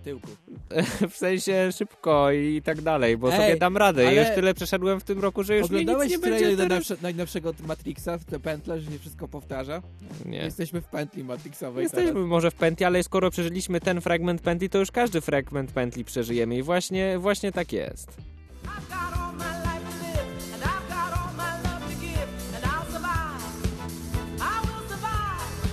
W 0.00 0.04
tyłku. 0.04 0.28
w 1.10 1.16
sensie 1.16 1.70
szybko 1.78 2.32
i 2.32 2.62
tak 2.64 2.80
dalej, 2.80 3.16
bo 3.16 3.32
Ej, 3.32 3.36
sobie 3.40 3.56
dam 3.56 3.76
radę. 3.76 4.08
ale- 4.08 4.16
Już 4.16 4.34
tyle 4.34 4.54
przeszedłem 4.54 5.00
w 5.00 5.04
tym 5.04 5.20
roku, 5.20 5.44
że 5.44 5.56
już 5.56 5.70
mi 5.70 5.86
nic 5.86 6.10
nie 6.10 6.18
będzie 6.18 6.50
do 6.56 6.62
teraz. 6.62 6.68
najnowsze- 6.88 7.02
najnowszego 7.02 7.54
Matrixa, 7.66 8.18
w 8.18 8.24
te 8.24 8.40
pętle, 8.40 8.80
że 8.80 8.92
się 8.92 8.98
wszystko 8.98 9.28
powtarza? 9.28 9.82
Nie. 10.26 10.38
Jesteśmy 10.38 10.80
w 10.80 10.84
pętli 10.84 11.24
Matrixowej 11.24 11.82
Jesteśmy 11.82 12.12
teraz. 12.12 12.26
może 12.28 12.50
w 12.50 12.54
pętli, 12.54 12.84
ale 12.86 13.02
skoro 13.02 13.30
przeżyliśmy 13.30 13.80
ten 13.80 14.00
fragment 14.00 14.40
pętli, 14.42 14.70
to 14.70 14.78
już 14.78 14.90
każdy 14.90 15.20
fragment 15.20 15.72
pętli 15.72 16.04
przeżyjemy 16.04 16.56
i 16.56 16.62
właśnie, 16.62 17.18
właśnie 17.18 17.52
tak 17.52 17.72
jest. 17.72 18.16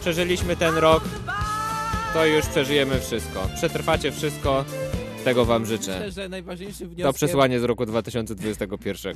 Przeżyliśmy 0.10 0.56
ten 0.56 0.78
rok, 0.78 1.04
to 2.14 2.26
już 2.26 2.46
przeżyjemy 2.46 3.00
wszystko. 3.00 3.50
Przetrwacie 3.56 4.12
wszystko, 4.12 4.66
tego 5.24 5.46
wam 5.46 5.66
życzę. 5.66 5.92
Myślę, 5.92 6.12
że 6.12 6.30
najważniejszym 6.30 6.96
To 6.96 7.14
przesłanie 7.14 7.60
z 7.60 7.64
roku 7.64 7.86
2021. 7.86 9.16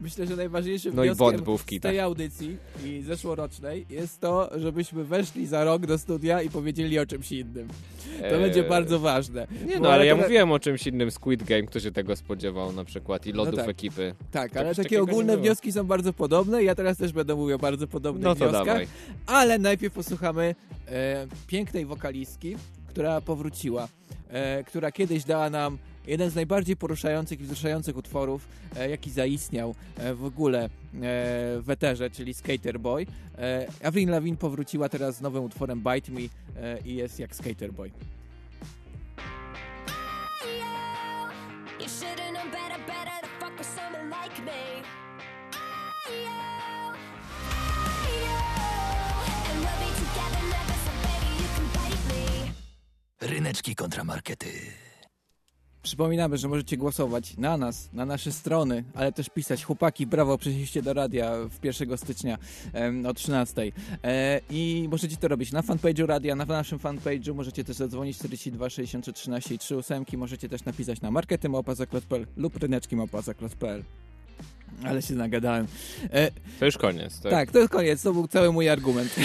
Myślę, 0.00 0.26
że 0.26 0.36
najważniejszym 0.36 0.94
No 0.96 1.04
i 1.04 1.14
z 1.14 1.80
tej 1.80 2.00
audycji 2.00 2.56
i 2.84 3.02
zeszłorocznej 3.02 3.86
jest 3.90 4.20
to, 4.20 4.50
żebyśmy 4.60 5.04
weszli 5.04 5.46
za 5.46 5.64
rok 5.64 5.86
do 5.86 5.98
studia 5.98 6.42
i 6.42 6.50
powiedzieli 6.50 6.98
o 6.98 7.06
czymś 7.06 7.32
innym. 7.32 7.68
To 8.20 8.24
Eee, 8.26 8.40
będzie 8.40 8.62
bardzo 8.62 9.00
ważne. 9.00 9.46
Nie 9.66 9.80
no, 9.80 9.92
ale 9.92 10.06
ja 10.06 10.14
teraz- 10.14 10.26
mówiłem 10.28 10.52
o 10.52 10.58
czymś 10.58 10.86
innym, 10.86 11.10
Squid 11.10 11.42
Game, 11.44 11.62
kto 11.62 11.80
się 11.80 11.92
tego 11.92 12.16
spodziewał 12.16 12.72
na 12.72 12.84
przykład 12.84 13.26
i 13.26 13.32
lodów 13.32 13.56
tak. 13.56 13.68
ekipy. 13.68 14.14
Tak, 14.30 14.52
To 14.52 14.60
ale 14.60 14.74
takie 14.74 15.02
ogólne 15.02 15.36
wnioski 15.36 15.72
są 15.72 15.84
bardzo 15.84 16.12
podobne. 16.12 16.62
Ja 16.62 16.74
teraz 16.74 16.96
też 16.96 17.12
będę 17.12 17.34
mówił 17.34 17.56
o 17.56 17.58
bardzo 17.58 17.86
podobnych 17.86 18.24
No 18.24 18.34
to 18.34 18.38
wnioskach. 18.38 18.66
dawaj. 18.66 18.86
Ale 19.26 19.58
najpierw 19.58 19.94
posłuchamy 19.94 20.54
e, 20.88 21.26
pięknej 21.46 21.86
wokalistki, 21.86 22.56
która 22.88 23.20
powróciła, 23.20 23.88
e, 24.28 24.64
która 24.64 24.92
kiedyś 24.92 25.24
dała 25.24 25.50
nam 25.50 25.78
jeden 26.10 26.30
z 26.30 26.34
najbardziej 26.34 26.76
poruszających 26.76 27.40
i 27.40 27.44
wzruszających 27.44 27.96
utworów, 27.96 28.48
e, 28.76 28.90
jaki 28.90 29.10
zaistniał 29.10 29.74
e, 29.96 30.14
w 30.14 30.24
ogóle 30.24 30.64
e, 30.64 30.68
w 31.60 31.64
eterze, 31.68 32.10
czyli 32.10 32.34
Skater 32.34 32.80
Boy. 32.80 33.06
E, 33.38 33.66
Avril 33.84 34.08
Lavigne 34.08 34.36
powróciła 34.36 34.88
teraz 34.88 35.16
z 35.16 35.20
nowym 35.20 35.44
utworem 35.44 35.78
Bite 35.78 36.12
Me 36.12 36.20
e, 36.20 36.78
i 36.84 36.94
jest 36.94 37.18
jak 37.18 37.36
Skater 37.36 37.72
Boy. 37.72 37.90
Ryneczki 53.20 53.74
kontramarkety. 53.74 54.89
Przypominamy, 55.82 56.38
że 56.38 56.48
możecie 56.48 56.76
głosować 56.76 57.36
na 57.36 57.56
nas, 57.56 57.88
na 57.92 58.04
nasze 58.04 58.32
strony, 58.32 58.84
ale 58.94 59.12
też 59.12 59.28
pisać 59.28 59.64
chłopaki, 59.64 60.06
brawo, 60.06 60.38
przyszliście 60.38 60.82
do 60.82 60.92
radia 60.92 61.32
w 61.50 61.64
1 61.64 61.98
stycznia 61.98 62.38
em, 62.72 63.06
o 63.06 63.14
13. 63.14 63.72
E, 64.04 64.40
I 64.50 64.88
możecie 64.90 65.16
to 65.16 65.28
robić 65.28 65.52
na 65.52 65.62
fanpage'u 65.62 66.06
radia, 66.06 66.34
na 66.36 66.44
naszym 66.44 66.78
fanpage'u, 66.78 67.34
możecie 67.34 67.64
też 67.64 67.76
zadzwonić 67.76 68.18
42 68.18 68.70
63 68.70 69.12
13 69.12 69.54
i 69.54 69.58
3 69.58 69.76
ósemki, 69.76 70.16
możecie 70.16 70.48
też 70.48 70.64
napisać 70.64 71.00
na 71.00 71.10
marketymałpazaklot.pl 71.10 72.26
lub 72.36 72.56
ryneczkimałpazaklot.pl 72.56 73.82
ale 74.84 75.02
się 75.02 75.14
nagadałem. 75.14 75.66
E, 76.12 76.30
To 76.58 76.64
już 76.66 76.78
koniec. 76.78 77.20
Tak? 77.20 77.32
tak, 77.32 77.50
to 77.50 77.58
jest 77.58 77.72
koniec, 77.72 78.02
to 78.02 78.12
był 78.12 78.28
cały 78.28 78.52
mój 78.52 78.68
argument. 78.68 79.16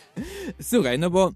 Słuchaj, 0.62 0.98
no 0.98 1.10
bo 1.10 1.32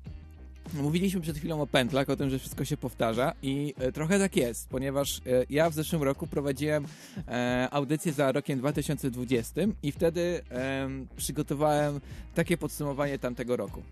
mówiliśmy 0.82 1.20
przed 1.20 1.38
chwilą 1.38 1.62
o 1.62 1.66
pętlach, 1.66 2.10
o 2.10 2.16
tym, 2.16 2.30
że 2.30 2.38
wszystko 2.38 2.64
się 2.64 2.76
powtarza 2.76 3.32
i 3.42 3.74
e, 3.78 3.92
trochę 3.92 4.18
tak 4.18 4.36
jest, 4.36 4.68
ponieważ 4.68 5.18
e, 5.18 5.20
ja 5.50 5.70
w 5.70 5.74
zeszłym 5.74 6.02
roku 6.02 6.26
prowadziłem 6.26 6.86
e, 7.28 7.68
audycję 7.70 8.12
za 8.12 8.32
rokiem 8.32 8.58
2020 8.58 9.60
i 9.82 9.92
wtedy 9.92 10.42
em, 10.50 11.06
przygotowałem 11.16 12.00
takie 12.34 12.56
podsumowanie 12.56 13.18
tamtego 13.18 13.56
roku. 13.56 13.82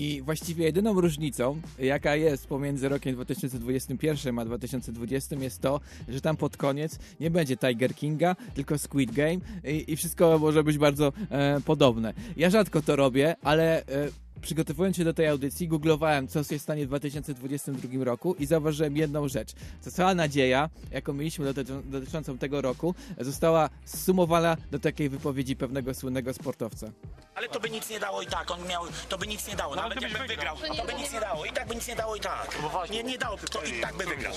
I 0.00 0.22
właściwie 0.22 0.64
jedyną 0.64 1.00
różnicą, 1.00 1.60
jaka 1.78 2.16
jest 2.16 2.46
pomiędzy 2.46 2.88
rokiem 2.88 3.14
2021 3.14 4.38
a 4.38 4.44
2020 4.44 5.36
jest 5.36 5.60
to, 5.60 5.80
że 6.08 6.20
tam 6.20 6.36
pod 6.36 6.56
koniec 6.56 6.98
nie 7.20 7.30
będzie 7.30 7.56
Tiger 7.56 7.94
Kinga, 7.94 8.36
tylko 8.54 8.78
Squid 8.78 9.12
Game 9.12 9.38
i, 9.64 9.92
i 9.92 9.96
wszystko 9.96 10.38
może 10.38 10.64
być 10.64 10.78
bardzo 10.78 11.12
e, 11.30 11.60
podobne. 11.60 12.14
Ja 12.36 12.50
rzadko 12.50 12.82
to 12.82 12.96
robię, 12.96 13.36
ale 13.42 13.86
e, 13.86 14.08
przygotowując 14.42 14.96
się 14.96 15.04
do 15.04 15.14
tej 15.14 15.26
audycji, 15.28 15.68
googlowałem, 15.68 16.28
co 16.28 16.44
się 16.44 16.58
stanie 16.58 16.84
w 16.84 16.88
2022 16.88 18.04
roku 18.04 18.34
i 18.34 18.46
zauważyłem 18.46 18.96
jedną 18.96 19.28
rzecz. 19.28 19.52
To 19.84 19.90
cała 19.90 20.14
nadzieja, 20.14 20.70
jaką 20.90 21.12
mieliśmy 21.12 21.44
dotyczą, 21.44 21.82
dotyczącą 21.84 22.38
tego 22.38 22.60
roku, 22.60 22.94
została 23.20 23.70
zsumowana 23.84 24.56
do 24.70 24.78
takiej 24.78 25.08
wypowiedzi 25.08 25.56
pewnego 25.56 25.94
słynnego 25.94 26.34
sportowca. 26.34 26.90
Ale 27.34 27.48
to 27.48 27.60
by 27.60 27.70
nic 27.70 27.90
nie 27.90 28.00
dało 28.00 28.22
i 28.22 28.26
tak, 28.26 28.50
on 28.50 28.66
miał, 28.68 28.82
to 29.08 29.18
by 29.18 29.26
nic 29.26 29.48
nie 29.48 29.56
dało, 29.56 29.74
nawet 29.74 30.02
jakby 30.02 30.18
wygrał, 30.28 30.56
to 30.76 30.86
by 30.86 30.94
nic 30.94 31.12
nie 31.12 31.20
dało, 31.20 31.44
i 31.44 31.52
tak 31.52 31.68
by 31.68 31.74
nic 31.74 31.88
nie 31.88 31.96
dało 31.96 32.16
i 32.16 32.20
tak. 32.20 32.58
Nie, 32.90 33.02
nie 33.02 33.18
dało, 33.18 33.36
to 33.36 33.62
i 33.62 33.80
tak 33.80 33.96
by 33.96 34.04
wygrał. 34.04 34.34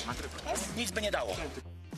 Nic 0.78 0.92
by 0.92 1.02
nie 1.02 1.12
dało. 1.12 1.36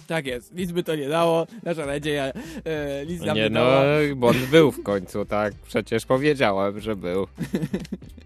Tak 0.07 0.25
jest, 0.25 0.55
nic 0.55 0.71
by 0.71 0.83
to 0.83 0.95
nie 0.95 1.09
dało, 1.09 1.47
nasza 1.63 1.85
nadzieja 1.85 2.23
e, 2.65 3.05
nic 3.05 3.21
nam 3.21 3.35
nie, 3.37 3.43
Nie 3.43 3.49
no, 3.49 3.59
dała. 3.59 3.83
Bond 4.15 4.37
był 4.37 4.71
w 4.71 4.83
końcu, 4.83 5.25
tak. 5.25 5.53
Przecież 5.53 6.05
powiedziałem, 6.05 6.79
że 6.79 6.95
był. 6.95 7.27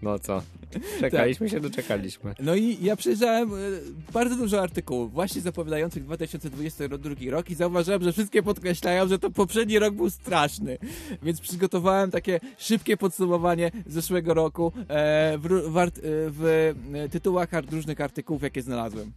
No 0.02 0.18
co? 0.18 0.42
Czekaliśmy 1.00 1.48
się, 1.50 1.60
doczekaliśmy. 1.60 2.34
No 2.40 2.54
i 2.54 2.84
ja 2.84 2.96
przejrzałem 2.96 3.54
e, 3.54 3.56
bardzo 4.12 4.36
dużo 4.36 4.62
artykułów 4.62 5.12
właśnie 5.12 5.40
zapowiadających 5.40 6.04
2022 6.04 7.14
rok 7.30 7.50
i 7.50 7.54
zauważyłem, 7.54 8.02
że 8.02 8.12
wszystkie 8.12 8.42
podkreślają, 8.42 9.08
że 9.08 9.18
to 9.18 9.30
poprzedni 9.30 9.78
rok 9.78 9.94
był 9.94 10.10
straszny. 10.10 10.78
Więc 11.22 11.40
przygotowałem 11.40 12.10
takie 12.10 12.40
szybkie 12.58 12.96
podsumowanie 12.96 13.70
zeszłego 13.86 14.34
roku 14.34 14.72
e, 14.88 15.38
w, 15.38 15.44
ró- 15.44 15.70
w, 15.70 15.78
art, 15.78 15.98
e, 15.98 16.00
w 16.04 16.74
e, 16.94 17.08
tytułach 17.08 17.48
różnych 17.70 18.00
artykułów, 18.00 18.42
jakie 18.42 18.62
znalazłem. 18.62 19.12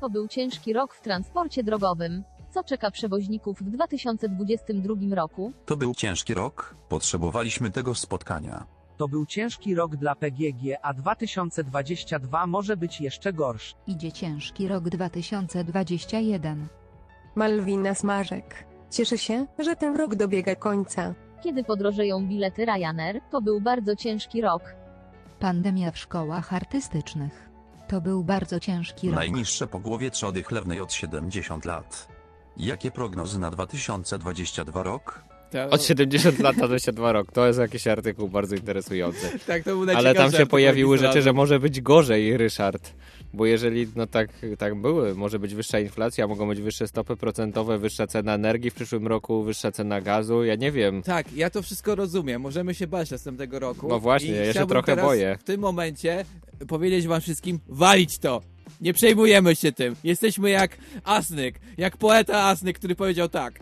To 0.00 0.10
był 0.10 0.28
ciężki 0.28 0.72
rok 0.72 0.94
w 0.94 1.00
transporcie 1.00 1.62
drogowym. 1.62 2.24
Co 2.50 2.64
czeka 2.64 2.90
przewoźników 2.90 3.60
w 3.60 3.70
2022 3.70 4.94
roku? 5.14 5.52
To 5.66 5.76
był 5.76 5.94
ciężki 5.94 6.34
rok, 6.34 6.74
potrzebowaliśmy 6.88 7.70
tego 7.70 7.94
spotkania. 7.94 8.66
To 8.96 9.08
był 9.08 9.26
ciężki 9.26 9.74
rok 9.74 9.96
dla 9.96 10.14
PGG, 10.14 10.78
a 10.82 10.94
2022 10.94 12.46
może 12.46 12.76
być 12.76 13.00
jeszcze 13.00 13.32
gorszy. 13.32 13.74
Idzie 13.86 14.12
ciężki 14.12 14.68
rok 14.68 14.88
2021. 14.88 16.68
Malwina 17.34 17.94
Smarzek. 17.94 18.66
Cieszę 18.90 19.18
się, 19.18 19.46
że 19.58 19.76
ten 19.76 19.96
rok 19.96 20.14
dobiega 20.14 20.54
końca. 20.54 21.14
Kiedy 21.42 21.64
podrożeją 21.64 22.26
bilety 22.26 22.64
Ryanair, 22.64 23.20
to 23.30 23.40
był 23.42 23.60
bardzo 23.60 23.96
ciężki 23.96 24.40
rok. 24.40 24.62
Pandemia 25.40 25.90
w 25.90 25.98
szkołach 25.98 26.52
artystycznych. 26.52 27.47
To 27.88 28.00
był 28.00 28.24
bardzo 28.24 28.60
ciężki 28.60 29.06
rok. 29.06 29.16
Najniższe 29.16 29.66
pogłowie 29.66 30.10
trzody 30.10 30.42
chlewnej 30.42 30.80
od 30.80 30.92
70 30.92 31.64
lat. 31.64 32.08
Jakie 32.56 32.90
prognozy 32.90 33.38
na 33.38 33.50
2022 33.50 34.82
rok? 34.82 35.22
Od 35.70 35.82
70 35.82 36.38
lat 36.38 36.56
na 36.56 36.66
22 36.66 37.12
rok. 37.12 37.32
To 37.32 37.46
jest 37.46 37.58
jakiś 37.58 37.86
artykuł 37.86 38.28
bardzo 38.28 38.56
interesujący. 38.56 39.38
Tak, 39.46 39.62
to 39.62 39.70
był 39.76 39.96
Ale 39.96 40.14
tam 40.14 40.32
się 40.32 40.46
pojawiły 40.46 40.98
rzeczy, 40.98 41.22
że 41.22 41.32
może 41.32 41.60
być 41.60 41.80
gorzej, 41.80 42.36
Ryszard. 42.36 42.94
Bo 43.34 43.46
jeżeli 43.46 43.88
no 43.96 44.06
tak, 44.06 44.30
tak 44.58 44.74
były, 44.74 45.14
może 45.14 45.38
być 45.38 45.54
wyższa 45.54 45.80
inflacja, 45.80 46.26
mogą 46.26 46.48
być 46.48 46.60
wyższe 46.60 46.88
stopy 46.88 47.16
procentowe, 47.16 47.78
wyższa 47.78 48.06
cena 48.06 48.34
energii 48.34 48.70
w 48.70 48.74
przyszłym 48.74 49.06
roku, 49.06 49.42
wyższa 49.42 49.72
cena 49.72 50.00
gazu, 50.00 50.44
ja 50.44 50.54
nie 50.54 50.72
wiem. 50.72 51.02
Tak, 51.02 51.32
ja 51.32 51.50
to 51.50 51.62
wszystko 51.62 51.94
rozumiem. 51.94 52.42
Możemy 52.42 52.74
się 52.74 52.86
bać 52.86 53.10
następnego 53.10 53.58
roku. 53.58 53.88
No 53.88 54.00
właśnie, 54.00 54.30
ja 54.30 54.44
się 54.44 54.50
chciałbym 54.50 54.68
trochę 54.68 54.92
teraz 54.92 55.04
boję. 55.04 55.36
W 55.40 55.44
tym 55.44 55.60
momencie 55.60 56.24
powiedzieć 56.68 57.06
wam 57.06 57.20
wszystkim, 57.20 57.60
walić 57.68 58.18
to! 58.18 58.40
Nie 58.80 58.92
przejmujemy 58.92 59.56
się 59.56 59.72
tym. 59.72 59.96
Jesteśmy 60.04 60.50
jak 60.50 60.78
Asnyk, 61.04 61.60
jak 61.78 61.96
poeta 61.96 62.42
Asnyk, 62.42 62.78
który 62.78 62.94
powiedział 62.94 63.28
tak. 63.28 63.58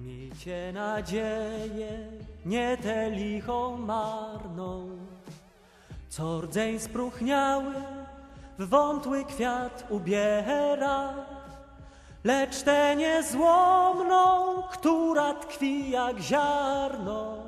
Miejcie 0.00 0.70
nadzieję, 0.74 2.08
nie 2.46 2.78
tę 2.82 3.10
lichą 3.10 3.76
marną, 3.76 4.88
co 6.08 6.40
rdzeń 6.40 6.80
spróchniały 6.80 7.74
w 8.58 8.68
wątły 8.68 9.24
kwiat 9.24 9.84
ubiera, 9.90 11.14
lecz 12.24 12.62
tę 12.62 12.96
niezłomną, 12.96 14.62
która 14.72 15.34
tkwi 15.34 15.90
jak 15.90 16.20
ziarno. 16.20 17.43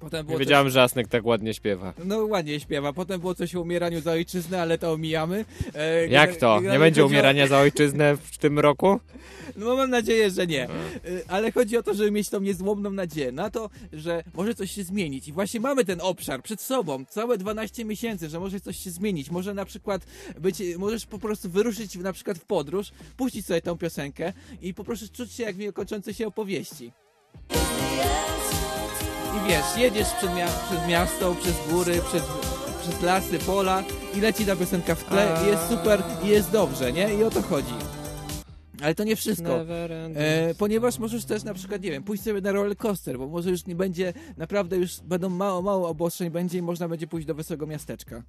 Potem 0.00 0.18
Nie 0.20 0.24
było 0.24 0.38
wiedziałem, 0.38 0.70
że 0.70 0.82
Asnek 0.82 1.08
tak 1.08 1.26
ładnie 1.26 1.54
śpiewa. 1.54 1.92
No 2.04 2.26
ładnie 2.26 2.60
śpiewa. 2.60 2.92
Potem 2.92 3.20
było 3.20 3.34
coś 3.34 3.54
o 3.54 3.60
umieraniu 3.60 4.00
za 4.00 4.12
ojczyznę, 4.12 4.62
ale 4.62 4.78
to 4.78 4.92
omijamy. 4.92 5.44
E, 5.74 6.06
Jak 6.08 6.36
to? 6.36 6.60
Nie 6.60 6.68
będzie 6.68 6.80
chodzi 6.80 7.00
o- 7.00 7.06
umierania 7.06 7.46
za 7.46 7.58
ojczyznę 7.58 8.16
w 8.16 8.38
tym 8.38 8.58
roku? 8.58 9.00
No 9.56 9.76
mam 9.76 9.90
nadzieję, 9.90 10.30
że 10.30 10.46
nie. 10.46 10.64
Y, 11.06 11.24
Ale 11.28 11.52
chodzi 11.52 11.76
o 11.76 11.82
to, 11.82 11.94
żeby 11.94 12.10
mieć 12.10 12.28
tą 12.30 12.40
niezłomną 12.40 12.90
nadzieję 12.90 13.32
na 13.32 13.50
to, 13.50 13.70
że 13.92 14.22
może 14.34 14.54
coś 14.54 14.70
się 14.70 14.82
zmienić. 14.84 15.28
I 15.28 15.32
właśnie 15.32 15.60
mamy 15.60 15.84
ten 15.84 16.00
obszar 16.00 16.42
przed 16.42 16.60
sobą, 16.60 17.04
całe 17.08 17.38
12 17.38 17.84
miesięcy, 17.84 18.28
że 18.28 18.40
może 18.40 18.60
coś 18.60 18.76
się 18.76 18.90
zmienić. 18.90 19.30
Może 19.30 19.54
na 19.54 19.64
przykład 19.64 20.06
być, 20.38 20.62
możesz 20.78 21.06
po 21.06 21.18
prostu 21.18 21.50
wyruszyć 21.50 21.94
na 21.96 22.12
przykład 22.12 22.38
w 22.38 22.44
podróż, 22.44 22.90
puścić 23.16 23.46
sobie 23.46 23.60
tą 23.60 23.78
piosenkę 23.78 24.32
i 24.62 24.74
po 24.74 24.84
prostu 24.84 25.06
czuć 25.16 25.32
się 25.32 25.42
jak 25.42 25.56
w 25.56 25.72
kończącej 25.72 26.14
się 26.14 26.26
opowieści. 26.26 26.92
Wiesz, 29.50 29.76
jedziesz 29.78 30.08
przed, 30.18 30.30
mia- 30.30 30.66
przed 30.68 30.88
miasto, 30.88 31.34
przez 31.34 31.54
góry, 31.70 32.00
przez, 32.08 32.22
przez 32.82 33.02
lasy, 33.02 33.38
pola 33.38 33.82
i 34.14 34.20
leci 34.20 34.46
ta 34.46 34.56
piosenka 34.56 34.94
w 34.94 35.04
tle 35.04 35.38
i 35.44 35.46
jest 35.46 35.68
super 35.68 36.02
i 36.24 36.28
jest 36.28 36.50
dobrze, 36.50 36.92
nie? 36.92 37.14
I 37.14 37.24
o 37.24 37.30
to 37.30 37.42
chodzi. 37.42 37.74
Ale 38.82 38.94
to 38.94 39.04
nie 39.04 39.16
wszystko. 39.16 39.48
E, 40.16 40.54
ponieważ 40.58 40.98
możesz 40.98 41.24
też 41.24 41.44
na 41.44 41.54
przykład, 41.54 41.82
nie 41.82 41.90
wiem, 41.90 42.02
pójść 42.02 42.22
sobie 42.24 42.40
na 42.40 42.52
roller 42.52 42.76
coaster, 42.76 43.18
bo 43.18 43.28
może 43.28 43.50
już 43.50 43.66
nie 43.66 43.74
będzie, 43.74 44.12
naprawdę 44.36 44.76
już 44.76 45.00
będą 45.00 45.28
mało, 45.28 45.62
mało 45.62 45.88
obostrzeń 45.88 46.30
będzie 46.30 46.58
i 46.58 46.62
można 46.62 46.88
będzie 46.88 47.06
pójść 47.06 47.26
do 47.26 47.34
wesołego 47.34 47.66
miasteczka. 47.66 48.22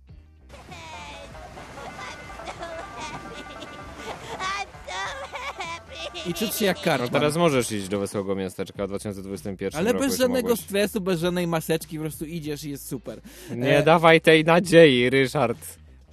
I 6.29 6.33
czuć 6.33 6.53
się 6.55 6.65
jak 6.65 6.77
No 6.77 6.83
karczman. 6.83 7.09
teraz 7.09 7.37
możesz 7.37 7.71
iść 7.71 7.87
do 7.87 7.99
Wesołego 7.99 8.35
Miasteczka 8.35 8.85
w 8.85 8.89
2021 8.89 9.79
Ale 9.79 9.93
roku. 9.93 10.05
bez 10.05 10.17
żadnego 10.17 10.49
mogłeś. 10.49 10.59
stresu, 10.59 11.01
bez 11.01 11.19
żadnej 11.19 11.47
maseczki, 11.47 11.97
po 11.97 12.01
prostu 12.01 12.25
idziesz 12.25 12.63
i 12.63 12.69
jest 12.69 12.87
super. 12.87 13.21
Nie 13.55 13.77
E, 13.77 13.83
dawaj 13.83 14.21
tej 14.21 14.45
nadziei, 14.45 15.09
Ryszard. 15.09 15.57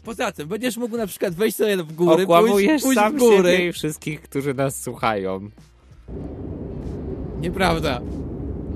Poza 0.04 0.32
tym, 0.32 0.48
będziesz 0.48 0.76
mógł 0.76 0.96
na 0.96 1.06
przykład 1.06 1.34
wejść 1.34 1.56
sobie 1.56 1.76
w 1.76 1.92
góry, 1.92 2.10
pójść, 2.16 2.24
Okłamujesz 2.24 2.82
pójść 2.82 3.00
sam 3.00 3.16
w 3.16 3.18
góry. 3.18 3.36
siebie 3.52 3.68
i 3.68 3.72
wszystkich, 3.72 4.22
którzy 4.22 4.54
nas 4.54 4.82
słuchają. 4.82 5.50
Nieprawda. 7.40 8.00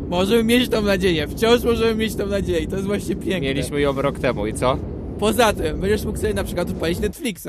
Możemy 0.09 0.45
mieć 0.45 0.68
tą 0.70 0.83
nadzieję, 0.83 1.28
wciąż 1.28 1.62
możemy 1.62 1.95
mieć 1.95 2.14
tą 2.16 2.26
nadzieję, 2.26 2.66
to 2.68 2.76
jest 2.76 2.87
właśnie 2.87 3.16
piękne. 3.16 3.41
Mieliśmy 3.41 3.80
ją 3.80 4.03
rok 4.03 4.18
temu 4.18 4.47
i 4.47 4.55
co? 4.55 4.78
Poza 5.18 5.53
tym, 5.53 5.80
będziesz 5.80 6.05
mógł 6.05 6.18
sobie 6.18 6.35
na 6.35 6.45
przykład 6.45 6.70
odpalić 6.70 6.99
Netflixa. 6.99 7.49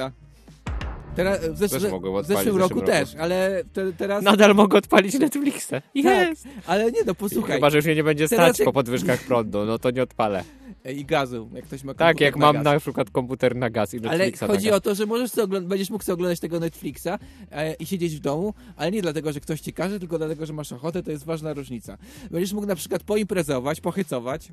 Teraz, 1.15 1.39
w, 1.39 1.59
zesz- 1.59 1.65
w 1.65 1.71
zeszłym 1.71 1.91
w 1.91 1.93
roku 1.93 2.23
zeszłym 2.23 2.57
roku. 2.57 2.81
też, 2.81 3.15
ale 3.15 3.63
te, 3.73 3.93
teraz... 3.93 4.23
Nadal 4.23 4.55
mogę 4.55 4.77
odpalić 4.77 5.19
Netflixa. 5.19 5.67
Tak, 5.69 5.83
Jest. 5.95 6.47
ale 6.67 6.91
nie 6.91 7.03
no, 7.05 7.15
posłuchaj. 7.15 7.55
Chyba, 7.55 7.69
że 7.69 7.77
już 7.77 7.85
mnie 7.85 7.95
nie 7.95 8.03
będzie 8.03 8.27
stać 8.27 8.59
jak- 8.59 8.65
po 8.65 8.73
podwyżkach 8.73 9.23
prądu, 9.23 9.65
no 9.65 9.79
to 9.79 9.91
nie 9.91 10.03
odpalę. 10.03 10.43
I 10.95 11.05
gazu, 11.05 11.49
jak 11.53 11.65
ktoś 11.65 11.83
ma 11.83 11.93
Tak, 11.93 12.21
jak 12.21 12.35
mam 12.37 12.55
gaz. 12.55 12.63
na 12.65 12.79
przykład 12.79 13.09
komputer 13.09 13.55
na 13.55 13.69
gaz 13.69 13.93
i 13.93 13.97
Ale 13.97 14.17
Netflixa 14.17 14.47
chodzi 14.47 14.65
na 14.65 14.71
gaz. 14.71 14.77
o 14.77 14.81
to, 14.81 14.95
że 14.95 15.05
możesz 15.05 15.31
będziesz 15.61 15.89
mógł 15.89 16.03
sobie 16.03 16.13
oglądać 16.13 16.39
tego 16.39 16.59
Netflixa 16.59 17.07
e, 17.51 17.73
i 17.73 17.85
siedzieć 17.85 18.15
w 18.15 18.19
domu, 18.19 18.53
ale 18.75 18.91
nie 18.91 19.01
dlatego, 19.01 19.31
że 19.31 19.39
ktoś 19.39 19.61
ci 19.61 19.73
każe, 19.73 19.99
tylko 19.99 20.17
dlatego, 20.17 20.45
że 20.45 20.53
masz 20.53 20.71
ochotę, 20.71 21.03
to 21.03 21.11
jest 21.11 21.25
ważna 21.25 21.53
różnica. 21.53 21.97
Będziesz 22.31 22.53
mógł 22.53 22.67
na 22.67 22.75
przykład 22.75 23.03
poimprezować, 23.03 23.81
pochycować. 23.81 24.51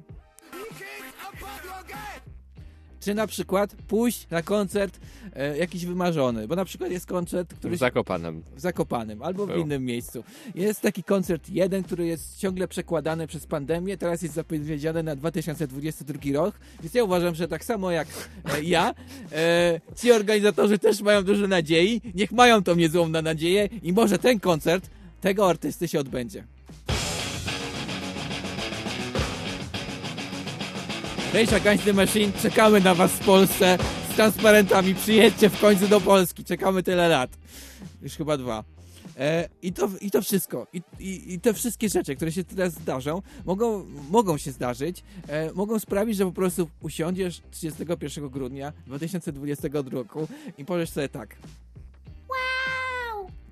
Czy 3.00 3.14
na 3.14 3.26
przykład 3.26 3.76
pójść 3.88 4.26
na 4.30 4.42
koncert 4.42 5.00
e, 5.36 5.58
jakiś 5.58 5.86
wymarzony, 5.86 6.48
bo 6.48 6.56
na 6.56 6.64
przykład 6.64 6.90
jest 6.90 7.06
koncert, 7.06 7.54
który 7.54 7.76
W 7.76 7.78
Zakopanem. 7.78 8.42
w 8.56 8.60
Zakopanem 8.60 9.22
albo 9.22 9.46
w 9.46 9.48
Był. 9.48 9.60
innym 9.60 9.84
miejscu. 9.84 10.24
Jest 10.54 10.80
taki 10.80 11.02
koncert 11.04 11.48
jeden, 11.48 11.82
który 11.82 12.06
jest 12.06 12.38
ciągle 12.38 12.68
przekładany 12.68 13.26
przez 13.26 13.46
pandemię, 13.46 13.96
teraz 13.96 14.22
jest 14.22 14.34
zapowiedziany 14.34 15.02
na 15.02 15.16
2022 15.16 16.18
rok, 16.32 16.54
więc 16.82 16.94
ja 16.94 17.04
uważam, 17.04 17.34
że 17.34 17.48
tak 17.48 17.64
samo 17.64 17.90
jak 17.90 18.08
e, 18.54 18.62
ja, 18.62 18.94
e, 19.32 19.80
ci 19.96 20.12
organizatorzy 20.12 20.78
też 20.78 21.00
mają 21.02 21.22
dużo 21.24 21.46
nadziei, 21.48 22.00
niech 22.14 22.32
mają 22.32 22.62
tą 22.62 22.74
niezłomną 22.74 23.22
nadzieję 23.22 23.68
i 23.82 23.92
może 23.92 24.18
ten 24.18 24.40
koncert 24.40 24.90
tego 25.20 25.48
artysty 25.48 25.88
się 25.88 26.00
odbędzie. 26.00 26.44
Rage 31.34 31.56
Against 31.56 31.92
Machine, 31.92 32.32
czekamy 32.42 32.80
na 32.80 32.94
was 32.94 33.12
w 33.12 33.24
Polsce 33.24 33.78
z 34.12 34.14
transparentami, 34.14 34.94
przyjedźcie 34.94 35.48
w 35.48 35.60
końcu 35.60 35.88
do 35.88 36.00
Polski, 36.00 36.44
czekamy 36.44 36.82
tyle 36.82 37.08
lat. 37.08 37.30
Już 38.02 38.12
chyba 38.12 38.36
dwa. 38.36 38.64
E, 39.18 39.48
i, 39.62 39.72
to, 39.72 39.88
I 40.00 40.10
to 40.10 40.22
wszystko. 40.22 40.66
I, 40.72 40.82
i, 40.98 41.34
I 41.34 41.40
te 41.40 41.54
wszystkie 41.54 41.88
rzeczy, 41.88 42.16
które 42.16 42.32
się 42.32 42.44
teraz 42.44 42.72
zdarzą, 42.72 43.22
mogą, 43.44 43.86
mogą 44.10 44.38
się 44.38 44.52
zdarzyć, 44.52 45.02
e, 45.28 45.52
mogą 45.52 45.78
sprawić, 45.78 46.16
że 46.16 46.24
po 46.24 46.32
prostu 46.32 46.68
usiądziesz 46.80 47.40
31 47.50 48.28
grudnia 48.28 48.72
2022 48.86 49.90
roku 49.90 50.28
i 50.58 50.64
powiesz 50.64 50.90
sobie 50.90 51.08
tak. 51.08 51.36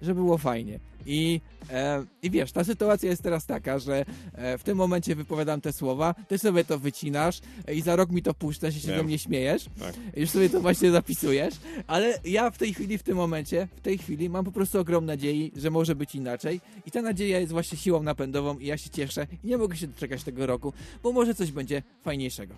Że 0.02 0.14
było 0.14 0.38
fajnie. 0.38 0.78
I, 1.06 1.40
e, 1.70 2.04
I 2.22 2.30
wiesz, 2.30 2.52
ta 2.52 2.64
sytuacja 2.64 3.10
jest 3.10 3.22
teraz 3.22 3.46
taka, 3.46 3.78
że 3.78 4.04
e, 4.32 4.58
w 4.58 4.62
tym 4.62 4.78
momencie 4.78 5.14
wypowiadam 5.14 5.60
te 5.60 5.72
słowa, 5.72 6.14
ty 6.28 6.38
sobie 6.38 6.64
to 6.64 6.78
wycinasz 6.78 7.40
e, 7.66 7.74
i 7.74 7.80
za 7.80 7.96
rok 7.96 8.10
mi 8.10 8.22
to 8.22 8.34
puszczasz 8.34 8.76
i 8.76 8.80
się 8.80 8.88
Wiem. 8.88 8.96
ze 8.96 9.02
mnie 9.02 9.18
śmiejesz. 9.18 9.64
Tak. 9.80 9.94
Już 10.16 10.30
sobie 10.30 10.50
to 10.50 10.60
właśnie 10.60 10.90
zapisujesz, 10.90 11.54
ale 11.86 12.18
ja 12.24 12.50
w 12.50 12.58
tej 12.58 12.74
chwili, 12.74 12.98
w 12.98 13.02
tym 13.02 13.16
momencie, 13.16 13.68
w 13.76 13.80
tej 13.80 13.98
chwili 13.98 14.30
mam 14.30 14.44
po 14.44 14.52
prostu 14.52 14.80
ogrom 14.80 15.06
nadziei, 15.06 15.52
że 15.56 15.70
może 15.70 15.94
być 15.94 16.14
inaczej 16.14 16.60
i 16.86 16.90
ta 16.90 17.02
nadzieja 17.02 17.40
jest 17.40 17.52
właśnie 17.52 17.78
siłą 17.78 18.02
napędową 18.02 18.58
i 18.58 18.66
ja 18.66 18.76
się 18.76 18.90
cieszę 18.90 19.26
i 19.44 19.46
nie 19.46 19.58
mogę 19.58 19.76
się 19.76 19.86
doczekać 19.86 20.24
tego 20.24 20.46
roku, 20.46 20.72
bo 21.02 21.12
może 21.12 21.34
coś 21.34 21.52
będzie 21.52 21.82
fajniejszego. 22.02 22.54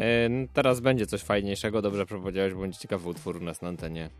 E, 0.00 0.30
teraz 0.52 0.80
będzie 0.80 1.06
coś 1.06 1.22
fajniejszego, 1.22 1.82
dobrze 1.82 2.06
powiedziałeś, 2.06 2.54
bo 2.54 2.60
będzie 2.60 2.78
ciekawy 2.78 3.08
utwór 3.08 3.36
u 3.36 3.40
nas 3.40 3.62
na 3.62 3.68
antenie. 3.68 4.10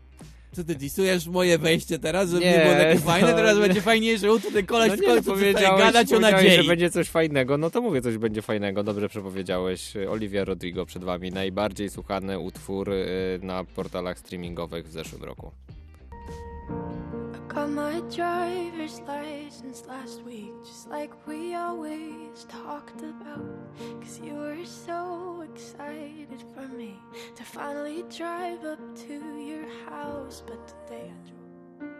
Co 0.51 0.63
ty 0.63 0.75
disujesz 0.75 1.27
moje 1.27 1.57
wejście 1.57 1.99
teraz, 1.99 2.29
żeby 2.29 2.45
nie, 2.45 2.51
Nie, 2.51 2.59
było 2.59 2.73
takie 2.75 2.99
fajne, 2.99 3.31
no, 3.31 3.35
teraz 3.37 3.55
nie. 3.55 3.61
będzie 3.61 3.81
fajniejsze, 3.81 4.33
u 4.33 4.39
tutaj 4.39 4.65
koleś 4.65 4.89
no 4.89 4.97
w 4.97 4.99
nie, 4.99 5.07
końcu 5.07 5.21
przestaje 5.23 5.53
powiedziałeś, 5.53 5.81
gadać 5.83 6.13
o 6.13 6.19
nadziei. 6.19 6.51
że 6.51 6.63
będzie 6.63 6.89
coś 6.89 7.09
fajnego, 7.09 7.57
no 7.57 7.69
to 7.69 7.81
mówię, 7.81 8.01
coś 8.01 8.17
będzie 8.17 8.41
fajnego, 8.41 8.83
dobrze 8.83 9.09
przepowiedziałeś. 9.09 9.93
Olivia 10.09 10.45
Rodrigo 10.45 10.85
przed 10.85 11.03
wami, 11.03 11.31
najbardziej 11.31 11.89
słuchany 11.89 12.39
utwór 12.39 12.89
y, 12.89 13.39
na 13.41 13.63
portalach 13.63 14.19
streamingowych 14.19 14.87
w 14.87 14.91
zeszłym 14.91 15.23
roku. 15.23 15.51
Got 17.57 17.71
my 17.71 18.01
driver's 18.01 18.99
license 19.07 19.83
last 19.87 20.21
week, 20.21 20.53
just 20.63 20.87
like 20.89 21.11
we 21.25 21.55
always 21.55 22.45
talked 22.47 23.01
about. 23.01 23.49
Cause 23.99 24.19
you 24.23 24.35
were 24.35 24.63
so 24.63 25.41
excited 25.41 26.43
for 26.53 26.67
me 26.67 26.99
to 27.35 27.43
finally 27.43 28.03
drive 28.15 28.63
up 28.63 28.79
to 29.07 29.39
your 29.39 29.65
house. 29.89 30.43
But 30.45 30.67
today 30.67 31.09
I 31.09 31.29
drove. 31.31 31.91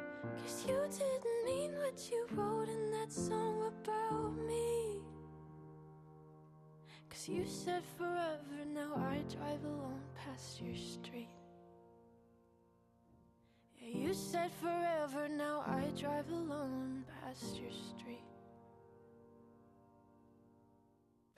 Cause 0.44 0.64
you 0.68 0.80
didn't 0.92 1.46
mean 1.46 1.72
what 1.80 2.08
you 2.12 2.28
wrote 2.34 2.70
in 2.70 2.92
that 2.92 3.12
song 3.12 3.64
about 3.66 4.38
me. 4.46 5.00
Cause 7.10 7.28
you 7.28 7.48
said 7.48 7.82
forever, 7.98 8.60
now 8.76 8.94
I 8.96 9.24
drive 9.36 9.64
alone 9.64 10.02
past 10.24 10.62
your 10.62 10.76
street. 10.76 11.37
You 13.94 14.14
said 14.14 14.52
forever, 14.62 15.30
now 15.30 15.64
I 15.66 15.86
drive 16.00 16.30
alone 16.30 17.06
past 17.22 17.58
your 17.58 17.72
street. 17.72 18.26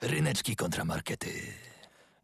Ryneczki 0.02 0.56
kontramarkety. 0.56 1.69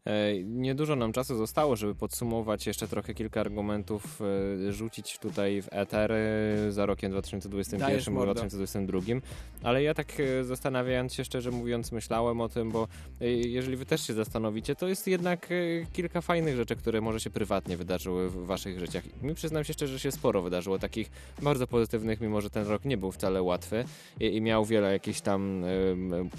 E, 0.07 0.43
Niedużo 0.43 0.95
nam 0.95 1.13
czasu 1.13 1.35
zostało, 1.35 1.75
żeby 1.75 1.95
podsumować 1.95 2.67
jeszcze 2.67 2.87
trochę 2.87 3.13
kilka 3.13 3.41
argumentów, 3.41 4.21
e, 4.67 4.73
rzucić 4.73 5.19
tutaj 5.19 5.61
w 5.61 5.67
eter 5.71 6.11
e, 6.11 6.71
za 6.71 6.85
rokiem 6.85 7.11
2021 7.11 7.89
Dajesz, 7.89 8.07
albo 8.07 8.19
mordo. 8.19 8.33
2022, 8.33 9.21
ale 9.63 9.83
ja 9.83 9.93
tak 9.93 10.07
zastanawiając 10.41 11.13
się 11.13 11.25
szczerze 11.25 11.51
mówiąc 11.51 11.91
myślałem 11.91 12.41
o 12.41 12.49
tym, 12.49 12.71
bo 12.71 12.87
jeżeli 13.21 13.77
wy 13.77 13.85
też 13.85 14.07
się 14.07 14.13
zastanowicie, 14.13 14.75
to 14.75 14.87
jest 14.87 15.07
jednak 15.07 15.49
kilka 15.93 16.21
fajnych 16.21 16.55
rzeczy, 16.55 16.75
które 16.75 17.01
może 17.01 17.19
się 17.19 17.29
prywatnie 17.29 17.77
wydarzyły 17.77 18.29
w 18.29 18.45
waszych 18.45 18.79
życiach. 18.79 19.03
Mi 19.21 19.35
przyznam 19.35 19.63
się 19.63 19.73
szczerze, 19.73 19.93
że 19.93 19.99
się 19.99 20.11
sporo 20.11 20.41
wydarzyło 20.41 20.79
takich 20.79 21.11
bardzo 21.41 21.67
pozytywnych, 21.67 22.21
mimo 22.21 22.41
że 22.41 22.49
ten 22.49 22.67
rok 22.67 22.85
nie 22.85 22.97
był 22.97 23.11
wcale 23.11 23.43
łatwy 23.43 23.85
i, 24.19 24.41
miał 24.41 24.65
wiele 24.65 24.91
jakichś 24.91 25.21
tam 25.21 25.63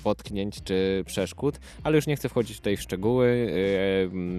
potknięć 0.03 0.63
czy 0.65 1.05
przeszkód, 1.07 1.59
ale 1.83 1.97
już 1.97 2.07
nie 2.07 2.17
chcę 2.17 2.29
wchodzić 2.29 2.57
tutaj 2.57 2.77
w 2.77 2.83
szczegóły, 2.83 3.58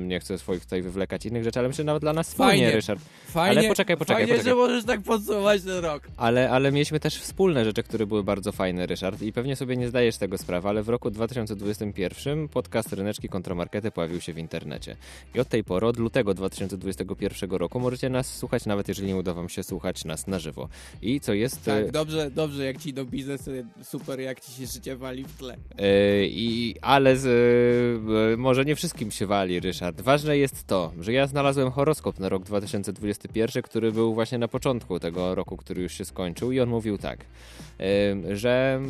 nie 0.07 0.19
chcę 0.19 0.37
swoich 0.37 0.63
tutaj 0.63 0.81
wywlekać 0.81 1.25
innych 1.25 1.43
rzeczy, 1.43 1.59
ale 1.59 1.67
myślę, 1.67 1.77
że 1.81 1.85
nawet 1.85 2.01
dla 2.01 2.13
nas 2.13 2.27
wspólnie, 2.29 2.51
Fajnie. 2.51 2.71
Ryszard. 2.71 3.01
Fajnie, 3.25 3.59
ale 3.59 3.69
poczekaj, 3.69 3.97
poczekaj, 3.97 4.23
fajnie, 4.23 4.33
poczekaj. 4.33 4.51
że 4.51 4.55
możesz 4.55 4.85
tak 4.85 5.01
podsumować 5.01 5.61
ten 5.61 5.77
rok. 5.77 6.03
Ale, 6.17 6.49
ale 6.49 6.71
mieliśmy 6.71 6.99
też 6.99 7.15
wspólne 7.15 7.65
rzeczy, 7.65 7.83
które 7.83 8.05
były 8.05 8.23
bardzo 8.23 8.51
fajne, 8.51 8.85
Ryszard, 8.85 9.21
i 9.21 9.33
pewnie 9.33 9.55
sobie 9.55 9.77
nie 9.77 9.87
zdajesz 9.87 10.17
tego 10.17 10.37
sprawy, 10.37 10.69
ale 10.69 10.83
w 10.83 10.89
roku 10.89 11.11
2021 11.11 12.47
podcast 12.47 12.93
Ryneczki 12.93 13.29
Kontramarkety 13.29 13.91
pojawił 13.91 14.21
się 14.21 14.33
w 14.33 14.37
internecie. 14.37 14.95
I 15.35 15.39
od 15.39 15.47
tej 15.47 15.63
pory, 15.63 15.87
od 15.87 15.97
lutego 15.97 16.33
2021 16.33 17.51
roku, 17.51 17.79
możecie 17.79 18.09
nas 18.09 18.37
słuchać, 18.37 18.65
nawet 18.65 18.87
jeżeli 18.87 19.07
nie 19.07 19.15
uda 19.15 19.33
wam 19.33 19.49
się 19.49 19.63
słuchać 19.63 20.05
nas 20.05 20.27
na 20.27 20.39
żywo. 20.39 20.69
I 21.01 21.19
co 21.19 21.33
jest... 21.33 21.65
Tak, 21.65 21.91
dobrze, 21.91 22.31
dobrze, 22.31 22.65
jak 22.65 22.77
ci 22.77 22.93
do 22.93 23.05
biznesu, 23.05 23.51
super, 23.83 24.19
jak 24.19 24.39
ci 24.39 24.51
się 24.51 24.65
życie 24.65 24.95
wali 24.95 25.23
w 25.23 25.37
tle. 25.37 25.57
E, 25.77 26.25
I, 26.25 26.75
ale 26.81 27.17
z, 27.17 27.25
e, 28.33 28.37
może 28.37 28.65
nie 28.65 28.75
wszystkim 28.75 29.08
się 29.11 29.25
wali, 29.25 29.59
Ryszard. 29.59 30.01
Ważne 30.01 30.37
jest 30.37 30.67
to, 30.67 30.91
że 30.99 31.13
ja 31.13 31.27
znalazłem 31.27 31.71
horoskop 31.71 32.19
na 32.19 32.29
rok 32.29 32.43
2021, 32.43 33.63
który 33.63 33.91
był 33.91 34.13
właśnie 34.13 34.37
na 34.37 34.47
początku 34.47 34.99
tego 34.99 35.35
roku, 35.35 35.57
który 35.57 35.81
już 35.81 35.93
się 35.93 36.05
skończył 36.05 36.51
i 36.51 36.59
on 36.59 36.69
mówił 36.69 36.97
tak, 36.97 37.25
że 38.33 38.81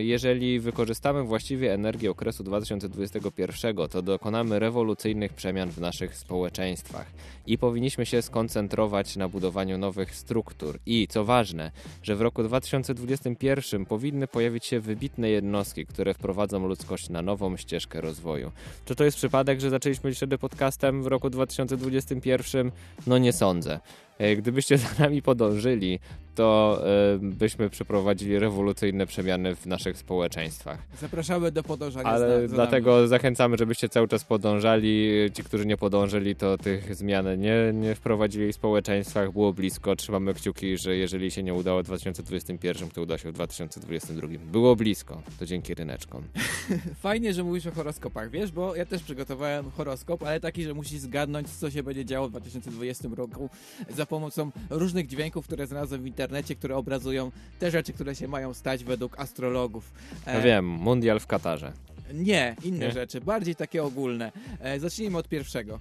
jeżeli 0.00 0.60
wykorzystamy 0.60 1.22
właściwie 1.22 1.74
energię 1.74 2.10
okresu 2.10 2.44
2021, 2.44 3.76
to 3.90 4.02
dokonamy 4.02 4.58
rewolucyjnych 4.58 5.32
przemian 5.32 5.70
w 5.70 5.78
naszych 5.78 6.16
społeczeństwach 6.16 7.06
i 7.46 7.58
powinniśmy 7.58 8.06
się 8.06 8.22
skoncentrować 8.22 9.16
na 9.16 9.28
budowaniu 9.28 9.78
nowych 9.78 10.14
struktur. 10.14 10.78
I 10.86 11.08
co 11.08 11.24
ważne, 11.24 11.70
że 12.02 12.16
w 12.16 12.20
roku 12.20 12.42
2021 12.42 13.86
powinny 13.86 14.26
pojawić 14.26 14.66
się 14.66 14.80
wybitne 14.80 15.30
jednostki, 15.30 15.86
które 15.86 16.14
wprowadzą 16.14 16.68
ludzkość 16.68 17.08
na 17.08 17.22
nową 17.22 17.56
ścieżkę 17.56 18.00
rozwoju. 18.00 18.52
Czy 18.84 18.94
to 18.94 19.04
jest 19.04 19.16
przypadek, 19.16 19.60
że 19.62 19.70
zaczęliśmy 19.70 20.14
wtedy 20.14 20.38
podcastem 20.38 21.02
w 21.02 21.06
roku 21.06 21.30
2021? 21.30 22.72
No 23.06 23.18
nie 23.18 23.32
sądzę. 23.32 23.80
E, 24.22 24.36
Gdybyście 24.36 24.78
za 24.84 24.88
nami 24.98 25.22
podążyli, 25.22 25.98
to 26.34 26.78
e, 27.14 27.18
byśmy 27.18 27.70
przeprowadzili 27.70 28.38
rewolucyjne 28.38 29.06
przemiany 29.06 29.56
w 29.56 29.66
naszych 29.66 29.98
społeczeństwach. 29.98 30.78
Zapraszamy 31.00 31.52
do 31.52 31.62
podążania 31.62 32.08
Ale 32.08 32.48
za, 32.48 32.54
dlatego 32.54 33.08
zachęcamy, 33.08 33.56
żebyście 33.58 33.88
cały 33.88 34.08
czas 34.08 34.24
podążali. 34.24 35.10
Ci, 35.34 35.44
którzy 35.44 35.66
nie 35.66 35.76
podążyli, 35.76 36.36
to 36.36 36.58
tych 36.58 36.94
zmian 36.94 37.40
nie, 37.40 37.72
nie 37.72 37.94
wprowadzili 37.94 38.52
w 38.52 38.54
społeczeństwach. 38.54 39.32
Było 39.32 39.52
blisko. 39.52 39.96
Trzymamy 39.96 40.34
kciuki, 40.34 40.78
że 40.78 40.96
jeżeli 40.96 41.30
się 41.30 41.42
nie 41.42 41.54
udało 41.54 41.82
w 41.82 41.84
2021, 41.86 42.88
to 42.88 43.02
uda 43.02 43.18
się 43.18 43.28
w 43.28 43.32
2022. 43.32 44.28
Było 44.52 44.76
blisko. 44.76 45.22
To 45.38 45.46
dzięki 45.46 45.74
ryneczkom. 45.74 46.22
Fajnie, 47.02 47.34
że 47.34 47.44
mówisz 47.44 47.66
o 47.66 47.70
horoskopach, 47.70 48.30
wiesz, 48.30 48.52
bo 48.52 48.76
ja 48.76 48.86
też 48.86 49.02
przygotowałem 49.02 49.70
horoskop, 49.70 50.22
ale 50.22 50.40
taki, 50.40 50.64
że 50.64 50.74
musisz 50.74 50.98
zgadnąć, 50.98 51.48
co 51.48 51.70
się 51.70 51.82
będzie 51.82 52.04
działo 52.04 52.28
w 52.28 52.30
2020 52.30 53.08
roku 53.16 53.50
pomocą 54.12 54.50
różnych 54.70 55.06
dźwięków, 55.06 55.44
które 55.46 55.66
znalazłem 55.66 56.02
w 56.02 56.06
internecie, 56.06 56.56
które 56.56 56.76
obrazują 56.76 57.30
te 57.58 57.70
rzeczy, 57.70 57.92
które 57.92 58.14
się 58.14 58.28
mają 58.28 58.54
stać 58.54 58.84
według 58.84 59.20
astrologów. 59.20 59.92
Ja 60.26 60.40
wiem, 60.40 60.66
mundial 60.66 61.20
w 61.20 61.26
Katarze. 61.26 61.72
Nie, 62.14 62.56
inne 62.64 62.86
Nie? 62.86 62.92
rzeczy, 62.92 63.20
bardziej 63.20 63.56
takie 63.56 63.82
ogólne. 63.84 64.32
E, 64.60 64.80
zacznijmy 64.80 65.18
od 65.18 65.28
pierwszego. 65.28 65.78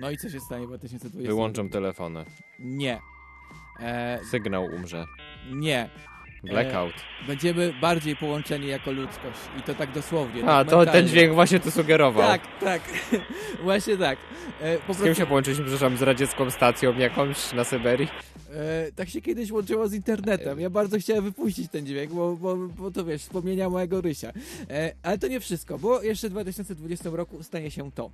No 0.00 0.10
i 0.10 0.16
co 0.16 0.30
się 0.30 0.40
stanie 0.40 0.64
w 0.64 0.68
2020? 0.68 1.28
Wyłączam 1.28 1.68
telefony. 1.68 2.24
Nie. 2.58 3.00
E, 3.80 4.18
Sygnał 4.30 4.64
umrze. 4.64 5.04
nie. 5.52 5.90
Blackout. 6.44 6.92
E, 7.22 7.26
będziemy 7.26 7.72
bardziej 7.80 8.16
połączeni 8.16 8.66
jako 8.66 8.92
ludzkość. 8.92 9.38
I 9.58 9.62
to 9.62 9.74
tak 9.74 9.92
dosłownie. 9.92 10.44
A, 10.44 10.46
tak 10.46 10.64
to 10.64 10.70
ten 10.70 10.78
mentalnie. 10.78 11.08
dźwięk 11.08 11.34
właśnie 11.34 11.60
to 11.60 11.70
sugerował. 11.70 12.22
Tak, 12.28 12.42
tak. 12.60 12.82
Właśnie 13.64 13.96
tak. 13.96 14.18
E, 14.60 14.78
po 14.78 14.94
Z 14.94 14.96
kim 14.96 15.04
prostu- 15.04 15.14
się 15.22 15.26
połączyliśmy, 15.26 15.64
przepraszam, 15.64 15.96
z 15.96 16.02
radziecką 16.02 16.50
stacją 16.50 16.98
jakąś 16.98 17.52
na 17.52 17.64
Syberii? 17.64 18.08
E, 18.54 18.92
tak 18.92 19.08
się 19.08 19.20
kiedyś 19.20 19.50
łączyło 19.50 19.88
z 19.88 19.94
internetem. 19.94 20.60
Ja 20.60 20.70
bardzo 20.70 20.98
chciałem 20.98 21.24
wypuścić 21.24 21.70
ten 21.70 21.86
dźwięk, 21.86 22.12
bo, 22.12 22.36
bo, 22.36 22.56
bo 22.56 22.90
to 22.90 23.04
wiesz, 23.04 23.22
wspomnienia 23.22 23.70
mojego 23.70 24.00
Rysia. 24.00 24.32
E, 24.70 24.92
ale 25.02 25.18
to 25.18 25.28
nie 25.28 25.40
wszystko, 25.40 25.78
bo 25.78 26.02
jeszcze 26.02 26.28
w 26.28 26.30
2020 26.30 27.10
roku 27.12 27.42
stanie 27.42 27.70
się 27.70 27.92
to. 27.92 28.10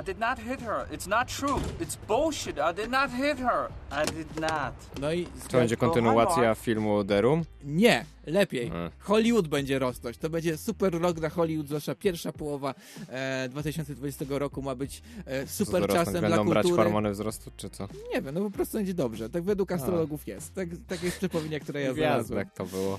I 0.00 0.02
did 0.04 0.18
not 0.18 0.38
hit 0.38 0.60
her. 0.60 0.86
It's 0.92 1.08
not 1.08 1.28
true. 1.28 1.58
It's 1.80 1.96
bullshit. 2.08 2.58
I 2.58 2.74
did 2.74 2.90
not 2.90 3.10
hit 3.10 3.38
her. 3.38 3.68
I 3.90 4.04
did 4.06 4.40
not. 4.40 4.74
No 5.00 5.12
i... 5.12 5.26
To 5.48 5.58
będzie 5.58 5.76
kontynuacja 5.76 6.54
filmu 6.54 7.04
The 7.04 7.20
Room? 7.20 7.44
Nie, 7.64 8.04
lepiej. 8.26 8.66
E. 8.66 8.90
Hollywood 8.98 9.48
będzie 9.48 9.78
rosnąć. 9.78 10.18
To 10.18 10.30
będzie 10.30 10.56
super 10.56 11.00
rok 11.00 11.20
dla 11.20 11.28
Hollywood, 11.28 11.66
zwłaszcza 11.66 11.94
pierwsza 11.94 12.32
połowa 12.32 12.74
e, 13.08 13.48
2020 13.48 14.24
roku 14.28 14.62
ma 14.62 14.74
być 14.74 15.02
e, 15.26 15.46
super 15.46 15.86
czasem 15.88 16.12
będą 16.20 16.28
dla 16.28 16.44
brać 16.44 16.62
kultury. 16.62 16.82
hormony 16.82 17.10
wzrostu, 17.10 17.50
czy 17.56 17.70
co? 17.70 17.88
Nie 18.14 18.22
wiem, 18.22 18.34
no 18.34 18.40
po 18.40 18.50
prostu 18.50 18.78
będzie 18.78 18.94
dobrze. 18.94 19.30
Tak 19.30 19.42
według 19.42 19.72
astrologów 19.72 20.26
jest. 20.26 20.54
Tak, 20.54 20.68
tak 20.88 21.02
jest 21.02 21.26
które 21.62 21.80
ja 21.80 21.94
znalazłem. 21.94 22.38
Gwiazdek 22.44 22.52
to 22.54 22.66
było. 22.66 22.94
E, 22.94 22.98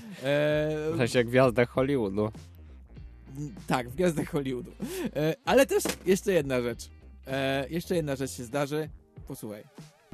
W 0.92 0.96
sensie 0.96 1.24
gwiazdek 1.24 1.68
Hollywoodu. 1.68 2.32
Tak, 3.66 3.88
w 3.88 3.94
gwiazdach 3.94 4.28
Hollywoodu. 4.28 4.70
E, 5.16 5.34
ale 5.44 5.66
też 5.66 5.84
jeszcze 6.06 6.32
jedna 6.32 6.60
rzecz. 6.60 6.88
E, 7.26 7.66
jeszcze 7.70 7.96
jedna 7.96 8.16
rzecz 8.16 8.30
się 8.30 8.44
zdarzy. 8.44 8.88
Posłuchaj. 9.28 9.64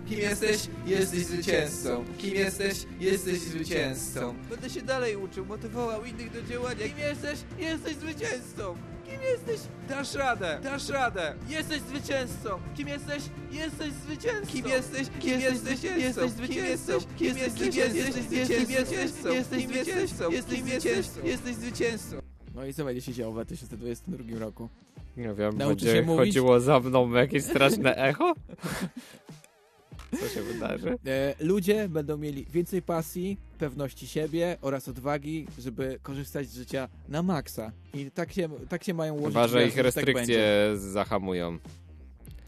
Kim 0.09 0.19
jesteś? 0.19 0.69
Jesteś 0.87 1.27
zwycięzcą. 1.27 2.05
Kim 2.19 2.35
jesteś? 2.35 2.79
Jesteś 3.01 3.39
zwycięzcą. 3.39 4.35
Będę 4.51 4.71
się 4.71 4.83
dalej 4.83 5.17
uczył, 5.17 5.47
motywował 5.47 6.05
innych 6.05 6.33
do 6.33 6.43
działania. 6.43 6.89
Kim 6.89 6.99
jesteś? 6.99 7.39
Jesteś 7.59 7.97
zwycięzcą. 7.97 8.77
Kim 9.05 9.23
jesteś? 9.23 9.61
Dasz 9.89 10.15
radę, 10.15 10.61
dasz 10.63 10.89
radę. 10.89 11.35
Jesteś 11.49 11.81
zwycięzcą. 11.81 12.61
Kim 12.77 12.89
jesteś? 12.89 13.23
Jesteś 13.51 13.93
zwycięzcą. 13.93 14.53
Kim 14.53 14.67
jesteś? 14.67 15.09
Kim 15.21 15.41
jesteś? 15.41 15.83
Jesteś 15.83 16.31
zwycięzcą. 16.31 16.99
Kim 17.19 17.39
jesteś? 17.39 17.77
Jesteś 17.77 18.25
zwycięzcą. 18.25 19.33
Jesteś 19.33 19.65
zwycięzcą. 19.65 20.31
Jesteś 20.31 20.61
zwycięzcą. 20.61 21.21
Jesteś 21.25 21.55
zwycięzcą. 21.57 22.24
No 22.55 22.67
i 22.67 22.75
co 22.75 22.85
będzie 22.85 23.01
się 23.01 23.13
działo 23.13 23.33
w 23.33 23.35
2022 23.35 24.39
roku? 24.39 24.69
Nie 25.17 25.35
wiem, 25.35 25.59
Nauczy 25.59 25.85
będzie 25.85 26.03
mówić? 26.03 26.19
chodziło 26.19 26.61
za 26.61 26.81
mną 26.81 27.13
jakieś 27.13 27.45
straszne 27.45 27.97
echo? 27.97 28.35
Co 30.21 30.29
się 30.29 30.43
wydarzy? 30.43 30.99
E, 31.07 31.35
ludzie 31.41 31.89
będą 31.89 32.17
mieli 32.17 32.47
więcej 32.53 32.83
pasji, 32.83 33.37
pewności 33.59 34.07
siebie 34.07 34.57
oraz 34.61 34.89
odwagi, 34.89 35.47
żeby 35.59 35.99
korzystać 36.03 36.49
z 36.49 36.55
życia 36.57 36.89
na 37.09 37.23
maksa. 37.23 37.73
I 37.95 38.11
tak 38.11 38.33
się, 38.33 38.49
tak 38.69 38.85
się 38.85 38.95
mają 38.95 39.15
ułożyć. 39.15 39.35
Chyba, 39.35 39.49
że 39.49 39.67
ich 39.67 39.75
tak 39.75 39.85
restrykcje 39.85 40.15
będzie. 40.15 40.73
zahamują. 40.77 41.59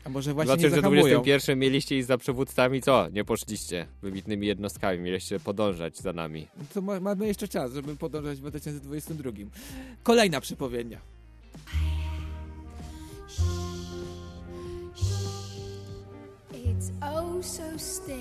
A 0.07 0.09
może 0.09 0.31
W 0.33 0.35
właśnie 0.35 0.55
nie 0.55 0.71
zahamują. 0.71 1.03
2021 1.03 1.59
mieliście 1.59 1.99
iść 1.99 2.07
za 2.07 2.19
przywódcami, 2.19 2.83
co? 2.83 3.09
Nie 3.13 3.25
poszliście 3.25 3.87
wybitnymi 4.03 4.47
jednostkami, 4.47 4.99
mieliście 4.99 5.41
podążać 5.41 5.99
za 5.99 6.13
nami. 6.13 6.47
To 6.75 6.81
ma, 6.83 7.01
mamy 7.01 7.27
jeszcze 7.27 7.49
czas, 7.49 7.73
żeby 7.73 7.97
podążać 7.97 8.39
w 8.39 8.41
2022. 8.41 9.31
Kolejna 10.03 10.41
przepowiednia. 10.41 11.01
It's 16.53 16.91
oh 17.01 17.43
so 17.43 17.63
still. 17.79 18.17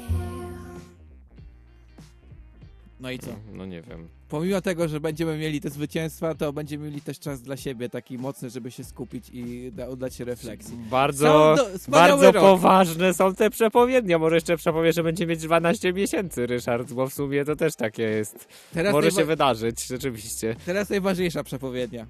No 2.99 3.11
i 3.11 3.19
co? 3.19 3.31
No 3.53 3.65
nie 3.65 3.81
wiem. 3.81 4.07
Pomimo 4.35 4.61
tego, 4.61 4.87
że 4.87 4.99
będziemy 4.99 5.37
mieli 5.37 5.61
te 5.61 5.69
zwycięstwa, 5.69 6.35
to 6.35 6.53
będziemy 6.53 6.85
mieli 6.85 7.01
też 7.01 7.19
czas 7.19 7.41
dla 7.41 7.57
siebie, 7.57 7.89
taki 7.89 8.17
mocny, 8.17 8.49
żeby 8.49 8.71
się 8.71 8.83
skupić 8.83 9.29
i 9.33 9.71
da, 9.71 9.87
oddać 9.87 10.15
się 10.15 10.25
refleksji. 10.25 10.77
Bardzo, 10.89 11.55
do- 11.57 11.91
bardzo 11.91 12.31
rok. 12.31 12.43
poważne 12.43 13.13
są 13.13 13.35
te 13.35 13.49
przepowiednie. 13.49 14.17
Może 14.17 14.35
jeszcze 14.35 14.57
przepowie, 14.57 14.93
że 14.93 15.03
będzie 15.03 15.27
mieć 15.27 15.41
12 15.41 15.93
miesięcy, 15.93 16.47
Ryszard, 16.47 16.93
bo 16.93 17.07
w 17.07 17.13
sumie 17.13 17.45
to 17.45 17.55
też 17.55 17.75
takie 17.75 18.03
jest. 18.03 18.47
Teraz 18.73 18.93
Może 18.93 19.11
się 19.11 19.25
wydarzyć, 19.25 19.87
rzeczywiście. 19.87 20.55
Teraz 20.65 20.89
najważniejsza 20.89 21.43
przepowiednia. 21.43 22.05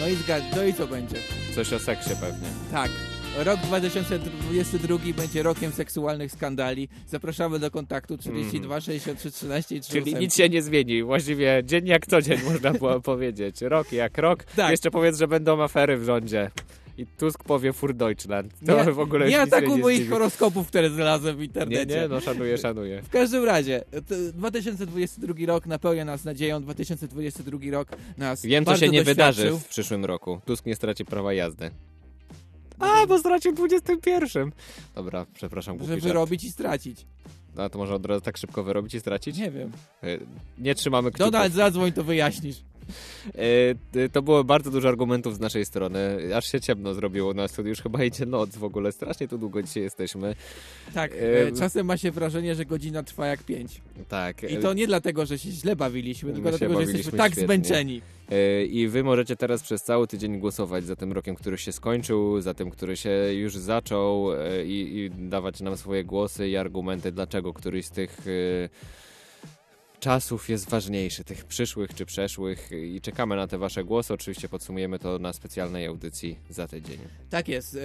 No 0.00 0.08
i 0.08 0.14
zgadź, 0.14 0.42
no 0.56 0.62
i 0.64 0.74
co 0.74 0.86
będzie? 0.86 1.16
Coś 1.54 1.72
o 1.72 1.78
seksie 1.78 2.10
pewnie. 2.20 2.48
Tak. 2.72 2.90
Rok 3.38 3.60
2022 3.60 4.98
będzie 5.16 5.42
rokiem 5.42 5.72
seksualnych 5.72 6.32
skandali. 6.32 6.88
Zapraszamy 7.08 7.58
do 7.58 7.70
kontaktu 7.70 8.16
32 8.18 8.80
63 8.80 9.30
13 9.30 9.76
i 9.76 9.80
3 9.80 9.92
Czyli 9.92 10.14
nic 10.14 10.36
się 10.36 10.48
nie 10.48 10.62
zmieni. 10.62 11.02
Właściwie 11.02 11.62
dzień 11.64 11.86
jak 11.86 12.06
co 12.06 12.22
dzień 12.22 12.38
można 12.44 12.72
było 12.72 13.00
powiedzieć. 13.12 13.60
Rok 13.60 13.92
jak 13.92 14.18
rok. 14.18 14.44
Tak. 14.44 14.70
Jeszcze 14.70 14.90
powiedz, 14.90 15.18
że 15.18 15.28
będą 15.28 15.62
afery 15.62 15.96
w 15.98 16.04
rządzie. 16.04 16.50
I 16.98 17.06
Tusk 17.06 17.44
powie 17.44 17.72
für 17.72 17.94
Deutschland. 17.94 18.52
To 18.66 18.84
nie, 18.84 18.92
w 18.92 18.98
ogóle 18.98 19.28
nie 19.28 19.40
atakuj 19.40 19.68
nie 19.68 19.76
moich 19.82 19.96
zdziwi. 19.96 20.10
horoskopów, 20.10 20.66
które 20.68 20.90
znalazłem 20.90 21.36
w 21.36 21.38
Nie, 21.38 21.44
internecie. 21.44 21.86
nie, 22.00 22.08
no 22.08 22.20
szanuję, 22.20 22.58
szanuję. 22.58 23.02
W 23.02 23.08
każdym 23.10 23.44
razie, 23.44 23.84
to 24.08 24.14
2022 24.34 25.34
rok 25.46 25.66
napełnia 25.66 26.04
nas 26.04 26.24
nadzieją, 26.24 26.62
2022 26.62 27.58
rok 27.70 27.88
nas 28.18 28.42
Wiem, 28.46 28.64
co 28.64 28.76
się 28.76 28.88
nie 28.88 29.02
wydarzy 29.02 29.50
w 29.52 29.64
przyszłym 29.68 30.04
roku. 30.04 30.40
Tusk 30.46 30.66
nie 30.66 30.74
straci 30.76 31.04
prawa 31.04 31.32
jazdy. 31.32 31.70
A, 32.80 33.06
bo 33.06 33.18
stracił 33.18 33.52
w 33.52 33.54
21. 33.54 34.52
Dobra, 34.94 35.26
przepraszam, 35.34 35.76
głupi 35.76 35.92
Że 35.92 36.00
wyrobić 36.00 36.44
i 36.44 36.50
stracić. 36.50 37.06
A 37.56 37.68
to 37.68 37.78
może 37.78 37.94
od 37.94 38.06
razu 38.06 38.20
tak 38.20 38.36
szybko 38.36 38.62
wyrobić 38.62 38.94
i 38.94 39.00
stracić? 39.00 39.38
Nie 39.38 39.50
wiem. 39.50 39.72
Y, 40.04 40.20
Nie 40.58 40.74
trzymamy 40.74 41.10
kciuków. 41.10 41.32
Donald, 41.32 41.52
zadzwoń, 41.54 41.92
to 41.92 42.04
wyjaśnisz. 42.04 42.56
E, 43.34 44.08
To 44.08 44.22
było 44.22 44.44
bardzo 44.44 44.70
dużo 44.70 44.88
argumentów 44.88 45.36
z 45.36 45.40
naszej 45.40 45.64
strony. 45.64 46.18
Aż 46.36 46.52
się 46.52 46.60
ciemno 46.60 46.94
zrobiło 46.94 47.34
na 47.34 47.48
studiu. 47.48 47.68
Już 47.68 47.82
chyba 47.82 48.04
idzie 48.04 48.26
noc 48.26 48.50
w 48.56 48.64
ogóle. 48.64 48.92
Strasznie 48.92 49.28
tu 49.28 49.38
długo 49.38 49.62
dzisiaj 49.62 49.82
jesteśmy. 49.82 50.34
Tak, 50.94 51.12
E, 51.12 51.46
e, 51.46 51.52
czasem 51.52 51.86
ma 51.86 51.96
się 51.96 52.10
wrażenie, 52.10 52.54
że 52.54 52.64
godzina 52.64 53.02
trwa 53.02 53.26
jak 53.26 53.42
pięć. 53.42 53.80
Tak. 54.08 54.42
I 54.42 54.56
to 54.56 54.72
nie 54.72 54.86
dlatego, 54.86 55.26
że 55.26 55.38
się 55.38 55.50
źle 55.50 55.76
bawiliśmy, 55.76 56.28
My 56.28 56.34
tylko 56.34 56.48
dlatego, 56.50 56.72
że 56.72 56.74
bawiliśmy 56.74 56.98
jesteśmy 56.98 57.18
tak 57.18 57.32
świetnie. 57.32 57.44
zmęczeni. 57.46 58.00
I 58.70 58.88
wy 58.88 59.04
możecie 59.04 59.36
teraz 59.36 59.62
przez 59.62 59.82
cały 59.82 60.06
tydzień 60.06 60.38
głosować 60.38 60.84
za 60.84 60.96
tym 60.96 61.12
rokiem, 61.12 61.34
który 61.36 61.58
się 61.58 61.72
skończył, 61.72 62.40
za 62.40 62.54
tym, 62.54 62.70
który 62.70 62.96
się 62.96 63.10
już 63.34 63.56
zaczął 63.56 64.26
i, 64.64 65.10
i 65.18 65.28
dawać 65.28 65.60
nam 65.60 65.76
swoje 65.76 66.04
głosy 66.04 66.48
i 66.48 66.56
argumenty, 66.56 67.12
dlaczego 67.12 67.52
któryś 67.52 67.86
z 67.86 67.90
tych 67.90 68.18
czasów 70.00 70.48
jest 70.48 70.70
ważniejszy, 70.70 71.24
tych 71.24 71.44
przyszłych 71.44 71.94
czy 71.94 72.06
przeszłych 72.06 72.70
i 72.72 73.00
czekamy 73.00 73.36
na 73.36 73.46
te 73.46 73.58
wasze 73.58 73.84
głosy. 73.84 74.14
Oczywiście 74.14 74.48
podsumujemy 74.48 74.98
to 74.98 75.18
na 75.18 75.32
specjalnej 75.32 75.86
audycji 75.86 76.38
za 76.50 76.68
tydzień. 76.68 76.98
Tak 77.30 77.48
jest. 77.48 77.74
E, 77.74 77.78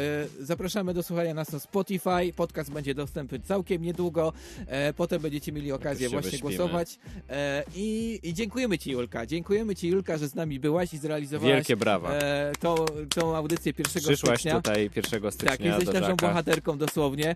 Zapraszamy 0.45 0.93
do 0.93 1.03
słuchania 1.03 1.33
nas 1.33 1.51
na 1.51 1.59
Spotify. 1.59 2.33
Podcast 2.35 2.71
będzie 2.71 2.95
dostępny 2.95 3.39
całkiem 3.39 3.81
niedługo. 3.81 4.33
E, 4.67 4.93
Potem 4.93 5.21
będziecie 5.21 5.51
mieli 5.51 5.71
okazję 5.71 6.07
się 6.07 6.11
właśnie 6.11 6.31
wyśpimy. 6.31 6.55
głosować. 6.55 6.99
E, 7.29 7.63
I, 7.75 8.19
I 8.23 8.33
dziękujemy 8.33 8.77
Ci, 8.77 8.91
Julka. 8.91 9.25
Dziękujemy 9.25 9.75
Ci, 9.75 9.87
Julka, 9.87 10.17
że 10.17 10.27
z 10.27 10.35
nami 10.35 10.59
byłaś 10.59 10.93
i 10.93 10.97
zrealizowałaś 10.97 11.55
Wielkie 11.55 11.77
brawa. 11.77 12.11
tą, 12.59 12.75
tą 13.15 13.35
audycję 13.35 13.73
1 13.77 14.01
Przyszłaś 14.03 14.39
stycznia. 14.39 14.55
tutaj 14.55 14.89
1 14.95 15.31
stycznia 15.31 15.49
Tak, 15.51 15.61
jesteś 15.65 15.87
naszą 15.87 15.99
Żaka. 16.07 16.27
bohaterką 16.27 16.77
dosłownie. 16.77 17.35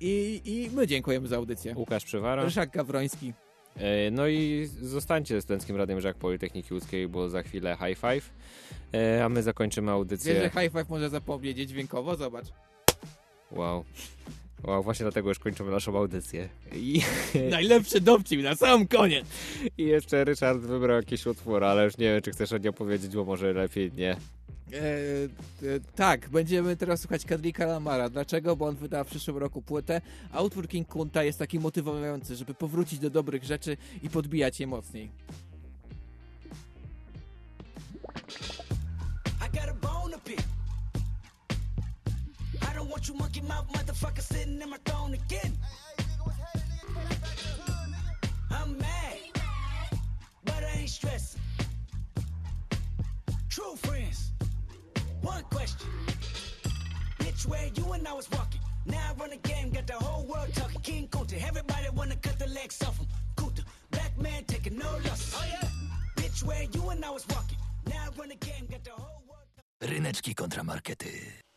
I, 0.00 0.40
I 0.44 0.70
my 0.76 0.86
dziękujemy 0.86 1.28
za 1.28 1.36
audycję. 1.36 1.74
Łukasz 1.76 2.04
Przywara. 2.04 2.44
Ryszak 2.44 2.70
Gawroński. 2.70 3.32
E, 3.80 4.10
No 4.10 4.26
i 4.28 4.68
zostańcie 4.82 5.40
z 5.40 5.44
Studenckim 5.44 5.76
Radiem 5.76 6.00
Żak 6.00 6.16
Politechniki 6.16 6.74
Łódzkiej, 6.74 7.08
bo 7.08 7.28
za 7.28 7.42
chwilę 7.42 7.76
high 7.86 7.98
five, 7.98 8.30
E, 8.94 9.24
a 9.24 9.28
my 9.28 9.42
zakończymy 9.42 9.90
audycję. 9.90 10.34
Wiesz, 10.34 10.42
że 10.42 10.50
high 10.60 10.72
five 10.72 10.88
może 10.88 11.10
zapomnieć 11.10 11.58
dźwiękowo? 11.58 12.16
Zobacz. 12.16 12.46
Wow. 13.50 13.84
Wow, 14.64 14.82
właśnie 14.82 15.04
dlatego 15.04 15.28
już 15.28 15.38
kończymy 15.38 15.70
naszą 15.70 15.98
audycję. 15.98 16.48
I, 16.72 17.02
Najlepszy 17.50 18.00
dowcip 18.00 18.42
na 18.42 18.54
sam 18.54 18.86
koniec. 18.86 19.26
I 19.78 19.82
jeszcze 19.84 20.24
Ryszard 20.24 20.60
wybrał 20.60 20.96
jakiś 20.96 21.26
utwór, 21.26 21.64
ale 21.64 21.84
już 21.84 21.98
nie 21.98 22.12
wiem, 22.12 22.22
czy 22.22 22.30
chcesz 22.30 22.52
o 22.52 22.58
nim 22.58 22.70
opowiedzieć, 22.70 23.14
bo 23.16 23.24
może 23.24 23.52
lepiej 23.52 23.92
nie. 23.92 24.16
E, 24.72 25.66
e, 25.66 25.80
tak, 25.96 26.28
będziemy 26.28 26.76
teraz 26.76 27.00
słuchać 27.00 27.24
Kendricka 27.24 27.66
Lamara. 27.66 28.08
Dlaczego? 28.08 28.56
Bo 28.56 28.66
on 28.66 28.76
wyda 28.76 29.04
w 29.04 29.06
przyszłym 29.06 29.36
roku 29.36 29.62
płytę, 29.62 30.00
a 30.32 30.42
utwór 30.42 30.68
King 30.68 30.88
Kunta 30.88 31.24
jest 31.24 31.38
taki 31.38 31.60
motywujący, 31.60 32.36
żeby 32.36 32.54
powrócić 32.54 32.98
do 32.98 33.10
dobrych 33.10 33.44
rzeczy 33.44 33.76
i 34.02 34.10
podbijać 34.10 34.60
je 34.60 34.66
mocniej. 34.66 35.10
True 53.50 53.76
friends. 53.76 54.30
One 55.22 55.42
question. 55.44 55.88
Bitch, 57.18 57.46
where 57.46 57.66
you 57.74 57.92
and 57.92 58.06
I 58.08 58.12
was 58.14 58.30
walking. 58.30 58.60
Now 58.86 59.10
I 59.10 59.20
run 59.20 59.30
the 59.30 59.36
game, 59.36 59.70
got 59.70 59.86
the 59.86 59.94
whole 59.94 60.24
world 60.24 60.52
talking. 60.54 60.80
King 60.80 61.08
Kunta, 61.08 61.42
everybody 61.46 61.88
wanna 61.94 62.16
cut 62.16 62.38
the 62.38 62.46
legs 62.48 62.82
off 62.82 62.98
him. 62.98 63.06
Kunta, 63.36 63.62
black 63.90 64.18
man 64.18 64.44
taking 64.44 64.78
no 64.78 64.90
losses. 65.04 65.34
Oh 65.36 65.44
yeah. 65.48 65.68
Bitch, 66.16 66.42
where 66.42 66.62
you 66.62 66.88
and 66.90 67.04
I 67.04 67.10
was 67.10 67.26
walking. 67.28 67.58
Now 67.86 68.06
I 68.06 68.18
run 68.18 68.28
the 68.30 68.36
game, 68.36 68.66
got 68.70 68.84
the 68.84 68.92
whole 68.92 69.22
world. 69.28 69.46
Ryneczki 69.82 70.34
kontramarkety. 70.34 71.40